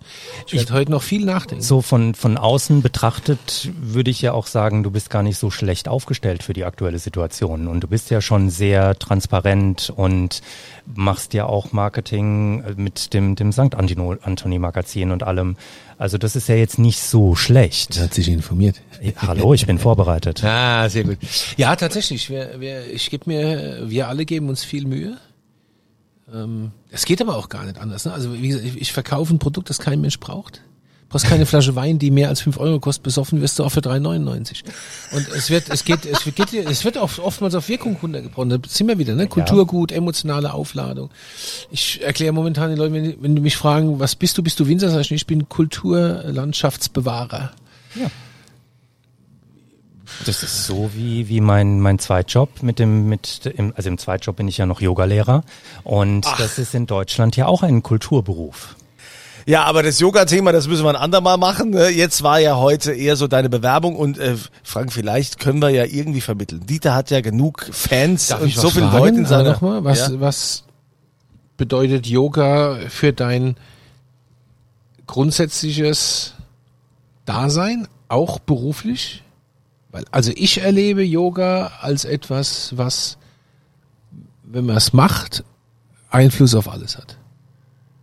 ich 0.47 0.53
werde 0.53 0.73
heute 0.73 0.91
noch 0.91 1.03
viel 1.03 1.25
nachdenken. 1.25 1.63
so 1.63 1.81
von, 1.81 2.15
von 2.15 2.37
außen 2.37 2.81
betrachtet 2.81 3.69
würde 3.81 4.11
ich 4.11 4.21
ja 4.21 4.33
auch 4.33 4.47
sagen, 4.47 4.83
du 4.83 4.91
bist 4.91 5.09
gar 5.09 5.23
nicht 5.23 5.37
so 5.37 5.51
schlecht 5.51 5.87
aufgestellt 5.87 6.43
für 6.43 6.53
die 6.53 6.63
aktuelle 6.65 6.99
Situation. 6.99 7.67
Und 7.67 7.81
du 7.81 7.87
bist 7.87 8.09
ja 8.09 8.21
schon 8.21 8.49
sehr 8.49 8.97
transparent 8.97 9.91
und 9.95 10.41
machst 10.93 11.33
ja 11.33 11.45
auch 11.45 11.71
Marketing 11.71 12.63
äh, 12.63 12.73
mit 12.75 13.13
dem, 13.13 13.35
dem 13.35 13.51
St. 13.51 13.75
Antino- 13.75 14.17
Anthony 14.21 14.59
Magazin 14.59 15.11
und 15.11 15.23
allem. 15.23 15.55
Also 15.97 16.17
das 16.17 16.35
ist 16.35 16.49
ja 16.49 16.55
jetzt 16.55 16.77
nicht 16.77 16.99
so 16.99 17.35
schlecht. 17.35 17.99
hat 17.99 18.13
sich 18.13 18.27
informiert. 18.27 18.81
Hallo, 19.17 19.53
ich 19.53 19.65
bin 19.65 19.79
vorbereitet. 19.79 20.43
Ah, 20.55 20.89
sehr 20.89 21.03
gut. 21.03 21.17
Ja, 21.57 21.75
tatsächlich. 21.75 22.29
Wir, 22.29 22.59
wir, 22.59 22.85
ich 22.91 23.09
gebe 23.09 23.23
mir, 23.27 23.89
wir 23.89 24.07
alle 24.07 24.25
geben 24.25 24.49
uns 24.49 24.63
viel 24.63 24.85
Mühe. 24.85 25.17
Ähm, 26.33 26.71
es 26.91 27.05
geht 27.05 27.21
aber 27.21 27.37
auch 27.37 27.49
gar 27.49 27.65
nicht 27.65 27.77
anders. 27.77 28.05
Ne? 28.05 28.13
Also 28.13 28.33
wie 28.33 28.47
gesagt, 28.47 28.65
ich, 28.65 28.81
ich 28.81 28.91
verkaufe 28.93 29.33
ein 29.33 29.39
Produkt, 29.39 29.69
das 29.69 29.79
kein 29.79 30.01
Mensch 30.01 30.19
braucht. 30.19 30.61
Kostet 31.15 31.31
keine 31.31 31.45
Flasche 31.45 31.77
Wein, 31.77 31.97
die 31.97 32.11
mehr 32.11 32.27
als 32.27 32.41
5 32.41 32.59
Euro 32.59 32.81
kostet, 32.81 33.03
besoffen 33.03 33.39
wirst 33.39 33.57
du 33.57 33.63
auch 33.63 33.69
für 33.69 33.79
3,99. 33.79 34.63
Und 35.11 35.25
es 35.29 35.49
wird, 35.49 35.69
es 35.69 35.85
geht, 35.85 36.05
es 36.05 36.25
geht, 36.25 36.53
es 36.53 36.83
wird 36.83 36.97
auch 36.97 37.19
oftmals 37.19 37.55
auf 37.55 37.69
Wirkung 37.69 37.95
runtergebrochen. 38.01 38.49
Da 38.49 38.57
sind 38.67 38.89
wir 38.89 38.97
wieder, 38.97 39.15
ne? 39.15 39.27
Kulturgut, 39.27 39.93
emotionale 39.93 40.53
Aufladung. 40.53 41.09
Ich 41.71 42.03
erkläre 42.03 42.33
momentan 42.33 42.69
den 42.69 42.77
Leuten, 42.77 42.93
wenn, 42.95 43.23
wenn 43.23 43.33
die 43.33 43.41
mich 43.41 43.55
fragen, 43.55 43.97
was 43.97 44.17
bist 44.17 44.37
du, 44.37 44.43
bist 44.43 44.59
du 44.59 44.67
Winzer, 44.67 44.89
sag 44.89 44.99
ich, 44.99 45.11
ich 45.13 45.25
bin 45.25 45.47
Kulturlandschaftsbewahrer. 45.47 47.53
Ja. 47.95 48.11
Das 50.25 50.43
ist 50.43 50.65
so 50.65 50.91
wie, 50.95 51.29
wie 51.29 51.39
mein, 51.39 51.79
mein 51.79 51.97
Zweitjob 51.97 52.61
mit 52.61 52.77
dem, 52.77 53.07
mit, 53.07 53.45
im, 53.55 53.71
also 53.77 53.87
im 53.87 53.97
Zweitjob 53.97 54.35
bin 54.35 54.49
ich 54.49 54.57
ja 54.57 54.65
noch 54.65 54.81
Yogalehrer. 54.81 55.45
Und 55.85 56.25
das 56.39 56.59
ist 56.59 56.75
in 56.75 56.87
Deutschland 56.87 57.37
ja 57.37 57.45
auch 57.45 57.63
ein 57.63 57.83
Kulturberuf. 57.83 58.75
Ja, 59.47 59.63
aber 59.65 59.83
das 59.83 59.99
Yoga-Thema, 59.99 60.51
das 60.51 60.67
müssen 60.67 60.83
wir 60.83 60.89
ein 60.89 60.95
andermal 60.95 61.37
machen. 61.37 61.69
ne? 61.69 61.89
Jetzt 61.89 62.23
war 62.23 62.39
ja 62.39 62.55
heute 62.57 62.93
eher 62.93 63.15
so 63.15 63.27
deine 63.27 63.47
Bewerbung 63.49 63.95
und 63.95 64.17
äh, 64.17 64.35
Frank, 64.63 64.91
vielleicht 64.91 65.39
können 65.39 65.61
wir 65.61 65.69
ja 65.69 65.85
irgendwie 65.85 66.21
vermitteln. 66.21 66.65
Dieter 66.65 66.95
hat 66.95 67.11
ja 67.11 67.21
genug 67.21 67.67
Fans 67.71 68.27
Darf 68.27 68.41
und 68.41 68.47
ich 68.47 68.55
so 68.55 68.69
viele? 68.71 68.87
Leute 68.87 69.17
in 69.17 69.25
seiner. 69.27 69.51
noch 69.53 69.61
mal, 69.61 69.83
was, 69.83 69.99
Ja. 70.09 70.19
was 70.19 70.63
bedeutet 71.57 72.07
Yoga 72.07 72.79
für 72.89 73.13
dein 73.13 73.55
grundsätzliches 75.07 76.33
Dasein, 77.25 77.87
auch 78.07 78.39
beruflich? 78.39 79.23
Weil, 79.91 80.05
also 80.11 80.31
ich 80.35 80.61
erlebe 80.61 81.03
Yoga 81.03 81.71
als 81.81 82.03
etwas, 82.05 82.75
was, 82.77 83.17
wenn 84.43 84.65
man 84.65 84.77
es 84.77 84.91
macht, 84.93 85.43
Einfluss 86.09 86.55
auf 86.55 86.67
alles 86.67 86.97
hat. 86.97 87.17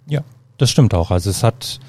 Ja, 0.06 0.22
das 0.62 0.70
stimmt 0.70 0.94
auch. 0.94 1.10
Also 1.10 1.28
es 1.28 1.42
hat 1.42 1.80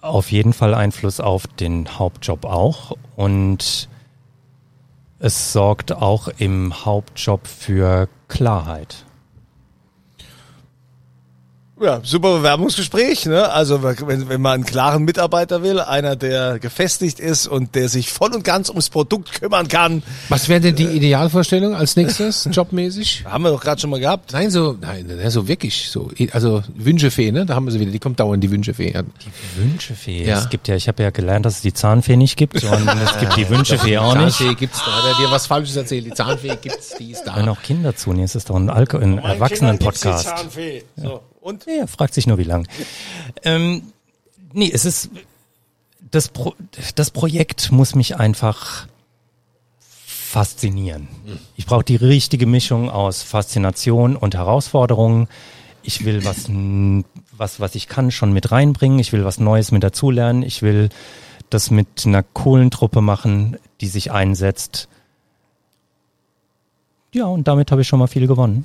auf 0.00 0.30
jeden 0.30 0.52
Fall 0.52 0.74
Einfluss 0.74 1.18
auf 1.18 1.46
den 1.48 1.98
Hauptjob 1.98 2.44
auch 2.44 2.92
und 3.16 3.88
es 5.18 5.52
sorgt 5.52 5.92
auch 5.92 6.28
im 6.38 6.84
Hauptjob 6.84 7.46
für 7.46 8.08
Klarheit. 8.28 9.05
Ja, 11.78 12.00
super 12.02 12.38
Bewerbungsgespräch. 12.38 13.26
Ne? 13.26 13.50
Also 13.52 13.82
wenn, 13.82 14.30
wenn 14.30 14.40
man 14.40 14.54
einen 14.54 14.64
klaren 14.64 15.04
Mitarbeiter 15.04 15.62
will, 15.62 15.78
einer, 15.78 16.16
der 16.16 16.58
gefestigt 16.58 17.20
ist 17.20 17.46
und 17.46 17.74
der 17.74 17.90
sich 17.90 18.10
voll 18.10 18.34
und 18.34 18.44
ganz 18.44 18.70
ums 18.70 18.88
Produkt 18.88 19.32
kümmern 19.40 19.68
kann, 19.68 20.02
Was 20.30 20.48
wäre 20.48 20.60
denn 20.60 20.74
die 20.74 20.86
Idealvorstellung 20.86 21.74
als 21.74 21.96
nächstes, 21.96 22.48
jobmäßig? 22.50 23.24
haben 23.26 23.44
wir 23.44 23.50
doch 23.50 23.60
gerade 23.60 23.78
schon 23.78 23.90
mal 23.90 24.00
gehabt. 24.00 24.32
Nein, 24.32 24.50
so, 24.50 24.74
nein, 24.80 25.06
so 25.28 25.48
wirklich, 25.48 25.90
so, 25.90 26.10
also 26.32 26.62
Wünschefee, 26.74 27.30
ne? 27.30 27.44
Da 27.44 27.54
haben 27.54 27.66
wir 27.66 27.72
sie 27.72 27.80
wieder, 27.80 27.92
die 27.92 27.98
kommt 27.98 28.20
dauernd, 28.20 28.42
die 28.42 28.50
Wünschefee. 28.50 28.92
Ja. 28.92 29.02
Die 29.02 29.60
Wünschefee. 29.62 30.24
Ja. 30.24 30.38
Es 30.38 30.48
gibt 30.48 30.68
ja, 30.68 30.76
ich 30.76 30.88
habe 30.88 31.02
ja 31.02 31.10
gelernt, 31.10 31.44
dass 31.44 31.56
es 31.56 31.60
die 31.60 31.74
Zahnfee 31.74 32.16
nicht 32.16 32.38
gibt 32.38 32.54
und 32.64 32.88
es 33.04 33.18
gibt 33.20 33.36
die 33.36 33.48
Wünschefee 33.50 33.98
auch 33.98 34.16
nicht. 34.16 34.38
Zahnfee 34.38 34.54
gibt's 34.54 34.78
da, 34.78 34.86
hat 34.86 35.12
er 35.12 35.26
dir 35.26 35.30
was 35.30 35.46
Falsches 35.46 35.76
erzählt, 35.76 36.06
die 36.06 36.14
Zahnfee 36.14 36.56
gibt's, 36.60 36.94
die 36.98 37.10
ist 37.10 37.26
Hören 37.26 37.46
da. 37.46 37.52
auch 37.52 37.60
Kinder 37.60 37.94
zu. 37.94 38.14
Nee, 38.14 38.22
es 38.22 38.34
ist 38.34 38.48
doch 38.48 38.56
ein, 38.56 38.70
Alko 38.70 38.96
ein 38.96 39.18
Erwachsenen-Podcast. 39.18 40.32
So. 40.96 41.20
Und? 41.46 41.64
Ja, 41.66 41.86
fragt 41.86 42.12
sich 42.12 42.26
nur, 42.26 42.38
wie 42.38 42.42
lang. 42.42 42.66
Ähm, 43.44 43.92
nee, 44.52 44.68
es 44.68 44.84
ist, 44.84 45.10
das, 46.10 46.26
Pro, 46.26 46.56
das 46.96 47.12
Projekt 47.12 47.70
muss 47.70 47.94
mich 47.94 48.16
einfach 48.16 48.88
faszinieren. 49.78 51.06
Ich 51.54 51.66
brauche 51.66 51.84
die 51.84 51.94
richtige 51.94 52.46
Mischung 52.46 52.90
aus 52.90 53.22
Faszination 53.22 54.16
und 54.16 54.34
Herausforderungen. 54.34 55.28
Ich 55.84 56.04
will 56.04 56.24
was, 56.24 56.50
was, 57.30 57.60
was 57.60 57.76
ich 57.76 57.86
kann, 57.86 58.10
schon 58.10 58.32
mit 58.32 58.50
reinbringen. 58.50 58.98
Ich 58.98 59.12
will 59.12 59.24
was 59.24 59.38
Neues 59.38 59.70
mit 59.70 59.84
dazulernen. 59.84 60.42
Ich 60.42 60.62
will 60.62 60.88
das 61.48 61.70
mit 61.70 62.06
einer 62.06 62.24
coolen 62.24 62.72
Truppe 62.72 63.02
machen, 63.02 63.56
die 63.80 63.86
sich 63.86 64.10
einsetzt. 64.10 64.88
Ja, 67.14 67.26
und 67.26 67.46
damit 67.46 67.70
habe 67.70 67.82
ich 67.82 67.86
schon 67.86 68.00
mal 68.00 68.08
viel 68.08 68.26
gewonnen. 68.26 68.64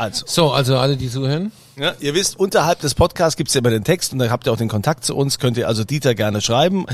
Also, 0.00 0.24
So, 0.26 0.50
also 0.50 0.78
alle, 0.78 0.96
die 0.96 1.10
zuhören. 1.10 1.52
Ja, 1.78 1.94
ihr 2.00 2.14
wisst, 2.14 2.38
unterhalb 2.38 2.80
des 2.80 2.94
Podcasts 2.94 3.36
gibt's 3.36 3.52
ja 3.52 3.60
immer 3.60 3.68
den 3.70 3.84
Text 3.84 4.14
und 4.14 4.18
da 4.18 4.30
habt 4.30 4.46
ihr 4.46 4.52
auch 4.52 4.56
den 4.56 4.68
Kontakt 4.68 5.04
zu 5.04 5.14
uns, 5.14 5.38
könnt 5.38 5.58
ihr 5.58 5.68
also 5.68 5.84
Dieter 5.84 6.14
gerne 6.14 6.40
schreiben 6.40 6.86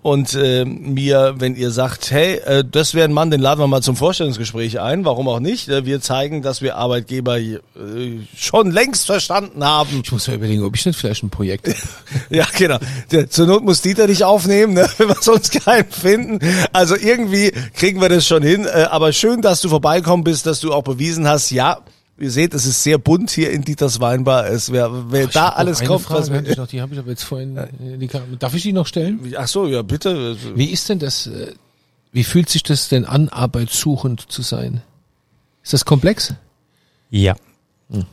und 0.00 0.34
äh, 0.34 0.64
mir, 0.64 1.34
wenn 1.38 1.56
ihr 1.56 1.70
sagt, 1.70 2.10
hey, 2.10 2.36
äh, 2.44 2.64
das 2.70 2.94
wäre 2.94 3.06
ein 3.06 3.12
Mann, 3.12 3.30
den 3.30 3.40
laden 3.40 3.60
wir 3.60 3.66
mal 3.66 3.82
zum 3.82 3.96
Vorstellungsgespräch 3.96 4.80
ein, 4.80 5.04
warum 5.04 5.28
auch 5.28 5.40
nicht? 5.40 5.68
Äh, 5.68 5.84
wir 5.84 6.00
zeigen, 6.00 6.40
dass 6.42 6.62
wir 6.62 6.76
Arbeitgeber 6.76 7.38
äh, 7.38 7.60
schon 8.36 8.70
längst 8.70 9.06
verstanden 9.06 9.62
haben. 9.62 10.00
Ich 10.02 10.12
muss 10.12 10.26
mir 10.26 10.34
überlegen, 10.34 10.62
ob 10.64 10.74
ich 10.74 10.84
nicht 10.86 10.98
vielleicht 10.98 11.22
ein 11.22 11.30
Projekt 11.30 11.68
habe. 11.68 11.76
Ja, 12.30 12.46
genau. 12.56 12.78
Der, 13.10 13.28
zur 13.28 13.46
Not 13.46 13.62
muss 13.62 13.82
Dieter 13.82 14.06
dich 14.06 14.24
aufnehmen, 14.24 14.72
ne, 14.74 14.88
wenn 14.98 15.08
wir 15.08 15.16
sonst 15.20 15.52
keinen 15.64 15.90
finden. 15.90 16.38
Also 16.72 16.96
irgendwie 16.96 17.52
kriegen 17.74 18.00
wir 18.00 18.08
das 18.08 18.26
schon 18.26 18.42
hin. 18.42 18.66
Äh, 18.66 18.88
aber 18.90 19.12
schön, 19.12 19.42
dass 19.42 19.60
du 19.60 19.68
vorbeikommen 19.68 20.24
bist, 20.24 20.46
dass 20.46 20.60
du 20.60 20.72
auch 20.72 20.82
bewiesen 20.82 21.28
hast, 21.28 21.50
ja, 21.50 21.80
ihr 22.18 22.30
seht, 22.30 22.54
es 22.54 22.66
ist 22.66 22.82
sehr 22.82 22.98
bunt 22.98 23.30
hier 23.30 23.50
in 23.50 23.62
Dieters 23.62 24.00
Weinbar. 24.00 24.46
Es 24.46 24.70
wer, 24.72 25.10
wer 25.10 25.26
Ich 25.26 25.32
da 25.32 25.50
alles 25.50 25.84
kommt, 25.84 26.02
Frage, 26.02 26.30
was 26.30 26.48
ich 26.48 26.56
noch, 26.56 26.66
die 26.66 26.80
habe 26.80 26.94
ich 26.94 26.98
aber 26.98 27.10
jetzt 27.10 27.24
vorhin, 27.24 27.56
äh, 27.56 27.68
die 27.98 28.08
darf 28.38 28.54
ich 28.54 28.62
die 28.62 28.72
noch 28.72 28.86
stellen? 28.86 29.34
Ach 29.36 29.48
so, 29.48 29.66
ja, 29.66 29.82
bitte. 29.82 30.36
Wie 30.54 30.70
ist 30.70 30.88
denn 30.88 30.98
das, 30.98 31.26
äh, 31.26 31.52
wie 32.12 32.24
fühlt 32.24 32.48
sich 32.48 32.62
das 32.62 32.88
denn 32.88 33.04
an, 33.04 33.28
arbeitssuchend 33.28 34.30
zu 34.30 34.42
sein? 34.42 34.82
Ist 35.62 35.72
das 35.72 35.84
komplex? 35.84 36.34
Ja. 37.10 37.34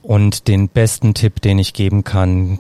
Und 0.02 0.48
den 0.48 0.70
besten 0.70 1.14
Tipp, 1.14 1.42
den 1.42 1.60
ich 1.60 1.74
geben 1.74 2.04
kann, 2.04 2.60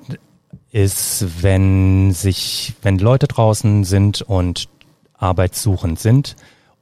ist, 0.72 1.26
wenn 1.42 2.14
sich, 2.14 2.74
wenn 2.82 2.98
Leute 2.98 3.28
draußen 3.28 3.84
sind 3.84 4.22
und 4.22 4.70
arbeitssuchend 5.14 6.00
sind 6.00 6.36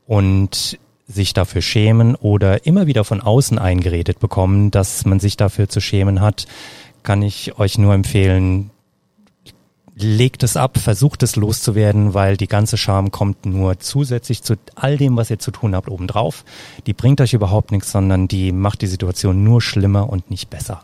und 0.05 0.77
sich 1.09 1.33
dafür 1.33 1.61
schämen 1.61 2.15
oder 2.15 2.65
immer 2.65 2.87
wieder 2.87 3.03
von 3.03 3.19
außen 3.19 3.57
eingeredet 3.57 4.19
bekommen, 4.19 4.71
dass 4.71 5.05
man 5.05 5.19
sich 5.19 5.35
dafür 5.35 5.67
zu 5.67 5.81
schämen 5.81 6.21
hat, 6.21 6.45
kann 7.03 7.21
ich 7.23 7.57
euch 7.57 7.77
nur 7.77 7.93
empfehlen, 7.93 8.69
legt 9.95 10.43
es 10.43 10.55
ab, 10.55 10.77
versucht 10.77 11.23
es 11.23 11.35
loszuwerden, 11.35 12.13
weil 12.13 12.37
die 12.37 12.47
ganze 12.47 12.77
Scham 12.77 13.11
kommt 13.11 13.45
nur 13.45 13.79
zusätzlich 13.79 14.43
zu 14.43 14.55
all 14.75 14.97
dem, 14.97 15.17
was 15.17 15.29
ihr 15.29 15.39
zu 15.39 15.51
tun 15.51 15.75
habt, 15.75 15.89
obendrauf. 15.89 16.45
Die 16.85 16.93
bringt 16.93 17.19
euch 17.21 17.33
überhaupt 17.33 17.71
nichts, 17.71 17.91
sondern 17.91 18.27
die 18.27 18.51
macht 18.51 18.81
die 18.81 18.87
Situation 18.87 19.43
nur 19.43 19.61
schlimmer 19.61 20.09
und 20.09 20.29
nicht 20.29 20.49
besser. 20.49 20.83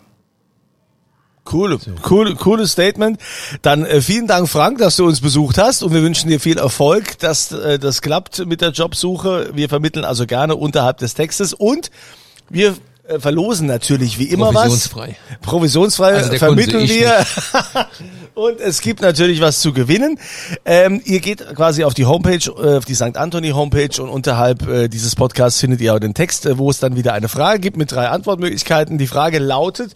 Cool, 1.51 1.77
cool, 2.09 2.35
cooles 2.35 2.71
Statement. 2.71 3.19
Dann 3.61 3.85
äh, 3.85 4.01
vielen 4.01 4.27
Dank, 4.27 4.49
Frank, 4.49 4.79
dass 4.79 4.95
du 4.95 5.05
uns 5.05 5.21
besucht 5.21 5.57
hast 5.57 5.83
und 5.83 5.93
wir 5.93 6.01
wünschen 6.01 6.29
dir 6.29 6.39
viel 6.39 6.57
Erfolg, 6.57 7.19
dass 7.19 7.51
äh, 7.51 7.77
das 7.77 8.01
klappt 8.01 8.45
mit 8.45 8.61
der 8.61 8.69
Jobsuche. 8.69 9.51
Wir 9.53 9.69
vermitteln 9.69 10.05
also 10.05 10.25
gerne 10.25 10.55
unterhalb 10.55 10.97
des 10.97 11.13
Textes 11.13 11.53
und 11.53 11.91
wir 12.49 12.75
äh, 13.07 13.19
verlosen 13.19 13.67
natürlich 13.67 14.17
wie 14.17 14.25
immer 14.25 14.51
Provisionsfrei. 14.51 15.15
was. 15.29 15.39
Provisionsfrei 15.41 16.13
Also 16.13 16.31
der 16.31 16.39
Kunde, 16.39 16.63
vermitteln 16.63 16.89
wir. 16.89 17.25
und 18.33 18.59
es 18.59 18.81
gibt 18.81 19.01
natürlich 19.01 19.41
was 19.41 19.61
zu 19.61 19.73
gewinnen. 19.73 20.17
Ähm, 20.65 21.01
ihr 21.05 21.19
geht 21.19 21.45
quasi 21.55 21.83
auf 21.83 21.93
die 21.93 22.05
Homepage, 22.05 22.49
äh, 22.57 22.77
auf 22.77 22.85
die 22.85 22.95
St. 22.95 23.15
Anthony 23.15 23.51
Homepage 23.51 24.01
und 24.01 24.09
unterhalb 24.09 24.67
äh, 24.67 24.87
dieses 24.87 25.15
Podcasts 25.15 25.59
findet 25.59 25.81
ihr 25.81 25.93
auch 25.93 25.99
den 25.99 26.15
Text, 26.15 26.47
äh, 26.47 26.57
wo 26.57 26.71
es 26.71 26.79
dann 26.79 26.95
wieder 26.95 27.13
eine 27.13 27.29
Frage 27.29 27.59
gibt 27.59 27.77
mit 27.77 27.91
drei 27.91 28.07
Antwortmöglichkeiten. 28.07 28.97
Die 28.97 29.07
Frage 29.07 29.37
lautet, 29.37 29.93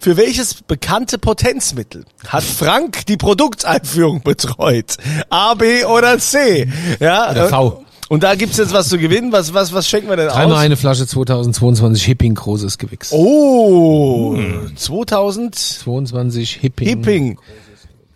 für 0.00 0.16
welches 0.16 0.54
bekannte 0.54 1.18
Potenzmittel 1.18 2.04
hat 2.26 2.42
Frank 2.42 3.06
die 3.06 3.16
Produkteinführung 3.16 4.22
betreut? 4.22 4.96
A, 5.28 5.54
B 5.54 5.84
oder 5.84 6.18
C? 6.18 6.68
Ja, 6.98 7.30
Oder 7.30 7.46
äh, 7.46 7.48
V. 7.48 7.84
Und 8.08 8.24
da 8.24 8.34
gibt's 8.34 8.56
jetzt 8.56 8.72
was 8.72 8.88
zu 8.88 8.98
gewinnen. 8.98 9.30
Was, 9.30 9.54
was, 9.54 9.72
was 9.72 9.88
schenken 9.88 10.08
wir 10.08 10.16
denn 10.16 10.28
Dreimal 10.28 10.54
aus? 10.56 10.60
eine 10.60 10.76
Flasche 10.76 11.06
2022 11.06 12.02
Hipping 12.02 12.34
großes 12.34 12.78
Gewächs. 12.78 13.12
Oh, 13.12 14.36
2000 14.74 15.54
22 15.54 16.50
Hipping. 16.56 16.88
Hipping. 16.88 17.38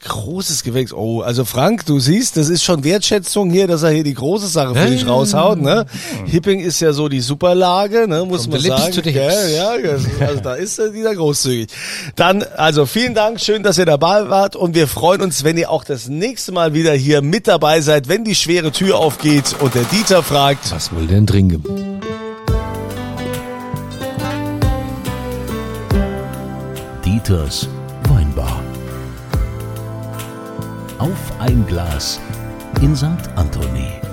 Großes 0.06 0.64
Gewächs. 0.64 0.92
Oh, 0.92 1.22
also 1.22 1.44
Frank, 1.44 1.86
du 1.86 1.98
siehst, 1.98 2.36
das 2.36 2.50
ist 2.50 2.62
schon 2.62 2.84
Wertschätzung 2.84 3.50
hier, 3.50 3.66
dass 3.66 3.82
er 3.82 3.90
hier 3.90 4.04
die 4.04 4.14
große 4.14 4.48
Sache 4.48 4.74
für 4.74 4.86
dich 4.86 5.02
ja, 5.02 5.08
raushaut. 5.08 5.60
Ne? 5.60 5.86
Hipping 6.26 6.60
ist 6.60 6.80
ja 6.80 6.92
so 6.92 7.08
die 7.08 7.20
Superlage, 7.20 8.06
ne, 8.06 8.24
muss 8.26 8.42
From 8.42 8.52
man 8.52 8.60
sagen. 8.60 9.00
Ja, 9.14 9.76
ja, 9.76 9.92
also 10.20 10.40
da 10.42 10.54
ist 10.54 10.78
er 10.78 10.92
wieder 10.92 11.14
großzügig. 11.14 11.68
Dann, 12.16 12.44
also 12.56 12.84
vielen 12.84 13.14
Dank, 13.14 13.40
schön, 13.40 13.62
dass 13.62 13.78
ihr 13.78 13.86
dabei 13.86 14.28
wart 14.28 14.56
und 14.56 14.74
wir 14.74 14.88
freuen 14.88 15.22
uns, 15.22 15.42
wenn 15.42 15.56
ihr 15.56 15.70
auch 15.70 15.84
das 15.84 16.08
nächste 16.08 16.52
Mal 16.52 16.74
wieder 16.74 16.92
hier 16.92 17.22
mit 17.22 17.48
dabei 17.48 17.80
seid, 17.80 18.08
wenn 18.08 18.24
die 18.24 18.34
schwere 18.34 18.72
Tür 18.72 18.98
aufgeht 18.98 19.56
und 19.60 19.74
der 19.74 19.84
Dieter 19.84 20.22
fragt. 20.22 20.70
Was 20.70 20.92
wohl 20.92 21.06
denn 21.06 21.26
trinken? 21.26 21.64
Dieters 27.04 27.68
Auf 31.04 31.38
ein 31.38 31.66
Glas 31.66 32.18
in 32.80 32.96
St. 32.96 33.28
Anthony. 33.36 34.03